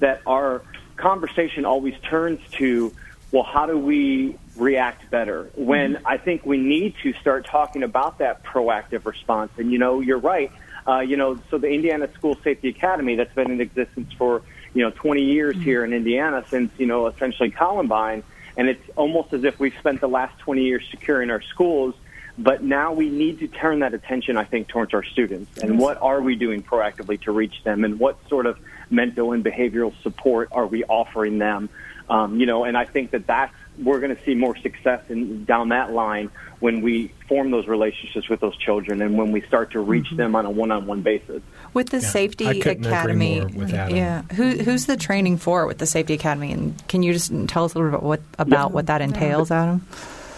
that 0.00 0.20
our 0.26 0.62
conversation 0.96 1.64
always 1.64 1.94
turns 2.02 2.40
to, 2.52 2.92
well, 3.32 3.44
how 3.44 3.64
do 3.64 3.78
we 3.78 4.36
react 4.56 5.10
better? 5.10 5.50
When 5.54 5.94
mm-hmm. 5.94 6.06
I 6.06 6.18
think 6.18 6.44
we 6.44 6.58
need 6.58 6.94
to 7.02 7.14
start 7.14 7.46
talking 7.46 7.82
about 7.82 8.18
that 8.18 8.44
proactive 8.44 9.06
response. 9.06 9.52
And, 9.56 9.72
you 9.72 9.78
know, 9.78 10.00
you're 10.00 10.18
right. 10.18 10.52
Uh, 10.86 11.00
you 11.00 11.16
know, 11.16 11.38
so 11.50 11.56
the 11.56 11.68
Indiana 11.68 12.12
School 12.12 12.36
Safety 12.44 12.68
Academy 12.68 13.16
that's 13.16 13.34
been 13.34 13.50
in 13.50 13.60
existence 13.62 14.12
for, 14.12 14.42
you 14.74 14.82
know, 14.82 14.90
20 14.90 15.22
years 15.22 15.54
mm-hmm. 15.54 15.64
here 15.64 15.82
in 15.82 15.94
Indiana 15.94 16.44
since, 16.50 16.70
you 16.76 16.86
know, 16.86 17.06
essentially 17.06 17.50
Columbine. 17.50 18.22
And 18.56 18.68
it's 18.68 18.82
almost 18.96 19.32
as 19.32 19.44
if 19.44 19.58
we've 19.60 19.74
spent 19.78 20.00
the 20.00 20.08
last 20.08 20.38
20 20.40 20.62
years 20.62 20.82
securing 20.90 21.30
our 21.30 21.42
schools. 21.42 21.94
But 22.38 22.62
now 22.62 22.92
we 22.92 23.08
need 23.08 23.38
to 23.38 23.48
turn 23.48 23.78
that 23.78 23.94
attention, 23.94 24.36
I 24.36 24.44
think, 24.44 24.68
towards 24.68 24.92
our 24.92 25.02
students. 25.02 25.58
And 25.58 25.78
what 25.78 26.00
are 26.02 26.20
we 26.20 26.36
doing 26.36 26.62
proactively 26.62 27.20
to 27.22 27.32
reach 27.32 27.64
them? 27.64 27.84
And 27.84 27.98
what 27.98 28.18
sort 28.28 28.44
of 28.46 28.58
mental 28.90 29.32
and 29.32 29.44
behavioral 29.44 29.94
support 30.02 30.50
are 30.52 30.66
we 30.66 30.84
offering 30.84 31.38
them? 31.38 31.70
Um, 32.10 32.38
you 32.38 32.46
know, 32.46 32.64
and 32.64 32.76
I 32.76 32.84
think 32.84 33.12
that 33.12 33.26
that's 33.26 33.54
we're 33.82 34.00
going 34.00 34.14
to 34.14 34.22
see 34.24 34.34
more 34.34 34.56
success 34.56 35.02
in, 35.08 35.44
down 35.44 35.70
that 35.70 35.92
line 35.92 36.30
when 36.60 36.80
we 36.80 37.12
form 37.28 37.50
those 37.50 37.66
relationships 37.66 38.28
with 38.28 38.40
those 38.40 38.56
children 38.56 39.02
and 39.02 39.18
when 39.18 39.32
we 39.32 39.42
start 39.42 39.72
to 39.72 39.80
reach 39.80 40.06
mm-hmm. 40.06 40.16
them 40.16 40.36
on 40.36 40.46
a 40.46 40.50
one-on-one 40.50 41.02
basis. 41.02 41.42
With 41.74 41.90
the 41.90 41.98
yeah, 41.98 42.08
Safety 42.08 42.60
Academy, 42.60 43.44
yeah, 43.54 44.22
Who, 44.32 44.50
who's 44.50 44.86
the 44.86 44.96
training 44.96 45.38
for 45.38 45.66
with 45.66 45.78
the 45.78 45.86
Safety 45.86 46.14
Academy, 46.14 46.52
and 46.52 46.88
can 46.88 47.02
you 47.02 47.12
just 47.12 47.32
tell 47.48 47.64
us 47.64 47.74
a 47.74 47.78
little 47.78 47.92
bit 47.92 48.02
what, 48.02 48.20
about 48.38 48.70
yeah. 48.70 48.74
what 48.74 48.86
that 48.86 49.02
entails, 49.02 49.50
Adam? 49.50 49.86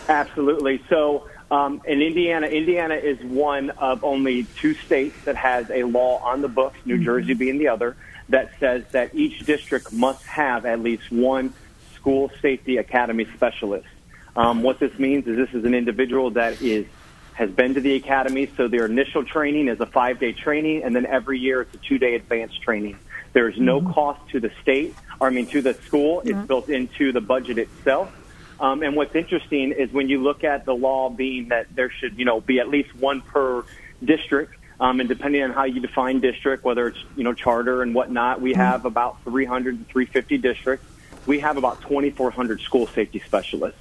Absolutely. 0.08 0.82
So. 0.88 1.28
Um, 1.50 1.80
in 1.86 2.02
Indiana, 2.02 2.46
Indiana 2.46 2.96
is 2.96 3.18
one 3.24 3.70
of 3.70 4.04
only 4.04 4.44
two 4.58 4.74
states 4.74 5.16
that 5.24 5.34
has 5.36 5.70
a 5.70 5.84
law 5.84 6.18
on 6.18 6.42
the 6.42 6.48
books, 6.48 6.76
New 6.84 6.96
mm-hmm. 6.96 7.04
Jersey 7.04 7.32
being 7.32 7.56
the 7.56 7.68
other, 7.68 7.96
that 8.28 8.50
says 8.60 8.84
that 8.92 9.14
each 9.14 9.46
district 9.46 9.90
must 9.90 10.26
have 10.26 10.66
at 10.66 10.80
least 10.80 11.10
one 11.10 11.54
school 11.98 12.30
safety 12.40 12.76
academy 12.76 13.26
specialist. 13.34 13.88
Um, 14.36 14.62
what 14.62 14.78
this 14.78 14.96
means 14.98 15.26
is 15.26 15.36
this 15.36 15.52
is 15.52 15.64
an 15.64 15.74
individual 15.74 16.30
that 16.32 16.62
is 16.62 16.86
has 17.34 17.50
been 17.50 17.74
to 17.74 17.80
the 17.80 17.94
academy, 17.94 18.50
so 18.56 18.66
their 18.66 18.86
initial 18.86 19.24
training 19.24 19.68
is 19.68 19.78
a 19.80 19.86
five 19.86 20.18
day 20.18 20.32
training, 20.32 20.82
and 20.82 20.94
then 20.94 21.06
every 21.06 21.38
year 21.38 21.62
it's 21.62 21.74
a 21.74 21.78
two 21.78 21.98
day 21.98 22.14
advanced 22.14 22.60
training. 22.62 22.98
There 23.32 23.48
is 23.48 23.58
no 23.58 23.80
mm-hmm. 23.80 23.92
cost 23.92 24.20
to 24.30 24.40
the 24.40 24.50
state, 24.62 24.94
or 25.20 25.28
I 25.28 25.30
mean 25.30 25.46
to 25.48 25.62
the 25.62 25.74
school. 25.74 26.22
It's 26.24 26.46
built 26.46 26.68
into 26.68 27.12
the 27.12 27.20
budget 27.20 27.58
itself. 27.58 28.12
Um, 28.60 28.82
and 28.82 28.96
what's 28.96 29.14
interesting 29.14 29.72
is 29.72 29.92
when 29.92 30.08
you 30.08 30.20
look 30.20 30.42
at 30.42 30.64
the 30.64 30.74
law 30.74 31.10
being 31.10 31.48
that 31.50 31.74
there 31.74 31.90
should, 31.90 32.18
you 32.18 32.24
know, 32.24 32.40
be 32.40 32.58
at 32.58 32.68
least 32.68 32.94
one 32.96 33.20
per 33.20 33.64
district. 34.04 34.54
Um, 34.80 35.00
and 35.00 35.08
depending 35.08 35.42
on 35.42 35.50
how 35.50 35.64
you 35.64 35.80
define 35.80 36.20
district, 36.20 36.64
whether 36.64 36.88
it's 36.88 36.98
you 37.16 37.24
know 37.24 37.34
charter 37.34 37.82
and 37.82 37.94
whatnot, 37.94 38.40
we 38.40 38.52
mm-hmm. 38.52 38.60
have 38.60 38.84
about 38.84 39.22
300 39.24 39.78
to 39.78 39.92
350 39.92 40.38
districts. 40.38 40.86
We 41.28 41.38
have 41.40 41.58
about 41.58 41.82
2,400 41.82 42.60
school 42.62 42.86
safety 42.88 43.22
specialists. 43.24 43.78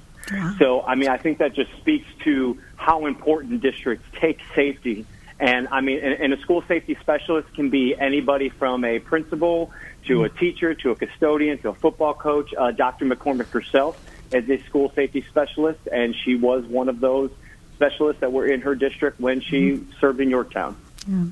So, 0.58 0.82
I 0.82 0.94
mean, 0.94 1.08
I 1.08 1.16
think 1.16 1.38
that 1.38 1.54
just 1.54 1.70
speaks 1.78 2.06
to 2.24 2.58
how 2.76 3.06
important 3.06 3.62
districts 3.62 4.06
take 4.20 4.38
safety. 4.54 5.06
And 5.40 5.68
I 5.68 5.80
mean, 5.80 6.00
and, 6.00 6.12
and 6.20 6.34
a 6.34 6.40
school 6.42 6.62
safety 6.68 6.98
specialist 7.00 7.54
can 7.54 7.70
be 7.70 7.96
anybody 7.98 8.50
from 8.50 8.84
a 8.84 8.98
principal 8.98 9.70
to 10.06 10.24
a 10.24 10.28
teacher 10.28 10.74
to 10.74 10.90
a 10.90 10.96
custodian 10.96 11.58
to 11.58 11.70
a 11.70 11.74
football 11.74 12.12
coach. 12.12 12.52
Uh, 12.56 12.72
Dr. 12.72 13.06
McCormick 13.06 13.48
herself 13.48 13.98
is 14.32 14.48
a 14.50 14.62
school 14.66 14.92
safety 14.94 15.24
specialist, 15.30 15.80
and 15.90 16.14
she 16.14 16.34
was 16.34 16.66
one 16.66 16.90
of 16.90 17.00
those 17.00 17.30
specialists 17.76 18.20
that 18.20 18.30
were 18.30 18.46
in 18.46 18.60
her 18.60 18.74
district 18.74 19.20
when 19.20 19.40
she 19.40 19.72
mm-hmm. 19.72 19.90
served 20.00 20.20
in 20.20 20.28
Yorktown. 20.28 20.76
Yeah. 21.06 21.24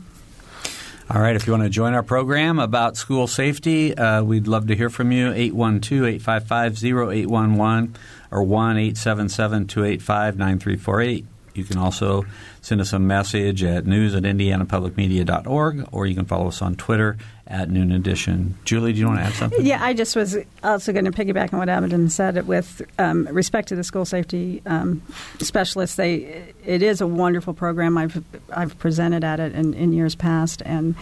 All 1.09 1.21
right. 1.21 1.37
If 1.37 1.47
you 1.47 1.53
want 1.53 1.63
to 1.63 1.71
join 1.71 1.95
our 1.95 2.03
program 2.03 2.59
about 2.59 2.97
school 2.97 3.29
safety, 3.29 3.97
uh, 3.97 4.25
we'd 4.25 4.49
love 4.49 4.67
to 4.67 4.75
hear 4.75 4.91
from 4.91 5.13
you. 5.13 5.33
812 5.33 6.03
855 6.03 6.85
0811 6.85 7.97
or 8.33 8.43
1 8.43 8.77
877 8.77 9.69
285 9.69 10.37
9348. 10.37 11.27
You 11.55 11.65
can 11.65 11.79
also 11.79 12.27
send 12.61 12.81
us 12.81 12.93
a 12.93 12.99
message 12.99 13.63
at 13.63 13.87
news 13.87 14.17
at 14.17 14.25
indianapublicmedia.org 14.25 15.89
or 15.93 16.07
you 16.07 16.15
can 16.17 16.25
follow 16.25 16.49
us 16.49 16.61
on 16.61 16.75
Twitter 16.75 17.17
at 17.49 17.71
Noon 17.71 17.93
Edition. 17.93 18.57
Julie, 18.65 18.93
do 18.93 19.01
you 19.01 19.07
want 19.07 19.21
to 19.21 19.25
add 19.25 19.33
something? 19.35 19.65
Yeah, 19.65 19.83
I 19.83 19.95
just 19.95 20.17
was 20.17 20.37
also 20.65 20.93
going 20.93 21.05
to 21.05 21.13
piggyback 21.13 21.53
on 21.53 21.59
what 21.59 21.69
Adam 21.69 22.09
said. 22.09 22.47
With 22.47 22.83
um, 22.99 23.27
respect 23.27 23.69
to 23.69 23.77
the 23.77 23.85
school 23.85 24.05
safety 24.05 24.63
um, 24.67 25.03
specialists, 25.41 25.97
they 25.97 26.53
it 26.65 26.83
is 26.83 27.01
a 27.01 27.07
wonderful 27.07 27.55
program. 27.55 27.97
I've 27.97 28.23
I've 28.51 28.79
presented 28.79 29.25
at 29.25 29.41
it 29.41 29.55
in, 29.55 29.75
in 29.75 29.93
years 29.93 30.15
past, 30.15 30.63
and 30.65 30.95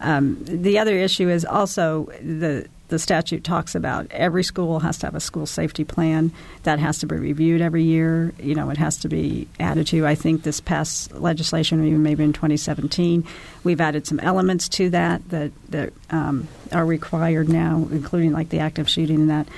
um, 0.00 0.38
the 0.44 0.78
other 0.78 0.96
issue 0.96 1.28
is 1.28 1.44
also 1.44 2.04
the 2.20 2.68
the 2.88 2.98
statute 2.98 3.42
talks 3.42 3.74
about 3.74 4.06
every 4.10 4.44
school 4.44 4.80
has 4.80 4.98
to 4.98 5.06
have 5.06 5.14
a 5.14 5.20
school 5.20 5.46
safety 5.46 5.84
plan 5.84 6.32
that 6.62 6.78
has 6.78 6.98
to 6.98 7.06
be 7.06 7.16
reviewed 7.16 7.60
every 7.60 7.82
year. 7.82 8.32
You 8.38 8.54
know, 8.54 8.70
it 8.70 8.76
has 8.76 8.96
to 8.98 9.08
be 9.08 9.48
added 9.58 9.86
to. 9.88 10.06
I 10.06 10.14
think 10.14 10.42
this 10.42 10.60
past 10.60 11.12
legislation, 11.12 11.80
or 11.80 11.84
even 11.84 12.02
maybe 12.02 12.24
in 12.24 12.32
2017, 12.32 13.24
we've 13.64 13.80
added 13.80 14.06
some 14.06 14.20
elements 14.20 14.68
to 14.70 14.90
that 14.90 15.28
that 15.30 15.52
that 15.70 15.92
um, 16.10 16.48
are 16.72 16.86
required 16.86 17.48
now, 17.48 17.88
including 17.90 18.32
like 18.32 18.50
the 18.50 18.60
active 18.60 18.88
shooting 18.88 19.16
and 19.16 19.30
that. 19.30 19.48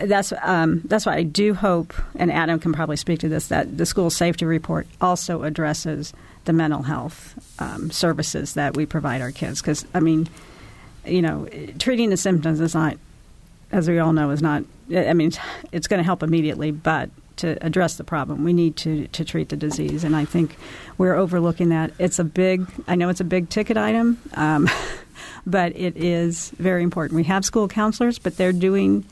That's 0.00 0.32
um, 0.42 0.80
that's 0.86 1.04
why 1.04 1.16
I 1.16 1.22
do 1.22 1.52
hope, 1.52 1.92
and 2.16 2.32
Adam 2.32 2.58
can 2.58 2.72
probably 2.72 2.96
speak 2.96 3.20
to 3.20 3.28
this, 3.28 3.48
that 3.48 3.76
the 3.76 3.84
school 3.84 4.08
safety 4.08 4.46
report 4.46 4.86
also 5.02 5.42
addresses 5.42 6.14
the 6.46 6.54
mental 6.54 6.82
health 6.82 7.34
um, 7.58 7.90
services 7.90 8.54
that 8.54 8.74
we 8.74 8.86
provide 8.86 9.20
our 9.20 9.30
kids. 9.30 9.60
Because 9.60 9.84
I 9.92 10.00
mean 10.00 10.28
you 11.06 11.22
know, 11.22 11.48
treating 11.78 12.10
the 12.10 12.16
symptoms 12.16 12.60
is 12.60 12.74
not, 12.74 12.96
as 13.70 13.88
we 13.88 13.98
all 13.98 14.12
know, 14.12 14.30
is 14.30 14.42
not. 14.42 14.64
I 14.94 15.14
mean, 15.14 15.32
it's 15.72 15.86
going 15.86 15.98
to 15.98 16.04
help 16.04 16.22
immediately, 16.22 16.70
but 16.70 17.10
to 17.36 17.58
address 17.64 17.96
the 17.96 18.04
problem, 18.04 18.44
we 18.44 18.52
need 18.52 18.76
to 18.76 19.06
to 19.08 19.24
treat 19.24 19.48
the 19.48 19.56
disease, 19.56 20.04
and 20.04 20.14
I 20.14 20.24
think 20.24 20.56
we're 20.98 21.14
overlooking 21.14 21.70
that. 21.70 21.92
It's 21.98 22.18
a 22.18 22.24
big. 22.24 22.66
I 22.86 22.94
know 22.94 23.08
it's 23.08 23.20
a 23.20 23.24
big 23.24 23.48
ticket 23.48 23.76
item, 23.76 24.18
um, 24.34 24.68
but 25.46 25.76
it 25.76 25.96
is 25.96 26.50
very 26.50 26.82
important. 26.82 27.16
We 27.16 27.24
have 27.24 27.44
school 27.44 27.68
counselors, 27.68 28.18
but 28.18 28.36
they're 28.36 28.52
doing 28.52 29.04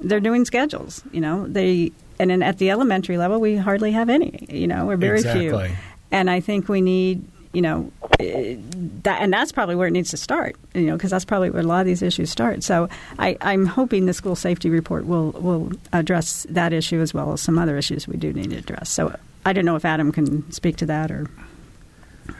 they're 0.00 0.20
doing 0.20 0.44
schedules. 0.44 1.02
You 1.12 1.20
know, 1.20 1.46
they 1.46 1.92
and 2.18 2.30
then 2.30 2.42
at 2.42 2.58
the 2.58 2.70
elementary 2.70 3.18
level, 3.18 3.40
we 3.40 3.56
hardly 3.56 3.92
have 3.92 4.08
any. 4.08 4.46
You 4.50 4.66
know, 4.66 4.86
we're 4.86 4.96
very 4.96 5.18
exactly. 5.18 5.68
few, 5.68 5.76
and 6.10 6.28
I 6.30 6.40
think 6.40 6.68
we 6.68 6.80
need 6.80 7.24
you 7.52 7.62
know, 7.62 7.90
that, 8.18 9.22
and 9.22 9.32
that's 9.32 9.52
probably 9.52 9.74
where 9.74 9.88
it 9.88 9.92
needs 9.92 10.10
to 10.10 10.16
start, 10.16 10.56
you 10.74 10.82
know, 10.82 10.96
because 10.96 11.10
that's 11.10 11.24
probably 11.24 11.50
where 11.50 11.62
a 11.62 11.66
lot 11.66 11.80
of 11.80 11.86
these 11.86 12.02
issues 12.02 12.30
start. 12.30 12.62
So 12.62 12.88
I, 13.18 13.36
am 13.40 13.66
hoping 13.66 14.06
the 14.06 14.12
school 14.12 14.36
safety 14.36 14.70
report 14.70 15.06
will 15.06 15.30
will 15.32 15.72
address 15.92 16.46
that 16.50 16.72
issue 16.72 17.00
as 17.00 17.14
well 17.14 17.32
as 17.32 17.40
some 17.40 17.58
other 17.58 17.76
issues 17.76 18.06
we 18.06 18.16
do 18.16 18.32
need 18.32 18.50
to 18.50 18.56
address. 18.56 18.90
So 18.90 19.16
I 19.46 19.52
don't 19.52 19.64
know 19.64 19.76
if 19.76 19.84
Adam 19.84 20.12
can 20.12 20.50
speak 20.52 20.76
to 20.76 20.86
that 20.86 21.10
or. 21.10 21.28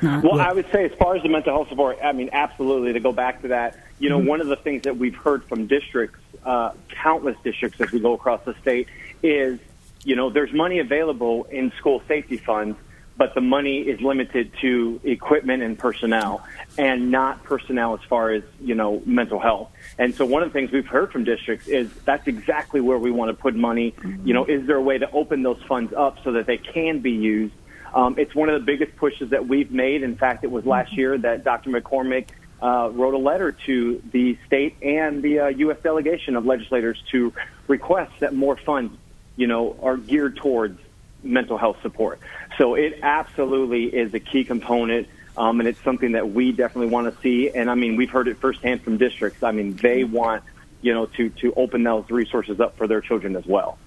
Well, 0.03 0.39
I 0.39 0.53
would 0.53 0.71
say 0.71 0.85
as 0.85 0.93
far 0.93 1.17
as 1.17 1.23
the 1.23 1.31
mental 1.31 1.55
health 1.55 1.71
support, 1.71 1.99
I 2.05 2.13
mean, 2.13 2.29
absolutely. 2.33 2.93
To 2.93 3.01
go 3.01 3.11
back 3.11 3.41
to 3.43 3.49
that, 3.49 3.79
you 3.99 4.11
know, 4.11 4.19
mm-hmm. 4.19 4.29
one 4.29 4.41
of 4.43 4.47
the 4.49 4.57
things 4.57 4.83
that 4.83 4.99
we've 4.99 5.17
heard 5.17 5.43
from 5.45 5.67
districts, 5.67 6.21
uh, 6.45 6.73
countless 6.91 7.37
districts 7.43 7.81
as 7.81 7.91
we 7.91 7.99
go 7.99 8.13
across 8.13 8.45
the 8.45 8.55
state, 8.61 8.89
is, 9.23 9.59
you 10.05 10.15
know, 10.15 10.29
there's 10.29 10.53
money 10.53 10.79
available 10.79 11.45
in 11.45 11.73
school 11.79 12.03
safety 12.07 12.37
funds, 12.37 12.79
but 13.19 13.35
the 13.35 13.41
money 13.41 13.81
is 13.81 14.01
limited 14.01 14.53
to 14.61 15.01
equipment 15.05 15.63
and 15.63 15.79
personnel 15.79 16.47
and 16.79 17.11
not 17.11 17.43
personnel 17.43 17.95
as 17.95 18.01
far 18.09 18.31
as, 18.31 18.45
you 18.61 18.75
know, 18.75 19.03
mental 19.05 19.41
health. 19.41 19.71
And 19.99 20.15
so 20.15 20.25
one 20.25 20.43
of 20.43 20.51
the 20.51 20.53
things 20.53 20.71
we've 20.71 20.87
heard 20.87 21.13
from 21.13 21.25
districts 21.25 21.67
is 21.67 21.93
that's 22.05 22.29
exactly 22.29 22.81
where 22.81 22.99
we 22.99 23.11
want 23.11 23.31
to 23.31 23.35
put 23.35 23.57
money. 23.57 23.95
You 24.25 24.33
know, 24.33 24.45
is 24.45 24.67
there 24.67 24.77
a 24.77 24.83
way 24.83 24.99
to 24.99 25.11
open 25.11 25.43
those 25.43 25.61
funds 25.65 25.93
up 25.93 26.23
so 26.23 26.33
that 26.33 26.47
they 26.47 26.59
can 26.59 27.01
be 27.01 27.13
used 27.13 27.55
um, 27.95 28.17
it's 28.19 28.35
one 28.35 28.49
of 28.49 28.61
the 28.61 28.65
biggest 28.65 28.97
pushes 28.97 29.31
that 29.31 29.49
we've 29.49 29.71
made. 29.71 30.03
In 30.03 30.17
fact, 30.17 30.45
it 30.45 30.51
was 30.51 30.67
last 30.67 30.93
year 30.97 31.17
that 31.19 31.45
Dr. 31.45 31.71
McCormick 31.71 32.29
uh, 32.63 32.91
wrote 32.93 33.15
a 33.15 33.19
letter 33.19 33.53
to 33.53 34.03
the 34.13 34.37
state 34.47 34.77
and 34.83 35.23
the 35.23 35.41
uh, 35.41 35.47
U.S. 35.49 35.79
delegation 35.83 36.37
of 36.37 36.45
legislators 36.45 37.03
to 37.13 37.33
request 37.67 38.13
that 38.21 38.35
more 38.35 38.57
funds, 38.57 38.97
you 39.37 39.47
know, 39.47 39.77
are 39.83 39.97
geared 39.97 40.37
towards 40.37 40.79
mental 41.23 41.59
health 41.59 41.79
support. 41.83 42.21
So 42.59 42.75
it 42.75 42.99
absolutely 43.03 43.85
is 43.85 44.13
a 44.13 44.21
key 44.21 44.45
component, 44.45 45.09
um, 45.37 45.61
and 45.61 45.69
it's 45.69 45.81
something 45.83 46.13
that 46.13 46.31
we 46.31 46.51
definitely 46.51 46.91
want 46.93 47.15
to 47.15 47.23
see. 47.23 47.51
And 47.51 47.71
I 47.71 47.77
mean, 47.77 47.97
we've 47.97 48.11
heard 48.11 48.27
it 48.27 48.37
firsthand 48.39 48.83
from 48.83 48.99
districts. 48.99 49.43
I 49.45 49.53
mean, 49.53 49.77
they 49.77 50.03
want, 50.03 50.43
you 50.83 50.93
know, 50.93 51.07
to 51.07 51.31
to 51.31 51.55
open 51.55 51.85
those 51.85 52.11
resources 52.11 52.61
up 52.61 52.77
for 52.77 52.89
their 52.89 53.01
children 53.01 53.37
as 53.37 53.47
well. 53.47 53.79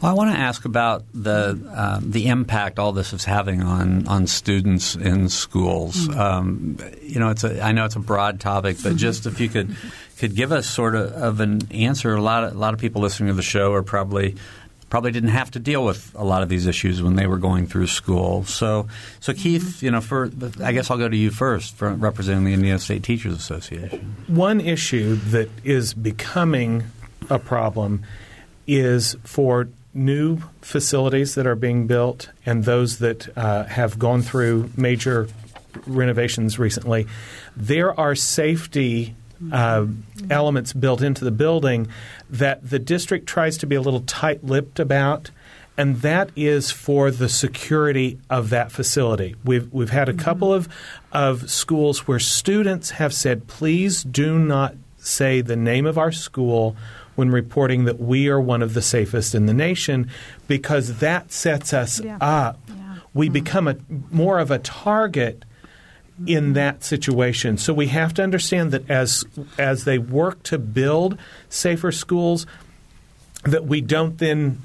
Well, 0.00 0.12
I 0.12 0.14
want 0.14 0.32
to 0.32 0.38
ask 0.38 0.64
about 0.64 1.04
the 1.12 1.60
uh, 1.68 1.98
the 2.00 2.28
impact 2.28 2.78
all 2.78 2.92
this 2.92 3.12
is 3.12 3.24
having 3.24 3.62
on 3.62 4.06
on 4.06 4.28
students 4.28 4.94
in 4.94 5.28
schools. 5.28 6.06
Mm-hmm. 6.06 6.20
Um, 6.20 6.78
you 7.02 7.18
know, 7.18 7.30
it's 7.30 7.42
a 7.42 7.60
I 7.60 7.72
know 7.72 7.84
it's 7.84 7.96
a 7.96 8.00
broad 8.00 8.38
topic, 8.38 8.76
but 8.80 8.94
just 8.94 9.26
if 9.26 9.40
you 9.40 9.48
could 9.48 9.74
could 10.18 10.36
give 10.36 10.52
us 10.52 10.68
sort 10.68 10.94
of, 10.94 11.12
of 11.12 11.40
an 11.40 11.60
answer. 11.72 12.14
A 12.14 12.22
lot 12.22 12.44
of 12.44 12.54
a 12.54 12.58
lot 12.58 12.74
of 12.74 12.80
people 12.80 13.02
listening 13.02 13.28
to 13.28 13.34
the 13.34 13.42
show 13.42 13.72
are 13.72 13.82
probably 13.82 14.36
probably 14.90 15.10
didn't 15.10 15.30
have 15.30 15.50
to 15.52 15.58
deal 15.58 15.84
with 15.84 16.14
a 16.14 16.24
lot 16.24 16.42
of 16.42 16.48
these 16.48 16.66
issues 16.66 17.02
when 17.02 17.16
they 17.16 17.26
were 17.26 17.38
going 17.38 17.66
through 17.66 17.86
school. 17.86 18.44
So, 18.44 18.88
so 19.20 19.32
Keith, 19.34 19.62
mm-hmm. 19.62 19.84
you 19.84 19.90
know, 19.90 20.00
for 20.00 20.30
I 20.62 20.72
guess 20.72 20.90
I'll 20.90 20.98
go 20.98 21.08
to 21.08 21.16
you 21.16 21.30
first 21.30 21.74
for 21.74 21.92
representing 21.92 22.44
the 22.44 22.54
Indiana 22.54 22.78
State 22.78 23.02
Teachers 23.02 23.34
Association. 23.34 24.16
One 24.26 24.60
issue 24.60 25.16
that 25.16 25.50
is 25.64 25.94
becoming 25.94 26.84
a 27.28 27.38
problem 27.38 28.04
is 28.66 29.16
for 29.24 29.68
new 29.94 30.38
facilities 30.60 31.34
that 31.34 31.46
are 31.46 31.56
being 31.56 31.86
built 31.86 32.30
and 32.46 32.64
those 32.64 32.98
that 32.98 33.36
uh, 33.36 33.64
have 33.64 33.98
gone 33.98 34.22
through 34.22 34.70
major 34.76 35.28
renovations 35.86 36.58
recently, 36.58 37.06
there 37.56 37.98
are 37.98 38.14
safety 38.14 39.14
uh, 39.52 39.86
elements 40.30 40.72
built 40.72 41.02
into 41.02 41.24
the 41.24 41.30
building 41.30 41.88
that 42.28 42.68
the 42.68 42.78
district 42.78 43.26
tries 43.26 43.56
to 43.58 43.66
be 43.66 43.76
a 43.76 43.80
little 43.80 44.00
tight 44.00 44.44
lipped 44.44 44.80
about. 44.80 45.30
And 45.76 45.96
that 46.02 46.30
is 46.34 46.72
for 46.72 47.12
the 47.12 47.28
security 47.28 48.18
of 48.28 48.50
that 48.50 48.72
facility. 48.72 49.36
We've 49.44 49.72
we've 49.72 49.90
had 49.90 50.08
a 50.08 50.12
mm-hmm. 50.12 50.20
couple 50.20 50.52
of 50.52 50.68
of 51.12 51.48
schools 51.48 52.08
where 52.08 52.18
students 52.18 52.90
have 52.90 53.14
said, 53.14 53.46
"Please 53.46 54.02
do 54.02 54.40
not 54.40 54.74
say 54.96 55.40
the 55.40 55.56
name 55.56 55.86
of 55.86 55.96
our 55.96 56.10
school 56.10 56.76
when 57.14 57.30
reporting 57.30 57.84
that 57.84 57.98
we 57.98 58.28
are 58.28 58.40
one 58.40 58.62
of 58.62 58.74
the 58.74 58.82
safest 58.82 59.34
in 59.34 59.46
the 59.46 59.54
nation 59.54 60.08
because 60.46 60.98
that 60.98 61.32
sets 61.32 61.72
us 61.72 62.00
yeah. 62.00 62.18
up. 62.20 62.60
Yeah. 62.68 62.98
We 63.14 63.26
mm-hmm. 63.26 63.32
become 63.32 63.68
a 63.68 63.76
more 64.10 64.38
of 64.38 64.50
a 64.50 64.58
target 64.58 65.44
in 66.26 66.44
mm-hmm. 66.44 66.52
that 66.54 66.84
situation. 66.84 67.58
So 67.58 67.72
we 67.72 67.88
have 67.88 68.14
to 68.14 68.22
understand 68.22 68.72
that 68.72 68.88
as 68.90 69.24
as 69.58 69.84
they 69.84 69.98
work 69.98 70.42
to 70.44 70.58
build 70.58 71.18
safer 71.48 71.92
schools 71.92 72.46
that 73.44 73.66
we 73.66 73.80
don't 73.80 74.18
then 74.18 74.60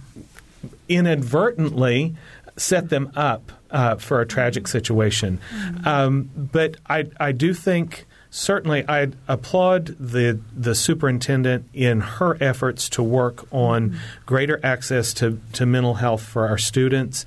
inadvertently 0.90 2.16
set 2.58 2.90
them 2.90 3.12
up 3.16 3.52
uh, 3.72 3.96
for 3.96 4.22
a 4.22 4.26
tragic 4.26 4.68
situation. 4.68 5.40
Mm-hmm. 5.54 5.88
Um, 5.88 6.30
but 6.36 6.78
I, 6.88 7.06
I 7.20 7.32
do 7.32 7.54
think 7.54 8.06
certainly 8.30 8.84
I 8.88 9.10
applaud 9.28 9.96
the 10.00 10.40
the 10.56 10.76
superintendent 10.76 11.70
in 11.74 12.02
her 12.02 12.38
efforts 12.42 12.90
to 12.90 13.04
work 13.04 13.48
on 13.52 13.98
greater 14.26 14.60
access 14.64 15.14
to, 15.16 15.40
to 15.54 15.66
mental 15.66 15.96
health 15.96 16.24
for 16.24 16.48
our 16.48 16.58
students. 16.58 17.26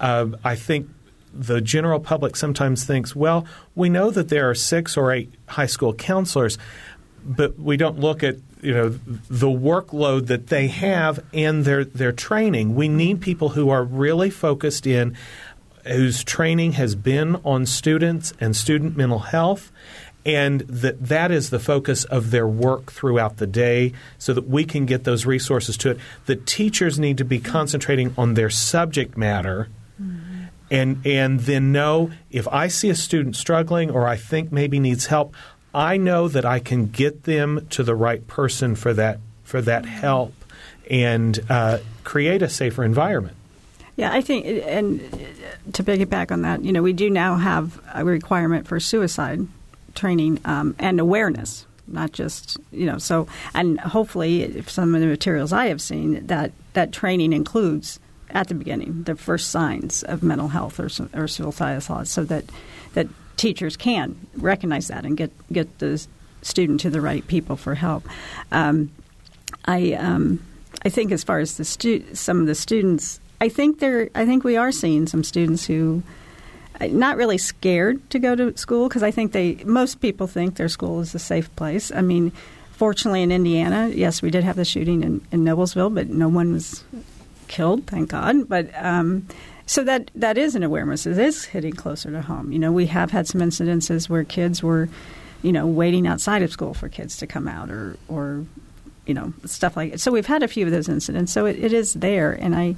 Uh, 0.00 0.28
I 0.44 0.54
think 0.54 0.88
the 1.32 1.60
general 1.60 2.00
public 2.00 2.36
sometimes 2.36 2.84
thinks, 2.84 3.14
well, 3.14 3.46
we 3.74 3.88
know 3.88 4.10
that 4.10 4.28
there 4.28 4.48
are 4.48 4.54
six 4.54 4.96
or 4.96 5.12
eight 5.12 5.32
high 5.48 5.66
school 5.66 5.94
counselors, 5.94 6.58
but 7.24 7.58
we 7.58 7.76
don't 7.76 7.98
look 7.98 8.22
at 8.22 8.36
you 8.60 8.74
know 8.74 8.88
the 8.88 9.46
workload 9.46 10.26
that 10.26 10.48
they 10.48 10.68
have 10.68 11.24
and 11.32 11.64
their 11.64 11.84
their 11.84 12.12
training. 12.12 12.74
We 12.74 12.88
need 12.88 13.20
people 13.20 13.50
who 13.50 13.70
are 13.70 13.84
really 13.84 14.30
focused 14.30 14.86
in 14.86 15.16
whose 15.86 16.24
training 16.24 16.72
has 16.72 16.94
been 16.94 17.36
on 17.44 17.66
students 17.66 18.32
and 18.40 18.54
student 18.54 18.96
mental 18.96 19.20
health 19.20 19.72
and 20.26 20.60
that 20.62 21.08
that 21.08 21.30
is 21.30 21.50
the 21.50 21.58
focus 21.58 22.04
of 22.04 22.30
their 22.30 22.46
work 22.46 22.92
throughout 22.92 23.38
the 23.38 23.46
day 23.46 23.92
so 24.18 24.34
that 24.34 24.46
we 24.46 24.64
can 24.64 24.84
get 24.84 25.04
those 25.04 25.24
resources 25.24 25.76
to 25.78 25.90
it. 25.92 25.98
The 26.26 26.36
teachers 26.36 26.98
need 26.98 27.16
to 27.18 27.24
be 27.24 27.38
concentrating 27.38 28.14
on 28.18 28.34
their 28.34 28.50
subject 28.50 29.16
matter 29.16 29.68
mm-hmm. 30.00 30.27
And 30.70 31.04
and 31.06 31.40
then 31.40 31.72
know 31.72 32.10
if 32.30 32.46
I 32.48 32.68
see 32.68 32.90
a 32.90 32.94
student 32.94 33.36
struggling 33.36 33.90
or 33.90 34.06
I 34.06 34.16
think 34.16 34.52
maybe 34.52 34.78
needs 34.78 35.06
help, 35.06 35.34
I 35.74 35.96
know 35.96 36.28
that 36.28 36.44
I 36.44 36.58
can 36.58 36.86
get 36.86 37.24
them 37.24 37.66
to 37.70 37.82
the 37.82 37.94
right 37.94 38.26
person 38.26 38.74
for 38.74 38.92
that 38.94 39.20
for 39.44 39.60
that 39.62 39.86
help 39.86 40.34
and 40.90 41.38
uh, 41.48 41.78
create 42.04 42.42
a 42.42 42.48
safer 42.48 42.84
environment. 42.84 43.36
Yeah, 43.96 44.12
I 44.12 44.20
think, 44.20 44.46
and 44.46 45.00
to 45.72 45.82
piggyback 45.82 46.30
on 46.30 46.42
that, 46.42 46.62
you 46.62 46.72
know, 46.72 46.82
we 46.82 46.92
do 46.92 47.10
now 47.10 47.34
have 47.36 47.80
a 47.92 48.04
requirement 48.04 48.68
for 48.68 48.78
suicide 48.78 49.46
training 49.94 50.40
um, 50.44 50.76
and 50.78 51.00
awareness 51.00 51.66
not 51.90 52.12
just 52.12 52.58
you 52.70 52.84
know 52.84 52.98
so 52.98 53.26
and 53.54 53.80
hopefully 53.80 54.42
if 54.42 54.68
some 54.68 54.94
of 54.94 55.00
the 55.00 55.06
materials 55.06 55.52
i 55.52 55.66
have 55.66 55.80
seen 55.80 56.26
that 56.26 56.52
that 56.74 56.92
training 56.92 57.32
includes 57.32 57.98
at 58.30 58.48
the 58.48 58.54
beginning 58.54 59.02
the 59.04 59.16
first 59.16 59.50
signs 59.50 60.02
of 60.04 60.22
mental 60.22 60.48
health 60.48 60.78
or, 60.78 60.88
or 61.14 61.28
suicidal 61.28 61.80
thoughts 61.80 62.10
so 62.10 62.24
that 62.24 62.44
that 62.94 63.06
teachers 63.36 63.76
can 63.76 64.16
recognize 64.36 64.88
that 64.88 65.04
and 65.04 65.16
get 65.16 65.30
get 65.52 65.78
the 65.78 66.04
student 66.42 66.80
to 66.80 66.90
the 66.90 67.00
right 67.00 67.26
people 67.26 67.56
for 67.56 67.74
help 67.74 68.04
um, 68.52 68.90
i 69.64 69.92
um, 69.92 70.40
i 70.84 70.88
think 70.88 71.12
as 71.12 71.24
far 71.24 71.38
as 71.38 71.56
the 71.56 71.64
stu- 71.64 72.04
some 72.14 72.40
of 72.40 72.46
the 72.46 72.54
students 72.54 73.20
i 73.40 73.48
think 73.48 73.78
there 73.78 74.08
i 74.14 74.24
think 74.24 74.44
we 74.44 74.56
are 74.56 74.72
seeing 74.72 75.06
some 75.06 75.24
students 75.24 75.66
who 75.66 76.02
are 76.80 76.88
not 76.88 77.16
really 77.16 77.38
scared 77.38 78.08
to 78.10 78.18
go 78.18 78.34
to 78.34 78.56
school 78.56 78.88
because 78.88 79.02
I 79.02 79.10
think 79.10 79.32
they 79.32 79.56
most 79.64 80.00
people 80.00 80.26
think 80.26 80.56
their 80.56 80.68
school 80.68 81.00
is 81.00 81.14
a 81.14 81.18
safe 81.18 81.54
place. 81.56 81.90
I 81.92 82.02
mean, 82.02 82.32
fortunately 82.72 83.22
in 83.22 83.32
Indiana, 83.32 83.88
yes, 83.88 84.22
we 84.22 84.30
did 84.30 84.44
have 84.44 84.56
the 84.56 84.64
shooting 84.64 85.02
in, 85.02 85.26
in 85.32 85.44
Noblesville, 85.44 85.94
but 85.94 86.08
no 86.08 86.28
one 86.28 86.52
was 86.52 86.84
killed, 87.48 87.86
thank 87.86 88.10
God. 88.10 88.48
But 88.48 88.70
um, 88.74 89.26
so 89.66 89.84
that 89.84 90.10
that 90.14 90.38
is 90.38 90.54
an 90.54 90.62
awareness. 90.62 91.06
It 91.06 91.18
is 91.18 91.44
hitting 91.44 91.74
closer 91.74 92.10
to 92.10 92.22
home. 92.22 92.52
You 92.52 92.58
know, 92.58 92.72
we 92.72 92.86
have 92.86 93.10
had 93.10 93.26
some 93.26 93.40
incidences 93.40 94.08
where 94.08 94.24
kids 94.24 94.62
were, 94.62 94.88
you 95.42 95.52
know, 95.52 95.66
waiting 95.66 96.06
outside 96.06 96.42
of 96.42 96.52
school 96.52 96.74
for 96.74 96.88
kids 96.88 97.16
to 97.18 97.26
come 97.26 97.48
out 97.48 97.70
or 97.70 97.96
or 98.08 98.44
you 99.06 99.14
know 99.14 99.32
stuff 99.44 99.76
like 99.76 99.94
it. 99.94 100.00
So 100.00 100.12
we've 100.12 100.26
had 100.26 100.42
a 100.42 100.48
few 100.48 100.66
of 100.66 100.72
those 100.72 100.88
incidents. 100.88 101.32
So 101.32 101.46
it, 101.46 101.58
it 101.58 101.72
is 101.72 101.94
there, 101.94 102.32
and 102.32 102.54
I 102.54 102.76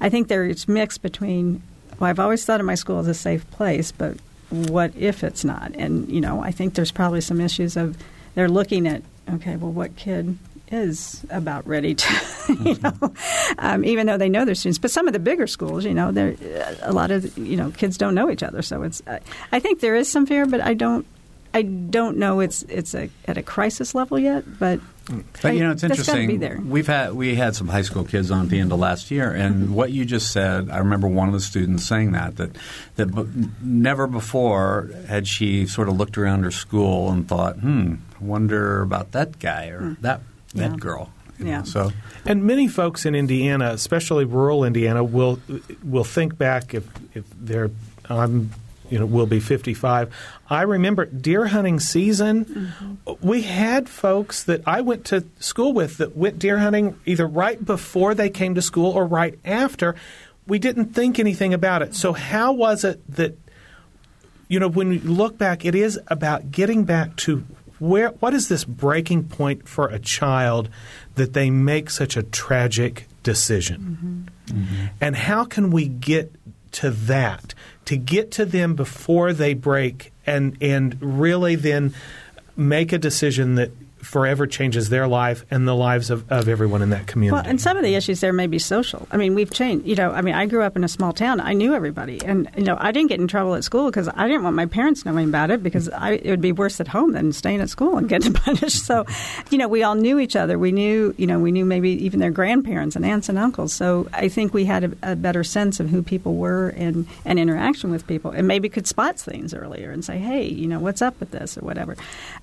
I 0.00 0.08
think 0.08 0.28
there's 0.28 0.68
mixed 0.68 1.02
between 1.02 1.62
well, 2.00 2.08
I've 2.08 2.18
always 2.18 2.44
thought 2.44 2.60
of 2.60 2.66
my 2.66 2.74
school 2.74 2.98
as 2.98 3.06
a 3.06 3.14
safe 3.14 3.48
place, 3.50 3.92
but 3.92 4.16
what 4.48 4.92
if 4.96 5.22
it's 5.22 5.44
not? 5.44 5.72
And, 5.76 6.08
you 6.10 6.20
know, 6.20 6.42
I 6.42 6.50
think 6.50 6.74
there's 6.74 6.90
probably 6.90 7.20
some 7.20 7.40
issues 7.40 7.76
of 7.76 7.96
they're 8.34 8.48
looking 8.48 8.88
at, 8.88 9.02
okay, 9.28 9.56
well, 9.56 9.70
what 9.70 9.96
kid 9.96 10.38
is 10.70 11.24
about 11.30 11.66
ready 11.66 11.94
to, 11.94 12.14
you 12.62 12.78
know, 12.82 13.14
um, 13.58 13.84
even 13.84 14.06
though 14.06 14.16
they 14.16 14.28
know 14.28 14.44
their 14.44 14.54
students. 14.54 14.78
But 14.78 14.90
some 14.90 15.06
of 15.06 15.12
the 15.12 15.18
bigger 15.18 15.46
schools, 15.46 15.84
you 15.84 15.94
know, 15.94 16.12
there 16.12 16.36
a 16.82 16.92
lot 16.92 17.10
of 17.10 17.36
you 17.36 17.56
know 17.56 17.70
kids 17.70 17.98
don't 17.98 18.14
know 18.14 18.30
each 18.30 18.42
other, 18.42 18.62
so 18.62 18.82
it's. 18.82 19.02
I, 19.06 19.20
I 19.52 19.60
think 19.60 19.80
there 19.80 19.94
is 19.94 20.10
some 20.10 20.26
fear, 20.26 20.46
but 20.46 20.60
I 20.60 20.74
don't. 20.74 21.06
I 21.52 21.62
don't 21.62 22.16
know 22.16 22.38
it's 22.38 22.62
it's 22.62 22.94
a, 22.94 23.10
at 23.26 23.36
a 23.36 23.42
crisis 23.42 23.92
level 23.92 24.20
yet, 24.20 24.44
but 24.60 24.78
but 25.42 25.54
you 25.54 25.60
know, 25.60 25.72
it's 25.72 25.82
interesting. 25.82 26.70
We've 26.70 26.86
had 26.86 27.14
we 27.14 27.34
had 27.34 27.56
some 27.56 27.68
high 27.68 27.82
school 27.82 28.04
kids 28.04 28.30
on 28.30 28.44
at 28.44 28.48
the 28.50 28.60
end 28.60 28.72
of 28.72 28.78
last 28.78 29.10
year, 29.10 29.32
and 29.32 29.54
mm-hmm. 29.56 29.74
what 29.74 29.90
you 29.90 30.04
just 30.04 30.32
said, 30.32 30.70
I 30.70 30.78
remember 30.78 31.08
one 31.08 31.28
of 31.28 31.34
the 31.34 31.40
students 31.40 31.84
saying 31.84 32.12
that 32.12 32.36
that 32.36 32.56
that 32.96 33.06
b- 33.06 33.48
never 33.62 34.06
before 34.06 34.90
had 35.08 35.26
she 35.26 35.66
sort 35.66 35.88
of 35.88 35.96
looked 35.96 36.16
around 36.16 36.44
her 36.44 36.50
school 36.50 37.10
and 37.10 37.26
thought, 37.26 37.56
"Hmm, 37.56 37.96
wonder 38.20 38.82
about 38.82 39.12
that 39.12 39.38
guy 39.38 39.68
or 39.68 39.80
mm. 39.80 40.00
that 40.00 40.20
that 40.54 40.72
yeah. 40.72 40.76
girl." 40.76 41.12
yeah. 41.38 41.58
Know, 41.58 41.64
so, 41.64 41.92
and 42.26 42.44
many 42.44 42.68
folks 42.68 43.06
in 43.06 43.14
Indiana, 43.14 43.70
especially 43.70 44.24
rural 44.24 44.64
Indiana, 44.64 45.02
will 45.02 45.40
will 45.82 46.04
think 46.04 46.36
back 46.38 46.74
if 46.74 46.86
if 47.14 47.24
they're. 47.38 47.70
I'm 48.08 48.50
you 48.90 48.98
know 48.98 49.06
will 49.06 49.26
be 49.26 49.40
55. 49.40 50.14
I 50.48 50.62
remember 50.62 51.06
deer 51.06 51.46
hunting 51.46 51.80
season. 51.80 52.44
Mm-hmm. 52.44 53.26
We 53.26 53.42
had 53.42 53.88
folks 53.88 54.42
that 54.44 54.62
I 54.66 54.80
went 54.80 55.04
to 55.06 55.24
school 55.38 55.72
with 55.72 55.98
that 55.98 56.16
went 56.16 56.38
deer 56.38 56.58
hunting 56.58 56.98
either 57.06 57.26
right 57.26 57.64
before 57.64 58.14
they 58.14 58.28
came 58.28 58.56
to 58.56 58.62
school 58.62 58.90
or 58.92 59.06
right 59.06 59.38
after. 59.44 59.94
We 60.46 60.58
didn't 60.58 60.86
think 60.86 61.18
anything 61.18 61.54
about 61.54 61.82
it. 61.82 61.94
So 61.94 62.12
how 62.12 62.52
was 62.52 62.84
it 62.84 63.00
that 63.14 63.38
you 64.48 64.58
know 64.58 64.68
when 64.68 64.92
you 64.92 65.00
look 65.00 65.38
back, 65.38 65.64
it 65.64 65.76
is 65.76 65.98
about 66.08 66.50
getting 66.50 66.84
back 66.84 67.14
to 67.16 67.44
where 67.80 68.10
what 68.10 68.34
is 68.34 68.48
this 68.48 68.64
breaking 68.64 69.24
point 69.24 69.66
for 69.66 69.88
a 69.88 69.98
child 69.98 70.68
that 71.16 71.32
they 71.32 71.50
make 71.50 71.90
such 71.90 72.16
a 72.16 72.22
tragic 72.22 73.08
decision? 73.22 74.30
Mm-hmm. 74.46 74.86
And 75.00 75.16
how 75.16 75.44
can 75.44 75.70
we 75.70 75.88
get 75.88 76.32
to 76.72 76.90
that? 76.90 77.54
To 77.86 77.96
get 77.96 78.30
to 78.32 78.44
them 78.44 78.74
before 78.74 79.32
they 79.32 79.54
break 79.54 80.12
and 80.26 80.56
and 80.60 80.96
really 81.00 81.56
then 81.56 81.94
make 82.56 82.92
a 82.92 82.98
decision 82.98 83.56
that 83.56 83.70
forever 84.02 84.46
changes 84.46 84.88
their 84.88 85.06
life 85.06 85.44
and 85.50 85.66
the 85.66 85.74
lives 85.74 86.10
of, 86.10 86.30
of 86.30 86.48
everyone 86.48 86.82
in 86.82 86.90
that 86.90 87.06
community 87.06 87.34
Well, 87.34 87.48
and 87.48 87.60
some 87.60 87.76
of 87.76 87.82
the 87.82 87.94
issues 87.94 88.20
there 88.20 88.32
may 88.32 88.46
be 88.46 88.58
social. 88.58 89.06
I 89.10 89.16
mean, 89.16 89.34
we've 89.34 89.50
changed. 89.50 89.86
You 89.86 89.94
know, 89.94 90.10
I 90.10 90.22
mean, 90.22 90.34
I 90.34 90.46
grew 90.46 90.62
up 90.62 90.76
in 90.76 90.84
a 90.84 90.88
small 90.88 91.12
town. 91.12 91.40
I 91.40 91.52
knew 91.52 91.74
everybody, 91.74 92.20
and 92.24 92.48
you 92.56 92.64
know, 92.64 92.76
I 92.78 92.92
didn't 92.92 93.08
get 93.08 93.20
in 93.20 93.28
trouble 93.28 93.54
at 93.54 93.64
school 93.64 93.86
because 93.86 94.08
I 94.08 94.26
didn't 94.26 94.42
want 94.42 94.56
my 94.56 94.66
parents 94.66 95.04
knowing 95.04 95.28
about 95.28 95.50
it 95.50 95.62
because 95.62 95.88
I, 95.88 96.12
it 96.12 96.30
would 96.30 96.40
be 96.40 96.52
worse 96.52 96.80
at 96.80 96.88
home 96.88 97.12
than 97.12 97.32
staying 97.32 97.60
at 97.60 97.70
school 97.70 97.96
and 97.96 98.08
getting 98.08 98.32
punished. 98.46 98.84
So, 98.84 99.06
you 99.50 99.58
know, 99.58 99.68
we 99.68 99.82
all 99.82 99.94
knew 99.94 100.18
each 100.18 100.36
other. 100.36 100.58
We 100.58 100.72
knew, 100.72 101.14
you 101.16 101.26
know, 101.26 101.38
we 101.38 101.52
knew 101.52 101.64
maybe 101.64 101.90
even 102.04 102.20
their 102.20 102.30
grandparents 102.30 102.96
and 102.96 103.04
aunts 103.04 103.28
and 103.28 103.38
uncles. 103.38 103.72
So 103.72 104.08
I 104.12 104.28
think 104.28 104.54
we 104.54 104.64
had 104.64 104.84
a, 104.84 105.12
a 105.12 105.16
better 105.16 105.44
sense 105.44 105.80
of 105.80 105.90
who 105.90 106.02
people 106.02 106.34
were 106.34 106.70
and 106.70 107.06
and 107.24 107.38
interaction 107.38 107.90
with 107.90 108.06
people, 108.06 108.30
and 108.30 108.46
maybe 108.48 108.68
could 108.68 108.86
spot 108.86 109.18
things 109.18 109.54
earlier 109.54 109.90
and 109.90 110.04
say, 110.04 110.18
hey, 110.18 110.44
you 110.44 110.66
know, 110.66 110.78
what's 110.78 111.02
up 111.02 111.18
with 111.20 111.30
this 111.30 111.58
or 111.58 111.62
whatever. 111.62 111.96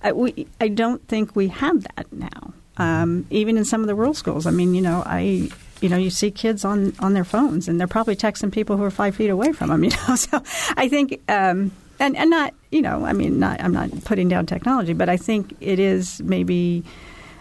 I, 0.03 0.12
we, 0.12 0.47
I 0.60 0.68
don't 0.68 1.05
think 1.08 1.36
we 1.36 1.47
have 1.50 1.84
that 1.84 2.12
now. 2.12 2.54
Um, 2.78 3.26
even 3.30 3.58
in 3.58 3.66
some 3.66 3.82
of 3.82 3.88
the 3.88 3.95
rural 3.95 4.14
schools, 4.14 4.45
I 4.45 4.52
mean, 4.52 4.76
you 4.76 4.82
know, 4.82 5.04
I, 5.06 5.50
you 5.82 5.89
know, 5.89 5.98
you 5.98 6.10
see 6.10 6.32
kids 6.32 6.64
on 6.64 6.93
on 7.00 7.14
their 7.14 7.24
phones, 7.24 7.68
and 7.68 7.80
they're 7.80 7.88
probably 7.88 8.16
texting 8.16 8.52
people 8.52 8.78
who 8.78 8.84
are 8.84 8.91
five 8.91 9.16
feet 9.16 9.30
away 9.30 9.52
from 9.52 9.70
them. 9.70 9.84
You 9.84 9.91
know, 10.08 10.16
so 10.16 10.41
I 10.76 10.88
think, 10.88 11.20
um, 11.30 11.72
and 12.00 12.16
and 12.16 12.30
not, 12.30 12.54
you 12.72 12.82
know, 12.82 13.06
I 13.06 13.14
mean, 13.14 13.39
not 13.39 13.62
I'm 13.62 13.74
not 13.74 13.89
putting 14.06 14.30
down 14.30 14.45
technology, 14.45 14.93
but 14.93 15.10
I 15.10 15.18
think 15.18 15.56
it 15.60 15.80
is 15.80 16.22
maybe. 16.22 16.84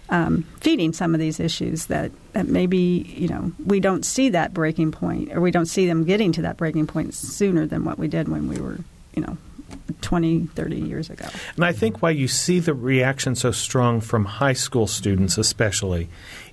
Um, 0.09 0.45
feeding 0.61 0.93
some 0.93 1.15
of 1.15 1.21
these 1.21 1.41
issues 1.41 1.87
that, 1.87 2.13
that 2.33 2.47
maybe 2.47 3.13
you 3.19 3.27
know 3.27 3.51
we 3.65 3.81
don't 3.81 4.07
see 4.07 4.29
that 4.29 4.55
breaking 4.55 4.93
point 4.93 5.33
or 5.33 5.41
we 5.41 5.51
don't 5.51 5.67
see 5.67 5.89
them 5.89 6.05
getting 6.05 6.31
to 6.31 6.43
that 6.43 6.57
breaking 6.57 6.87
point 6.87 7.13
sooner 7.13 7.67
than 7.67 7.85
what 7.85 7.99
we 7.99 8.07
did 8.07 8.29
when 8.29 8.49
we 8.49 8.61
were 8.61 8.79
you 9.17 9.23
know 9.23 9.37
20 10.01 10.47
30 10.47 10.77
years 10.77 11.11
ago 11.11 11.27
And 11.57 11.65
I 11.65 11.73
think 11.73 12.03
why 12.03 12.11
you 12.11 12.29
see 12.29 12.61
the 12.61 12.75
reaction 12.75 13.35
so 13.35 13.51
strong 13.51 14.01
from 14.01 14.25
high 14.25 14.53
school 14.53 14.87
students, 14.87 15.39
especially, 15.39 16.09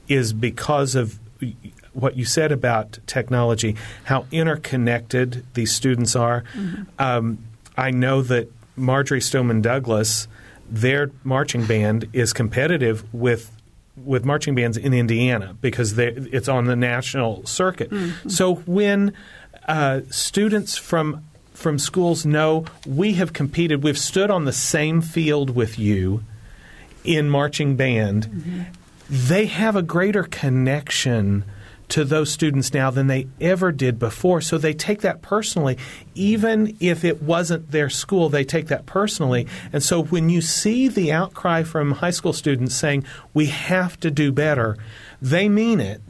is 0.07 0.34
because 0.34 0.95
of 0.95 1.20
what 1.93 2.18
you 2.18 2.26
said 2.26 2.51
about 2.51 2.97
technology, 3.05 3.76
how 4.05 4.26
interconnected 4.32 5.45
these 5.53 5.72
students 5.72 6.16
are. 6.16 6.43
Um, 6.97 7.39
I 7.78 7.91
know 7.91 8.22
that 8.24 8.51
Marjory 8.76 9.22
Stoneman 9.22 9.61
Douglas, 9.61 10.28
their 10.70 11.11
marching 11.24 11.66
band 11.66 12.09
is 12.14 12.34
competitive 12.34 13.03
with 13.14 13.51
with 13.95 14.26
marching 14.26 14.55
bands 14.55 14.76
in 14.76 14.91
Indiana 14.91 15.55
because 15.61 15.93
they, 15.93 16.07
it's 16.07 16.47
on 16.47 16.66
the 16.66 16.76
national 16.76 17.45
circuit. 17.45 17.91
So 18.28 18.55
when 18.55 19.14
uh, 19.68 20.01
students 20.09 20.78
from 20.78 21.24
from 21.54 21.80
schools 21.80 22.26
know 22.26 22.66
we 22.86 23.14
have 23.14 23.34
competed, 23.34 23.84
we've 23.84 23.97
stood 23.97 24.30
on 24.30 24.45
the 24.45 24.54
same 24.54 25.01
field 25.01 25.56
with 25.56 25.80
you 25.80 26.24
in 27.04 27.30
marching 27.30 27.76
band, 27.76 28.28
mm-hmm. 28.28 28.62
they 29.10 29.45
have 29.45 29.76
a 29.76 29.82
greater 29.82 30.24
connection 30.24 31.43
to 31.89 32.04
those 32.04 32.32
students 32.32 32.74
now 32.74 32.89
than 32.89 33.08
they 33.08 33.28
ever 33.39 33.72
did 33.72 33.99
before. 33.99 34.41
So 34.41 34.58
they 34.58 34.74
take 34.74 35.01
that 35.01 35.22
personally. 35.22 35.78
Even 36.16 36.76
if 36.80 37.04
it 37.04 37.22
wasn't 37.22 37.70
their 37.70 37.89
school, 37.89 38.30
they 38.30 38.43
take 38.43 38.68
that 38.68 38.86
personally. 38.86 39.47
And 39.72 39.84
so 39.84 40.01
when 40.01 40.30
you 40.30 40.41
see 40.41 40.88
the 40.88 41.12
outcry 41.12 41.62
from 41.62 41.91
high 41.91 42.10
school 42.12 42.34
students 42.34 42.74
saying, 42.76 43.06
we 43.34 43.47
have 43.47 43.99
to 43.99 44.10
do 44.10 44.32
better, 44.32 44.78
they 45.24 45.47
mean 45.47 45.80
it, 45.80 46.01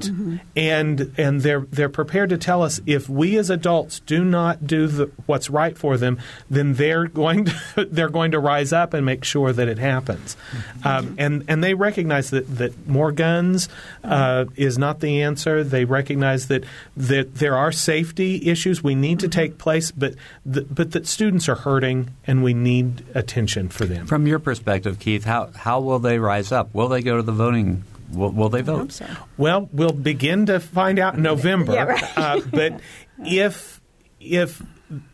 and 0.55 1.13
and 1.19 1.41
they're 1.41 1.67
they're 1.69 1.87
prepared 1.87 2.29
to 2.29 2.37
tell 2.37 2.63
us 2.63 2.81
if 2.87 3.07
we 3.07 3.37
as 3.37 3.51
adults 3.51 3.99
do 3.99 4.25
not 4.25 4.65
do 4.65 4.87
the, 4.87 5.11
what's 5.27 5.51
right 5.51 5.77
for 5.77 5.97
them, 5.97 6.19
then 6.49 6.73
they're 6.73 7.05
going 7.05 7.45
to 7.45 7.87
they're 7.91 8.09
going 8.09 8.31
to 8.31 8.39
rise 8.39 8.73
up 8.73 8.95
and 8.95 9.05
make 9.05 9.23
sure 9.23 9.53
that 9.53 9.67
it 9.67 9.77
happens, 9.77 10.35
um, 10.83 11.15
and 11.19 11.45
and 11.47 11.63
they 11.63 11.75
recognize 11.75 12.31
that 12.31 12.57
that 12.57 12.87
more 12.87 13.11
guns 13.11 13.69
uh, 14.03 14.45
is 14.55 14.79
not 14.79 14.99
the 14.99 15.21
answer. 15.21 15.63
They 15.63 15.85
recognize 15.85 16.47
that 16.47 16.63
that 16.97 17.35
there 17.35 17.55
are 17.55 17.71
safety 17.71 18.49
issues 18.49 18.83
we 18.83 18.95
need 18.95 19.19
to 19.19 19.27
take 19.27 19.59
place, 19.59 19.91
but 19.91 20.15
the, 20.43 20.63
but 20.63 20.91
that 20.93 21.05
students 21.05 21.47
are 21.47 21.55
hurting 21.55 22.09
and 22.25 22.43
we 22.43 22.55
need 22.55 23.05
attention 23.13 23.69
for 23.69 23.85
them. 23.85 24.07
From 24.07 24.25
your 24.25 24.39
perspective, 24.39 24.97
Keith, 24.97 25.25
how 25.25 25.51
how 25.55 25.81
will 25.81 25.99
they 25.99 26.17
rise 26.17 26.51
up? 26.51 26.73
Will 26.73 26.87
they 26.87 27.03
go 27.03 27.17
to 27.17 27.21
the 27.21 27.31
voting? 27.31 27.83
Will, 28.13 28.31
will 28.31 28.49
they 28.49 28.61
vote? 28.61 28.77
hope 28.77 28.91
so. 28.91 29.05
Well, 29.37 29.69
we'll 29.71 29.91
begin 29.91 30.45
to 30.47 30.59
find 30.59 30.99
out 30.99 31.15
in 31.15 31.21
November. 31.23 31.73
Yeah, 31.73 31.83
right. 31.83 32.17
uh, 32.17 32.41
but 32.51 32.79
if 33.25 33.81
if 34.19 34.61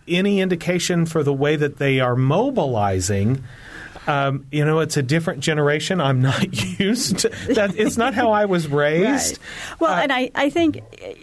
any 0.08 0.40
indication 0.42 1.06
for 1.06 1.24
the 1.24 1.34
way 1.34 1.56
that 1.56 1.78
they 1.78 2.00
are 2.00 2.16
mobilizing. 2.16 3.44
Um, 4.08 4.46
you 4.52 4.66
know, 4.66 4.80
it's 4.80 4.98
a 4.98 5.04
different 5.04 5.42
generation. 5.42 6.02
I'm 6.02 6.22
not 6.22 6.44
used 6.80 7.20
to 7.20 7.30
that. 7.54 7.76
It's 7.78 7.96
not 7.98 8.14
how 8.16 8.32
I 8.32 8.46
was 8.46 8.68
raised. 8.68 9.38
Right. 9.38 9.80
Well, 9.80 9.94
Uh, 9.94 10.02
and 10.02 10.12
I, 10.12 10.32
I 10.34 10.50
think, 10.50 10.82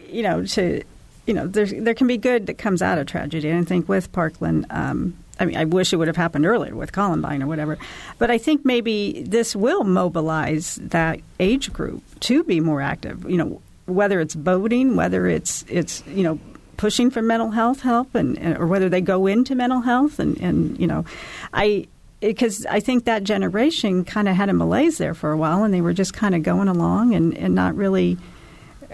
you 0.08 0.22
know, 0.22 0.44
to, 0.44 0.82
you 1.26 1.34
know, 1.34 1.48
there's, 1.48 1.72
there 1.72 1.94
can 1.94 2.06
be 2.06 2.16
good 2.16 2.46
that 2.46 2.58
comes 2.58 2.82
out 2.82 2.98
of 2.98 3.06
tragedy. 3.06 3.48
And 3.50 3.60
I 3.60 3.64
think 3.64 3.88
with 3.88 4.12
Parkland, 4.12 4.66
um, 4.70 5.16
I 5.38 5.44
mean, 5.44 5.56
I 5.56 5.64
wish 5.64 5.92
it 5.92 5.96
would 5.96 6.08
have 6.08 6.16
happened 6.16 6.46
earlier 6.46 6.74
with 6.74 6.92
Columbine 6.92 7.42
or 7.42 7.46
whatever. 7.46 7.78
But 8.18 8.30
I 8.30 8.38
think 8.38 8.64
maybe 8.64 9.22
this 9.22 9.54
will 9.54 9.84
mobilize 9.84 10.76
that 10.76 11.20
age 11.38 11.72
group 11.72 12.02
to 12.20 12.42
be 12.44 12.60
more 12.60 12.80
active. 12.80 13.28
You 13.28 13.36
know, 13.36 13.62
whether 13.86 14.20
it's 14.20 14.34
voting, 14.34 14.96
whether 14.96 15.26
it's 15.26 15.64
it's 15.68 16.02
you 16.06 16.22
know 16.22 16.38
pushing 16.76 17.10
for 17.10 17.22
mental 17.22 17.50
health 17.50 17.80
help, 17.80 18.14
and, 18.14 18.38
or 18.58 18.66
whether 18.66 18.88
they 18.88 19.00
go 19.00 19.26
into 19.26 19.54
mental 19.54 19.80
health, 19.80 20.18
and 20.18 20.40
and 20.40 20.78
you 20.80 20.86
know, 20.86 21.04
I 21.52 21.86
because 22.20 22.64
I 22.66 22.80
think 22.80 23.04
that 23.04 23.24
generation 23.24 24.04
kind 24.04 24.28
of 24.28 24.36
had 24.36 24.48
a 24.48 24.54
malaise 24.54 24.98
there 24.98 25.14
for 25.14 25.32
a 25.32 25.36
while, 25.36 25.64
and 25.64 25.72
they 25.72 25.80
were 25.80 25.92
just 25.92 26.14
kind 26.14 26.34
of 26.34 26.42
going 26.42 26.68
along 26.68 27.14
and, 27.14 27.36
and 27.36 27.54
not 27.54 27.76
really 27.76 28.16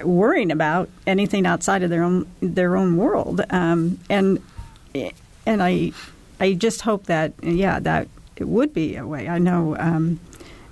worrying 0.02 0.50
about 0.50 0.88
anything 1.06 1.46
outside 1.46 1.82
of 1.82 1.90
their 1.90 2.02
own 2.02 2.26
their 2.40 2.76
own 2.76 2.96
world. 2.96 3.42
Um, 3.50 3.98
and 4.10 4.42
and 5.46 5.62
I 5.62 5.92
I 6.42 6.54
just 6.54 6.80
hope 6.82 7.04
that 7.06 7.32
yeah 7.42 7.78
that 7.80 8.08
it 8.36 8.48
would 8.48 8.74
be 8.74 8.96
a 8.96 9.06
way. 9.06 9.28
I 9.28 9.38
know. 9.38 9.76
Um, 9.78 10.20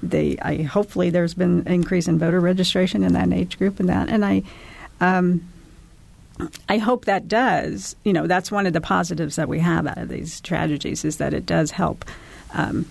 they, 0.02 0.38
I 0.38 0.62
hopefully 0.62 1.10
there's 1.10 1.34
been 1.34 1.60
an 1.66 1.72
increase 1.72 2.08
in 2.08 2.18
voter 2.18 2.40
registration 2.40 3.04
in 3.04 3.12
that 3.12 3.32
age 3.32 3.58
group 3.58 3.80
and 3.80 3.88
that, 3.88 4.08
and 4.08 4.24
I, 4.24 4.42
um, 5.00 5.46
I 6.68 6.78
hope 6.78 7.04
that 7.04 7.28
does. 7.28 7.96
You 8.02 8.12
know, 8.12 8.26
that's 8.26 8.50
one 8.50 8.66
of 8.66 8.72
the 8.72 8.80
positives 8.80 9.36
that 9.36 9.48
we 9.48 9.58
have 9.60 9.86
out 9.86 9.98
of 9.98 10.08
these 10.08 10.40
tragedies 10.40 11.04
is 11.04 11.18
that 11.18 11.34
it 11.34 11.44
does 11.44 11.70
help 11.70 12.06
um, 12.54 12.86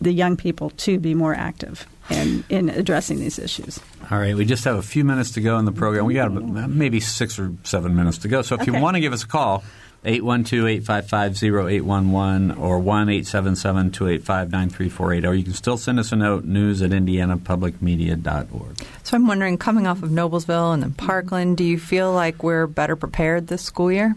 the 0.00 0.12
young 0.12 0.36
people 0.36 0.70
to 0.70 0.98
be 0.98 1.14
more 1.14 1.34
active 1.34 1.86
in, 2.10 2.44
in 2.48 2.68
addressing 2.68 3.18
these 3.18 3.38
issues. 3.38 3.80
All 4.10 4.18
right, 4.18 4.36
we 4.36 4.44
just 4.44 4.64
have 4.64 4.76
a 4.76 4.82
few 4.82 5.02
minutes 5.02 5.32
to 5.32 5.40
go 5.40 5.58
in 5.58 5.64
the 5.64 5.72
program. 5.72 6.04
We 6.04 6.14
got 6.14 6.30
maybe 6.30 7.00
six 7.00 7.38
or 7.38 7.52
seven 7.64 7.96
minutes 7.96 8.18
to 8.18 8.28
go. 8.28 8.42
So 8.42 8.56
if 8.60 8.66
you 8.66 8.74
want 8.74 8.96
to 8.96 9.00
give 9.00 9.14
us 9.14 9.24
a 9.24 9.26
call, 9.26 9.64
812-855-0811 10.06 12.58
or 12.58 12.80
1-877-285-9348. 12.80 15.26
Or 15.26 15.34
you 15.34 15.42
can 15.42 15.52
still 15.52 15.76
send 15.76 15.98
us 15.98 16.12
a 16.12 16.16
note, 16.16 16.44
news 16.44 16.80
at 16.80 16.92
indianapublicmedia.org. 16.92 18.86
So 19.02 19.16
I'm 19.16 19.26
wondering, 19.26 19.58
coming 19.58 19.88
off 19.88 20.02
of 20.02 20.10
Noblesville 20.10 20.72
and 20.72 20.82
then 20.82 20.92
Parkland, 20.92 21.56
do 21.56 21.64
you 21.64 21.78
feel 21.78 22.12
like 22.12 22.42
we're 22.42 22.66
better 22.68 22.96
prepared 22.96 23.48
this 23.48 23.62
school 23.62 23.90
year? 23.90 24.14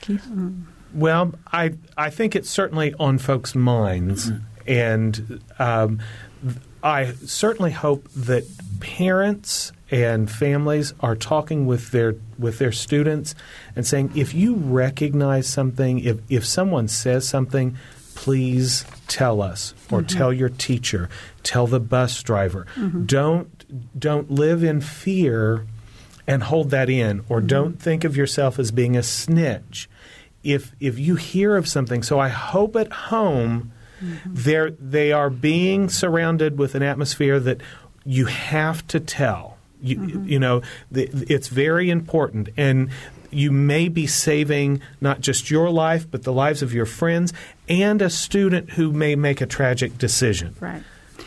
Keith? 0.00 0.28
Well, 0.94 1.34
I 1.52 1.74
I 1.96 2.10
think 2.10 2.36
it's 2.36 2.48
certainly 2.48 2.94
on 2.98 3.18
folks' 3.18 3.54
minds, 3.54 4.32
and 4.66 5.42
um, 5.58 6.00
I 6.82 7.12
certainly 7.26 7.72
hope 7.72 8.08
that 8.12 8.44
parents 8.80 9.72
and 9.90 10.30
families 10.30 10.92
are 11.00 11.16
talking 11.16 11.66
with 11.66 11.90
their 11.90 12.16
with 12.38 12.58
their 12.58 12.72
students 12.72 13.34
and 13.74 13.86
saying, 13.86 14.12
if 14.14 14.34
you 14.34 14.54
recognize 14.54 15.46
something, 15.46 15.98
if 16.00 16.18
if 16.28 16.44
someone 16.44 16.88
says 16.88 17.26
something, 17.26 17.76
please 18.14 18.84
tell 19.06 19.40
us 19.40 19.74
or 19.90 20.00
mm-hmm. 20.00 20.18
tell 20.18 20.32
your 20.32 20.48
teacher, 20.48 21.08
tell 21.42 21.66
the 21.66 21.80
bus 21.80 22.22
driver. 22.22 22.66
Mm-hmm. 22.74 23.06
Don't 23.06 23.98
don't 23.98 24.30
live 24.30 24.62
in 24.62 24.80
fear 24.80 25.66
and 26.26 26.42
hold 26.42 26.70
that 26.70 26.90
in, 26.90 27.20
or 27.28 27.38
mm-hmm. 27.38 27.46
don't 27.46 27.80
think 27.80 28.04
of 28.04 28.16
yourself 28.16 28.58
as 28.58 28.70
being 28.70 28.96
a 28.96 29.02
snitch. 29.02 29.88
If 30.44 30.72
if 30.80 30.98
you 30.98 31.16
hear 31.16 31.56
of 31.56 31.66
something, 31.68 32.02
so 32.02 32.18
I 32.18 32.28
hope 32.28 32.76
at 32.76 32.92
home 32.92 33.72
they're 34.26 34.70
they 34.70 35.12
are 35.12 35.30
being 35.30 35.88
surrounded 35.88 36.58
with 36.58 36.74
an 36.74 36.82
atmosphere 36.82 37.40
that 37.40 37.60
you 38.04 38.26
have 38.26 38.86
to 38.88 39.00
tell. 39.00 39.57
You, 39.80 39.96
mm-hmm. 39.96 40.28
you 40.28 40.38
know, 40.38 40.62
the, 40.90 41.08
it's 41.28 41.48
very 41.48 41.90
important, 41.90 42.48
and 42.56 42.90
you 43.30 43.52
may 43.52 43.88
be 43.88 44.06
saving 44.06 44.80
not 45.00 45.20
just 45.20 45.50
your 45.50 45.70
life, 45.70 46.10
but 46.10 46.22
the 46.22 46.32
lives 46.32 46.62
of 46.62 46.72
your 46.72 46.86
friends 46.86 47.32
and 47.68 48.00
a 48.00 48.10
student 48.10 48.70
who 48.70 48.92
may 48.92 49.14
make 49.14 49.40
a 49.40 49.46
tragic 49.46 49.98
decision. 49.98 50.56
Right. 50.60 50.82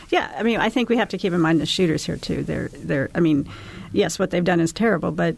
Yeah, 0.10 0.32
I 0.38 0.44
mean, 0.44 0.60
I 0.60 0.70
think 0.70 0.90
we 0.90 0.98
have 0.98 1.10
to 1.10 1.18
keep 1.18 1.32
in 1.32 1.40
mind 1.40 1.62
the 1.62 1.66
shooters 1.66 2.06
here 2.06 2.18
too. 2.18 2.44
They're, 2.44 2.70
they're. 2.70 3.10
I 3.16 3.20
mean, 3.22 3.50
yes, 3.94 4.20
what 4.20 4.32
they've 4.32 4.44
done 4.44 4.60
is 4.60 4.74
terrible, 4.74 5.12
but 5.12 5.38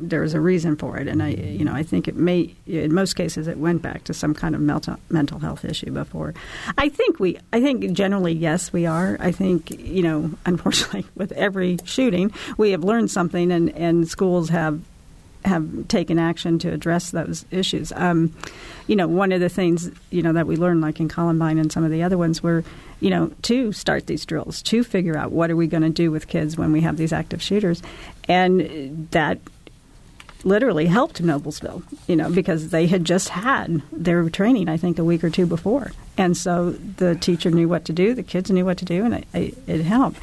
there, 0.00 0.18
there's 0.18 0.34
a 0.34 0.40
reason 0.40 0.76
for 0.76 0.98
it, 0.98 1.08
and 1.08 1.22
I, 1.22 1.28
you 1.28 1.64
know, 1.64 1.72
I 1.72 1.82
think 1.82 2.08
it 2.08 2.16
may. 2.16 2.54
In 2.66 2.92
most 2.92 3.14
cases, 3.14 3.48
it 3.48 3.58
went 3.58 3.82
back 3.82 4.04
to 4.04 4.14
some 4.14 4.34
kind 4.34 4.54
of 4.54 4.60
mental 4.60 4.96
mental 5.08 5.38
health 5.38 5.64
issue 5.64 5.90
before. 5.90 6.34
I 6.76 6.88
think 6.88 7.18
we. 7.18 7.38
I 7.52 7.60
think 7.60 7.92
generally, 7.92 8.32
yes, 8.32 8.72
we 8.72 8.86
are. 8.86 9.16
I 9.20 9.32
think 9.32 9.70
you 9.70 10.02
know, 10.02 10.30
unfortunately, 10.46 11.06
with 11.14 11.32
every 11.32 11.78
shooting, 11.84 12.32
we 12.56 12.72
have 12.72 12.84
learned 12.84 13.10
something, 13.10 13.50
and 13.50 13.70
and 13.70 14.08
schools 14.08 14.48
have 14.50 14.80
have 15.44 15.88
taken 15.88 16.18
action 16.18 16.58
to 16.60 16.72
address 16.72 17.10
those 17.10 17.44
issues. 17.50 17.92
Um, 17.92 18.34
you 18.86 18.96
know, 18.96 19.08
one 19.08 19.32
of 19.32 19.40
the 19.40 19.48
things 19.48 19.90
you 20.10 20.22
know 20.22 20.32
that 20.32 20.46
we 20.46 20.56
learned, 20.56 20.80
like 20.80 21.00
in 21.00 21.08
Columbine 21.08 21.58
and 21.58 21.72
some 21.72 21.84
of 21.84 21.90
the 21.90 22.02
other 22.02 22.18
ones, 22.18 22.42
were 22.42 22.64
you 23.00 23.10
know 23.10 23.32
to 23.42 23.72
start 23.72 24.06
these 24.06 24.24
drills, 24.24 24.62
to 24.62 24.84
figure 24.84 25.16
out 25.16 25.32
what 25.32 25.50
are 25.50 25.56
we 25.56 25.66
going 25.66 25.82
to 25.82 25.90
do 25.90 26.10
with 26.10 26.28
kids 26.28 26.56
when 26.56 26.72
we 26.72 26.80
have 26.80 26.96
these 26.96 27.12
active 27.12 27.42
shooters, 27.42 27.82
and 28.28 29.08
that 29.10 29.38
literally 30.48 30.86
helped 30.86 31.22
Noblesville, 31.22 31.82
you 32.06 32.16
know, 32.16 32.30
because 32.30 32.70
they 32.70 32.86
had 32.86 33.04
just 33.04 33.28
had 33.28 33.82
their 33.92 34.28
training, 34.30 34.68
I 34.68 34.76
think, 34.76 34.98
a 34.98 35.04
week 35.04 35.22
or 35.22 35.30
two 35.30 35.46
before, 35.46 35.92
and 36.16 36.36
so 36.36 36.70
the 36.70 37.14
teacher 37.14 37.50
knew 37.50 37.68
what 37.68 37.84
to 37.86 37.92
do, 37.92 38.14
the 38.14 38.22
kids 38.22 38.50
knew 38.50 38.64
what 38.64 38.78
to 38.78 38.84
do, 38.84 39.04
and 39.04 39.24
it, 39.34 39.56
it, 39.66 39.82
helped. 39.82 40.18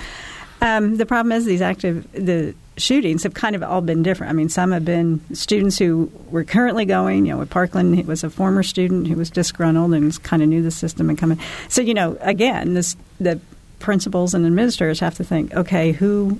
Um, 0.61 0.97
the 0.97 1.05
problem 1.05 1.31
is 1.31 1.45
these 1.45 1.61
active 1.61 2.11
the 2.11 2.55
shootings 2.77 3.23
have 3.23 3.33
kind 3.33 3.55
of 3.55 3.63
all 3.63 3.81
been 3.81 4.03
different. 4.03 4.31
I 4.31 4.33
mean, 4.33 4.49
some 4.49 4.71
have 4.71 4.85
been 4.85 5.21
students 5.33 5.77
who 5.77 6.11
were 6.29 6.43
currently 6.43 6.85
going. 6.85 7.25
You 7.25 7.33
know, 7.33 7.39
with 7.39 7.49
Parkland, 7.49 7.97
it 7.97 8.05
was 8.05 8.23
a 8.23 8.29
former 8.29 8.63
student 8.63 9.07
who 9.07 9.15
was 9.15 9.29
disgruntled 9.29 9.93
and 9.93 10.21
kind 10.23 10.41
of 10.41 10.49
knew 10.49 10.61
the 10.61 10.71
system 10.71 11.09
and 11.09 11.17
coming. 11.17 11.39
So, 11.69 11.81
you 11.81 11.93
know, 11.93 12.17
again, 12.21 12.73
this 12.73 12.95
the 13.19 13.39
principals 13.79 14.33
and 14.33 14.45
administrators 14.45 14.99
have 14.99 15.15
to 15.15 15.23
think, 15.23 15.53
okay, 15.53 15.91
who, 15.91 16.39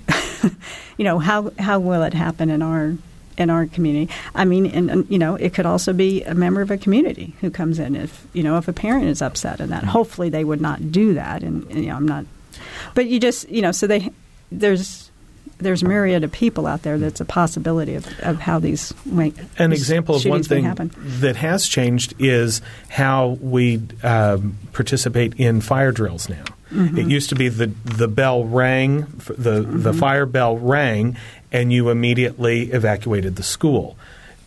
you 0.97 1.03
know, 1.05 1.19
how 1.19 1.51
how 1.59 1.79
will 1.79 2.03
it 2.03 2.13
happen 2.13 2.49
in 2.49 2.61
our 2.61 2.95
in 3.37 3.49
our 3.49 3.65
community. 3.65 4.13
I 4.33 4.45
mean, 4.45 4.65
and, 4.65 4.89
and, 4.89 5.09
you 5.09 5.17
know, 5.17 5.35
it 5.35 5.53
could 5.53 5.65
also 5.65 5.93
be 5.93 6.23
a 6.23 6.33
member 6.33 6.61
of 6.61 6.71
a 6.71 6.77
community 6.77 7.35
who 7.41 7.49
comes 7.49 7.79
in. 7.79 7.95
If 7.95 8.25
you 8.33 8.43
know, 8.43 8.57
if 8.57 8.67
a 8.67 8.73
parent 8.73 9.05
is 9.05 9.21
upset 9.21 9.59
in 9.59 9.69
that, 9.69 9.83
hopefully 9.83 10.29
they 10.29 10.43
would 10.43 10.61
not 10.61 10.91
do 10.91 11.13
that. 11.15 11.43
And, 11.43 11.63
and 11.69 11.83
you 11.83 11.87
know, 11.89 11.95
I'm 11.95 12.07
not. 12.07 12.25
But 12.93 13.07
you 13.07 13.19
just, 13.19 13.49
you 13.49 13.61
know, 13.61 13.71
so 13.71 13.87
they 13.87 14.09
there's 14.51 15.11
there's 15.57 15.83
a 15.83 15.87
myriad 15.87 16.23
of 16.23 16.31
people 16.33 16.67
out 16.67 16.81
there 16.81 16.97
that's 16.97 17.21
a 17.21 17.25
possibility 17.25 17.95
of, 17.95 18.05
of 18.19 18.39
how 18.41 18.59
these 18.59 18.93
make 19.05 19.35
An 19.57 19.69
these 19.69 19.79
example 19.79 20.15
of 20.15 20.25
one 20.25 20.43
thing 20.43 20.91
that 21.21 21.37
has 21.37 21.65
changed 21.67 22.13
is 22.19 22.61
how 22.89 23.37
we 23.41 23.81
um, 24.03 24.57
participate 24.73 25.33
in 25.35 25.61
fire 25.61 25.93
drills 25.93 26.27
now. 26.27 26.43
Mm-hmm. 26.71 26.97
It 26.97 27.07
used 27.07 27.29
to 27.29 27.35
be 27.35 27.47
the 27.47 27.67
the 27.67 28.07
bell 28.07 28.43
rang, 28.43 29.01
the 29.27 29.61
the 29.61 29.61
Mm-hmm. 29.61 29.99
fire 29.99 30.25
bell 30.25 30.57
rang, 30.57 31.15
and 31.51 31.71
you 31.71 31.89
immediately 31.89 32.71
evacuated 32.71 33.35
the 33.35 33.43
school. 33.43 33.97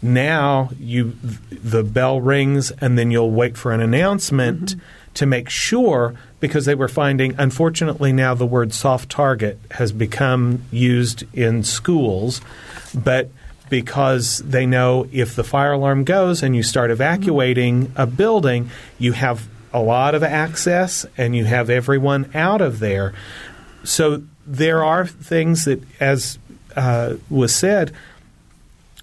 Now 0.01 0.71
you 0.79 1.15
the 1.51 1.83
bell 1.83 2.21
rings, 2.21 2.71
and 2.81 2.97
then 2.97 3.11
you'll 3.11 3.31
wait 3.33 3.57
for 3.57 3.73
an 3.73 3.81
announcement 3.81 4.61
Mm-hmm. 4.61 4.81
to 5.15 5.27
make 5.27 5.49
sure 5.49 6.15
because 6.39 6.65
they 6.67 6.75
were 6.75 6.89
finding 6.89 7.35
unfortunately 7.39 8.13
now 8.13 8.35
the 8.35 8.47
word 8.47 8.73
soft 8.73 9.11
target 9.11 9.59
has 9.73 9.91
become 9.91 10.63
used 10.71 11.25
in 11.35 11.65
schools 11.65 12.41
but 12.95 13.29
because 13.69 14.39
they 14.39 14.65
know 14.65 15.09
if 15.11 15.35
the 15.35 15.43
fire 15.43 15.73
alarm 15.73 16.05
goes 16.05 16.43
and 16.43 16.55
you 16.55 16.63
start 16.63 16.91
evacuating 16.91 17.91
a 17.97 18.07
building 18.07 18.71
you 18.99 19.13
have 19.13 19.49
a 19.73 19.81
lot 19.81 20.15
of 20.15 20.23
access 20.23 21.05
and 21.17 21.35
you 21.35 21.45
have 21.45 21.69
everyone 21.69 22.31
out 22.35 22.61
of 22.61 22.79
there 22.79 23.13
so 23.83 24.23
there 24.47 24.85
are 24.85 25.07
things 25.07 25.65
that 25.65 25.83
as 26.01 26.39
uh, 26.77 27.15
was 27.31 27.55
said 27.55 27.93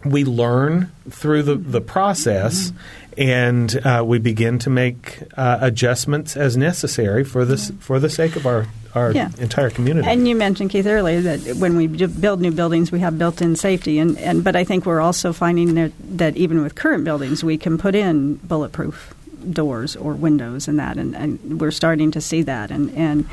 we 0.03 0.23
learn 0.23 0.91
through 1.09 1.43
the, 1.43 1.55
the 1.55 1.81
process 1.81 2.71
and 3.17 3.75
uh, 3.85 4.03
we 4.05 4.19
begin 4.19 4.59
to 4.59 4.69
make 4.69 5.19
uh, 5.37 5.57
adjustments 5.61 6.35
as 6.37 6.55
necessary 6.57 7.23
for 7.23 7.45
this 7.45 7.71
for 7.79 7.99
the 7.99 8.09
sake 8.09 8.35
of 8.35 8.45
our, 8.45 8.67
our 8.93 9.13
Yeah. 9.13 9.29
entire 9.39 9.69
community. 9.69 10.07
And 10.07 10.27
you 10.27 10.35
mentioned 10.35 10.69
Keith 10.69 10.85
earlier 10.85 11.21
that 11.21 11.55
when 11.57 11.75
we 11.77 11.87
build 11.87 12.41
new 12.41 12.51
buildings, 12.51 12.91
we 12.91 12.99
have 12.99 13.17
built-in 13.17 13.55
safety, 13.55 13.97
and, 13.99 14.17
and 14.19 14.43
but 14.43 14.55
I 14.55 14.63
think 14.65 14.85
we're 14.85 15.01
also 15.01 15.31
finding 15.33 15.75
that 15.75 15.91
that 16.17 16.35
even 16.37 16.61
with 16.61 16.75
current 16.75 17.03
buildings, 17.05 17.43
we 17.43 17.57
can 17.57 17.77
put 17.77 17.95
in 17.95 18.35
bulletproof 18.43 19.13
doors 19.49 19.95
or 19.95 20.13
windows 20.13 20.67
and 20.67 20.77
that, 20.79 20.97
and, 20.97 21.15
and 21.15 21.61
we're 21.61 21.71
starting 21.71 22.11
to 22.11 22.21
see 22.21 22.41
that, 22.43 22.69
and 22.69 22.91
and 22.97 23.25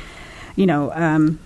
you 0.55 0.65
know, 0.65 0.91
um, 0.93 1.39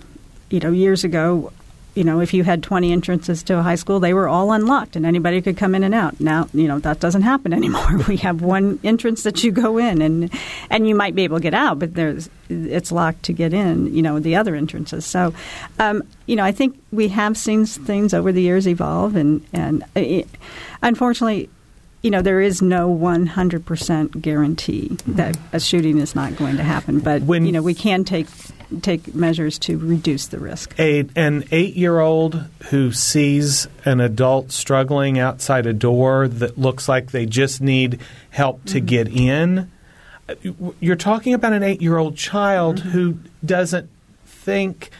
you 0.48 0.60
know, 0.60 0.70
years 0.70 1.02
ago. 1.04 1.52
You 1.98 2.04
know, 2.04 2.20
if 2.20 2.32
you 2.32 2.44
had 2.44 2.62
20 2.62 2.92
entrances 2.92 3.42
to 3.42 3.58
a 3.58 3.62
high 3.62 3.74
school, 3.74 3.98
they 3.98 4.14
were 4.14 4.28
all 4.28 4.52
unlocked 4.52 4.94
and 4.94 5.04
anybody 5.04 5.42
could 5.42 5.56
come 5.56 5.74
in 5.74 5.82
and 5.82 5.92
out. 5.92 6.20
Now, 6.20 6.48
you 6.54 6.68
know, 6.68 6.78
that 6.78 7.00
doesn't 7.00 7.22
happen 7.22 7.52
anymore. 7.60 7.98
We 8.06 8.18
have 8.18 8.40
one 8.40 8.78
entrance 8.84 9.24
that 9.24 9.42
you 9.42 9.50
go 9.50 9.78
in 9.78 10.00
and 10.00 10.32
and 10.70 10.86
you 10.86 10.94
might 10.94 11.16
be 11.16 11.24
able 11.24 11.38
to 11.38 11.42
get 11.42 11.54
out, 11.54 11.80
but 11.80 11.94
there's 11.94 12.30
it's 12.48 12.92
locked 12.92 13.24
to 13.24 13.32
get 13.32 13.52
in, 13.52 13.92
you 13.92 14.00
know, 14.00 14.20
the 14.20 14.36
other 14.36 14.54
entrances. 14.54 15.04
So, 15.04 15.34
um, 15.80 16.04
you 16.26 16.36
know, 16.36 16.44
I 16.44 16.52
think 16.52 16.80
we 16.92 17.08
have 17.08 17.36
seen 17.36 17.66
things 17.66 18.14
over 18.14 18.30
the 18.30 18.42
years 18.42 18.68
evolve 18.68 19.16
and 19.16 19.44
and 19.52 19.82
it, 19.96 20.28
unfortunately, 20.82 21.50
you 22.02 22.10
know, 22.10 22.22
there 22.22 22.40
is 22.40 22.62
no 22.62 22.94
100% 22.94 24.20
guarantee 24.20 24.96
that 25.06 25.34
mm-hmm. 25.34 25.56
a 25.56 25.60
shooting 25.60 25.98
is 25.98 26.14
not 26.14 26.36
going 26.36 26.56
to 26.56 26.62
happen, 26.62 27.00
but 27.00 27.22
When- 27.22 27.46
you 27.46 27.52
know, 27.52 27.62
we 27.62 27.74
can 27.74 28.04
take 28.04 28.26
take 28.82 29.14
measures 29.14 29.58
to 29.58 29.78
reduce 29.78 30.26
the 30.26 30.38
risk. 30.38 30.78
a, 30.78 31.06
an 31.16 31.44
eight 31.52 31.74
year 31.74 32.00
old 32.00 32.44
who 32.64 32.92
sees 32.92 33.66
an 33.86 33.98
adult 33.98 34.52
struggling 34.52 35.18
outside 35.18 35.64
a 35.64 35.72
door 35.72 36.28
that 36.28 36.58
looks 36.58 36.86
like 36.86 37.10
they 37.10 37.24
just 37.24 37.62
need 37.62 37.98
help 38.28 38.62
to 38.66 38.76
mm-hmm. 38.76 38.86
get 38.86 39.08
in, 39.08 39.70
uh, 40.28 40.34
you're 40.80 40.96
talking 40.96 41.32
about 41.32 41.54
an 41.54 41.62
eight 41.62 41.80
year 41.80 41.96
old 41.96 42.14
child 42.16 42.76
mm-hmm. 42.76 42.90
who 42.90 43.18
doesn't 43.44 43.88
think 44.26 44.90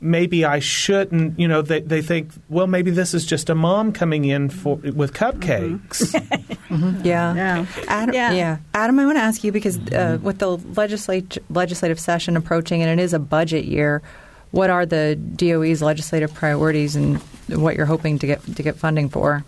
maybe 0.00 0.44
I 0.44 0.60
shouldn't, 0.60 1.38
you 1.38 1.46
know, 1.46 1.62
they, 1.62 1.80
they 1.80 2.00
think, 2.02 2.32
well, 2.48 2.66
maybe 2.66 2.90
this 2.90 3.12
is 3.12 3.26
just 3.26 3.50
a 3.50 3.54
mom 3.54 3.92
coming 3.92 4.24
in 4.24 4.48
for, 4.48 4.76
with 4.76 5.12
cupcakes. 5.12 6.14
Yeah. 7.02 7.34
Yeah. 7.34 7.66
Adam, 7.88 8.14
Yeah. 8.14 8.30
yeah. 8.30 8.58
Adam, 8.74 8.96
I 9.00 9.04
want 9.04 9.18
to 9.18 9.22
ask 9.22 9.42
you 9.42 9.50
because 9.50 9.76
uh, 9.90 10.18
with 10.22 10.38
the 10.38 10.56
legislate, 10.56 11.36
legislative 11.50 11.98
session 11.98 12.36
approaching 12.36 12.80
and 12.80 13.00
it 13.00 13.02
is 13.02 13.12
a 13.12 13.18
budget 13.18 13.64
year, 13.64 14.02
what 14.52 14.70
are 14.70 14.86
the 14.86 15.16
DOE's 15.16 15.82
legislative 15.82 16.32
priorities 16.32 16.94
and 16.94 17.16
what 17.48 17.74
you're 17.74 17.86
hoping 17.86 18.20
to 18.20 18.26
get 18.28 18.42
to 18.54 18.62
get 18.62 18.76
funding 18.76 19.08
for? 19.08 19.44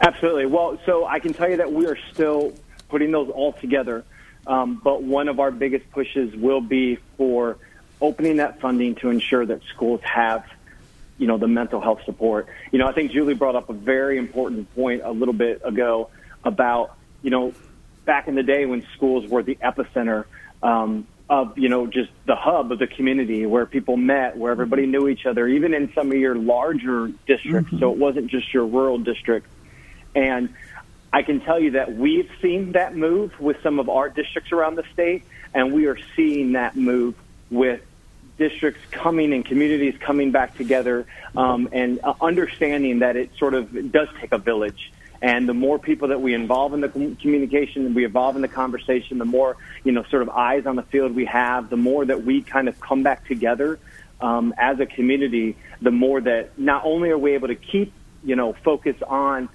Absolutely. 0.00 0.46
Well, 0.46 0.78
so 0.86 1.04
I 1.04 1.18
can 1.18 1.34
tell 1.34 1.50
you 1.50 1.58
that 1.58 1.72
we 1.72 1.86
are 1.86 1.98
still 2.12 2.54
putting 2.88 3.10
those 3.10 3.28
all 3.28 3.52
together. 3.52 4.02
Um, 4.46 4.80
but 4.82 5.02
one 5.02 5.28
of 5.28 5.40
our 5.40 5.50
biggest 5.50 5.90
pushes 5.90 6.34
will 6.34 6.62
be 6.62 6.96
for 7.18 7.58
opening 8.00 8.36
that 8.36 8.60
funding 8.60 8.94
to 8.96 9.10
ensure 9.10 9.44
that 9.46 9.60
schools 9.74 10.00
have, 10.02 10.44
you 11.18 11.26
know, 11.26 11.38
the 11.38 11.48
mental 11.48 11.80
health 11.80 12.00
support. 12.04 12.48
You 12.72 12.78
know, 12.78 12.86
I 12.86 12.92
think 12.92 13.12
Julie 13.12 13.34
brought 13.34 13.56
up 13.56 13.70
a 13.70 13.72
very 13.72 14.18
important 14.18 14.74
point 14.74 15.02
a 15.04 15.12
little 15.12 15.34
bit 15.34 15.62
ago 15.64 16.10
about, 16.44 16.96
you 17.22 17.30
know, 17.30 17.54
back 18.04 18.28
in 18.28 18.34
the 18.34 18.42
day 18.42 18.66
when 18.66 18.86
schools 18.94 19.28
were 19.28 19.42
the 19.42 19.56
epicenter 19.56 20.24
um, 20.62 21.06
of, 21.30 21.56
you 21.56 21.68
know, 21.68 21.86
just 21.86 22.10
the 22.26 22.36
hub 22.36 22.70
of 22.70 22.78
the 22.78 22.86
community 22.86 23.46
where 23.46 23.64
people 23.64 23.96
met, 23.96 24.36
where 24.36 24.52
everybody 24.52 24.86
knew 24.86 25.08
each 25.08 25.24
other, 25.24 25.46
even 25.46 25.72
in 25.72 25.92
some 25.94 26.10
of 26.10 26.18
your 26.18 26.34
larger 26.34 27.10
districts. 27.26 27.72
So 27.78 27.92
it 27.92 27.98
wasn't 27.98 28.30
just 28.30 28.52
your 28.52 28.66
rural 28.66 28.98
district. 28.98 29.46
And 30.14 30.54
I 31.12 31.22
can 31.22 31.40
tell 31.40 31.60
you 31.60 31.72
that 31.72 31.94
we've 31.94 32.30
seen 32.42 32.72
that 32.72 32.96
move 32.96 33.38
with 33.40 33.56
some 33.62 33.78
of 33.78 33.88
our 33.88 34.08
districts 34.08 34.52
around 34.52 34.74
the 34.74 34.84
state, 34.92 35.24
and 35.54 35.72
we 35.72 35.86
are 35.86 35.96
seeing 36.16 36.52
that 36.52 36.76
move 36.76 37.14
with 37.50 37.80
districts 38.36 38.80
coming 38.90 39.32
and 39.32 39.44
communities 39.44 39.94
coming 40.00 40.32
back 40.32 40.56
together 40.56 41.06
um, 41.36 41.68
and 41.72 42.00
uh, 42.02 42.14
understanding 42.20 43.00
that 43.00 43.16
it 43.16 43.30
sort 43.38 43.54
of 43.54 43.92
does 43.92 44.08
take 44.20 44.32
a 44.32 44.38
village. 44.38 44.92
And 45.22 45.48
the 45.48 45.54
more 45.54 45.78
people 45.78 46.08
that 46.08 46.20
we 46.20 46.34
involve 46.34 46.74
in 46.74 46.80
the 46.80 46.88
com- 46.88 47.16
communication, 47.16 47.94
we 47.94 48.04
involve 48.04 48.36
in 48.36 48.42
the 48.42 48.48
conversation, 48.48 49.18
the 49.18 49.24
more 49.24 49.56
you 49.84 49.92
know, 49.92 50.02
sort 50.04 50.22
of 50.22 50.30
eyes 50.30 50.66
on 50.66 50.76
the 50.76 50.82
field 50.82 51.14
we 51.14 51.26
have, 51.26 51.70
the 51.70 51.76
more 51.76 52.04
that 52.04 52.24
we 52.24 52.42
kind 52.42 52.68
of 52.68 52.78
come 52.80 53.02
back 53.02 53.26
together 53.26 53.78
um, 54.20 54.54
as 54.58 54.80
a 54.80 54.86
community, 54.86 55.56
the 55.80 55.90
more 55.90 56.20
that 56.20 56.58
not 56.58 56.84
only 56.84 57.10
are 57.10 57.18
we 57.18 57.34
able 57.34 57.48
to 57.48 57.54
keep 57.54 57.92
you 58.24 58.36
know 58.36 58.54
focus 58.64 58.96
on 59.06 59.48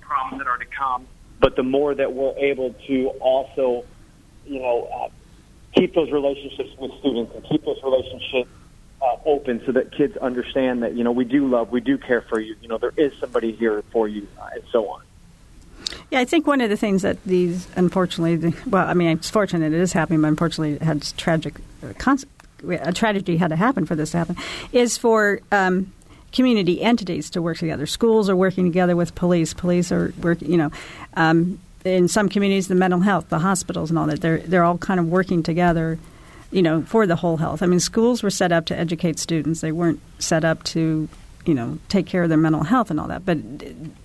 problems 0.00 0.38
that 0.38 0.48
are 0.48 0.58
to 0.58 0.66
come, 0.66 1.06
but 1.40 1.56
the 1.56 1.62
more 1.62 1.94
that 1.94 2.12
we're 2.12 2.36
able 2.36 2.74
to 2.86 3.08
also, 3.20 3.84
you 4.46 4.60
know, 4.60 4.88
uh, 4.94 5.08
keep 5.74 5.94
those 5.94 6.10
relationships 6.10 6.70
with 6.78 6.92
students 7.00 7.34
and 7.34 7.44
keep 7.44 7.64
those 7.64 7.82
relationships 7.82 8.50
uh, 9.00 9.16
open 9.24 9.62
so 9.66 9.72
that 9.72 9.92
kids 9.92 10.16
understand 10.18 10.82
that 10.82 10.94
you 10.94 11.04
know 11.04 11.12
we 11.12 11.24
do 11.24 11.48
love, 11.48 11.70
we 11.70 11.80
do 11.80 11.98
care 11.98 12.20
for 12.22 12.38
you. 12.38 12.56
You 12.62 12.68
know, 12.68 12.78
there 12.78 12.92
is 12.96 13.12
somebody 13.18 13.52
here 13.52 13.82
for 13.90 14.08
you, 14.08 14.28
uh, 14.40 14.48
and 14.54 14.62
so 14.70 14.88
on. 14.88 15.02
Yeah, 16.10 16.20
I 16.20 16.24
think 16.24 16.46
one 16.46 16.60
of 16.60 16.70
the 16.70 16.76
things 16.76 17.02
that 17.02 17.22
these, 17.24 17.66
unfortunately, 17.74 18.54
well, 18.66 18.86
I 18.86 18.94
mean, 18.94 19.08
it's 19.08 19.30
fortunate 19.30 19.72
it 19.72 19.80
is 19.80 19.92
happening, 19.92 20.20
but 20.20 20.28
unfortunately, 20.28 20.74
it 20.74 20.82
had 20.82 21.02
tragic, 21.16 21.54
uh, 21.82 22.16
a 22.68 22.92
tragedy 22.92 23.36
had 23.38 23.48
to 23.48 23.56
happen 23.56 23.86
for 23.86 23.94
this 23.94 24.12
to 24.12 24.18
happen, 24.18 24.36
is 24.72 24.96
for 24.96 25.40
um, 25.50 25.92
community 26.32 26.82
entities 26.82 27.30
to 27.30 27.42
work 27.42 27.58
together. 27.58 27.86
Schools 27.86 28.28
are 28.28 28.36
working 28.36 28.64
together 28.64 28.94
with 28.94 29.14
police. 29.14 29.54
Police 29.54 29.90
are 29.90 30.12
working, 30.20 30.50
you 30.50 30.58
know. 30.58 30.70
Um, 31.14 31.58
in 31.84 32.08
some 32.08 32.28
communities, 32.28 32.68
the 32.68 32.74
mental 32.74 33.00
health, 33.00 33.28
the 33.28 33.38
hospitals, 33.38 33.90
and 33.90 33.98
all 33.98 34.06
that, 34.06 34.20
they're 34.20 34.38
they're 34.38 34.64
all 34.64 34.78
kind 34.78 35.00
of 35.00 35.08
working 35.08 35.42
together, 35.42 35.98
you 36.50 36.62
know, 36.62 36.82
for 36.82 37.06
the 37.06 37.16
whole 37.16 37.36
health. 37.36 37.62
I 37.62 37.66
mean, 37.66 37.80
schools 37.80 38.22
were 38.22 38.30
set 38.30 38.52
up 38.52 38.66
to 38.66 38.78
educate 38.78 39.18
students; 39.18 39.60
they 39.60 39.72
weren't 39.72 40.00
set 40.18 40.44
up 40.44 40.62
to, 40.64 41.08
you 41.44 41.54
know, 41.54 41.78
take 41.88 42.06
care 42.06 42.22
of 42.22 42.28
their 42.28 42.38
mental 42.38 42.62
health 42.62 42.90
and 42.90 43.00
all 43.00 43.08
that. 43.08 43.24
But 43.24 43.38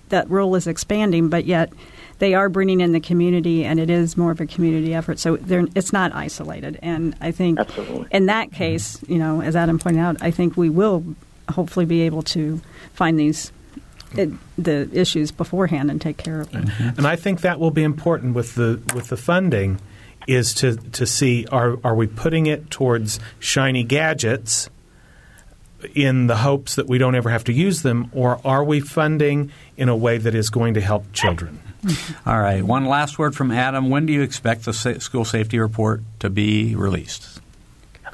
that 0.08 0.28
role 0.30 0.54
is 0.54 0.66
expanding, 0.66 1.28
but 1.28 1.44
yet 1.44 1.72
they 2.18 2.34
are 2.34 2.48
bringing 2.48 2.80
in 2.80 2.92
the 2.92 3.00
community, 3.00 3.64
and 3.64 3.78
it 3.78 3.90
is 3.90 4.16
more 4.16 4.32
of 4.32 4.40
a 4.40 4.46
community 4.46 4.94
effort. 4.94 5.18
So 5.18 5.38
it's 5.74 5.92
not 5.92 6.14
isolated. 6.14 6.78
And 6.82 7.14
I 7.20 7.30
think 7.30 7.60
Absolutely. 7.60 8.08
in 8.10 8.26
that 8.26 8.52
case, 8.52 8.98
you 9.06 9.18
know, 9.18 9.40
as 9.40 9.54
Adam 9.54 9.78
pointed 9.78 10.00
out, 10.00 10.16
I 10.20 10.30
think 10.30 10.56
we 10.56 10.68
will 10.68 11.04
hopefully 11.48 11.86
be 11.86 12.02
able 12.02 12.22
to 12.22 12.60
find 12.94 13.18
these 13.18 13.52
it, 14.14 14.30
the 14.56 14.88
issues 14.92 15.30
beforehand 15.30 15.90
and 15.90 16.00
take 16.00 16.16
care 16.16 16.40
of 16.40 16.50
them. 16.50 16.64
Mm-hmm. 16.64 16.98
And 16.98 17.06
I 17.06 17.16
think 17.16 17.42
that 17.42 17.58
will 17.58 17.70
be 17.70 17.82
important 17.82 18.34
with 18.34 18.54
the 18.54 18.80
with 18.94 19.08
the 19.08 19.16
funding 19.16 19.80
is 20.26 20.54
to 20.54 20.76
to 20.76 21.06
see 21.06 21.46
are 21.46 21.78
are 21.84 21.94
we 21.94 22.06
putting 22.06 22.46
it 22.46 22.70
towards 22.70 23.18
shiny 23.38 23.82
gadgets 23.82 24.68
in 25.94 26.26
the 26.26 26.36
hopes 26.36 26.74
that 26.74 26.88
we 26.88 26.98
don't 26.98 27.14
ever 27.14 27.30
have 27.30 27.44
to 27.44 27.52
use 27.52 27.82
them 27.82 28.10
or 28.12 28.40
are 28.44 28.64
we 28.64 28.80
funding 28.80 29.52
in 29.76 29.88
a 29.88 29.96
way 29.96 30.18
that 30.18 30.34
is 30.34 30.50
going 30.50 30.74
to 30.74 30.80
help 30.80 31.12
children? 31.12 31.60
All 32.26 32.38
right. 32.38 32.62
One 32.62 32.86
last 32.86 33.18
word 33.18 33.36
from 33.36 33.52
Adam. 33.52 33.88
When 33.88 34.04
do 34.06 34.12
you 34.12 34.22
expect 34.22 34.64
the 34.64 34.72
school 34.72 35.24
safety 35.24 35.58
report 35.58 36.02
to 36.18 36.28
be 36.28 36.74
released? 36.74 37.37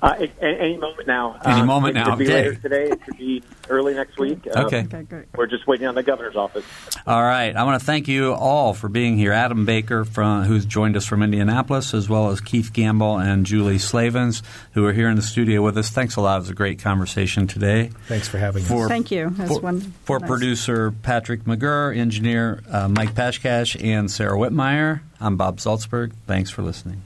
Uh, 0.04 0.26
any 0.42 0.76
moment 0.76 1.06
now. 1.06 1.40
Any 1.46 1.62
uh, 1.62 1.64
moment 1.64 1.94
now. 1.94 2.08
It 2.08 2.10
could 2.10 2.18
be 2.18 2.24
okay. 2.26 2.34
later 2.34 2.54
today. 2.56 2.90
It 2.90 3.02
could 3.02 3.16
be 3.16 3.42
early 3.70 3.94
next 3.94 4.18
week. 4.18 4.46
Uh, 4.46 4.66
okay. 4.66 4.80
okay 4.80 5.02
great. 5.04 5.26
We're 5.34 5.46
just 5.46 5.66
waiting 5.66 5.86
on 5.86 5.94
the 5.94 6.02
governor's 6.02 6.36
office. 6.36 6.64
All 7.06 7.22
right. 7.22 7.56
I 7.56 7.62
want 7.64 7.80
to 7.80 7.86
thank 7.86 8.06
you 8.06 8.34
all 8.34 8.74
for 8.74 8.90
being 8.90 9.16
here. 9.16 9.32
Adam 9.32 9.64
Baker, 9.64 10.04
from, 10.04 10.42
who's 10.42 10.66
joined 10.66 10.98
us 10.98 11.06
from 11.06 11.22
Indianapolis, 11.22 11.94
as 11.94 12.06
well 12.06 12.28
as 12.28 12.42
Keith 12.42 12.74
Gamble 12.74 13.16
and 13.16 13.46
Julie 13.46 13.78
Slavens, 13.78 14.42
who 14.72 14.84
are 14.84 14.92
here 14.92 15.08
in 15.08 15.16
the 15.16 15.22
studio 15.22 15.62
with 15.62 15.78
us. 15.78 15.88
Thanks 15.88 16.16
a 16.16 16.20
lot. 16.20 16.36
It 16.36 16.40
was 16.40 16.50
a 16.50 16.54
great 16.54 16.80
conversation 16.80 17.46
today. 17.46 17.90
Thanks 18.06 18.28
for 18.28 18.36
having 18.36 18.62
for, 18.62 18.84
us. 18.84 18.88
Thank 18.90 19.10
you. 19.10 19.30
for, 19.30 19.60
one, 19.60 19.80
for 20.04 20.18
nice. 20.18 20.28
producer 20.28 20.90
Patrick 20.90 21.44
McGurr, 21.44 21.96
engineer 21.96 22.62
uh, 22.70 22.88
Mike 22.88 23.14
Pashkash, 23.14 23.82
and 23.82 24.10
Sarah 24.10 24.36
Wittmeyer, 24.36 25.00
I'm 25.18 25.38
Bob 25.38 25.60
Zaltsberg. 25.60 26.12
Thanks 26.26 26.50
for 26.50 26.60
listening. 26.60 27.00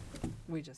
We 0.49 0.63
just 0.63 0.78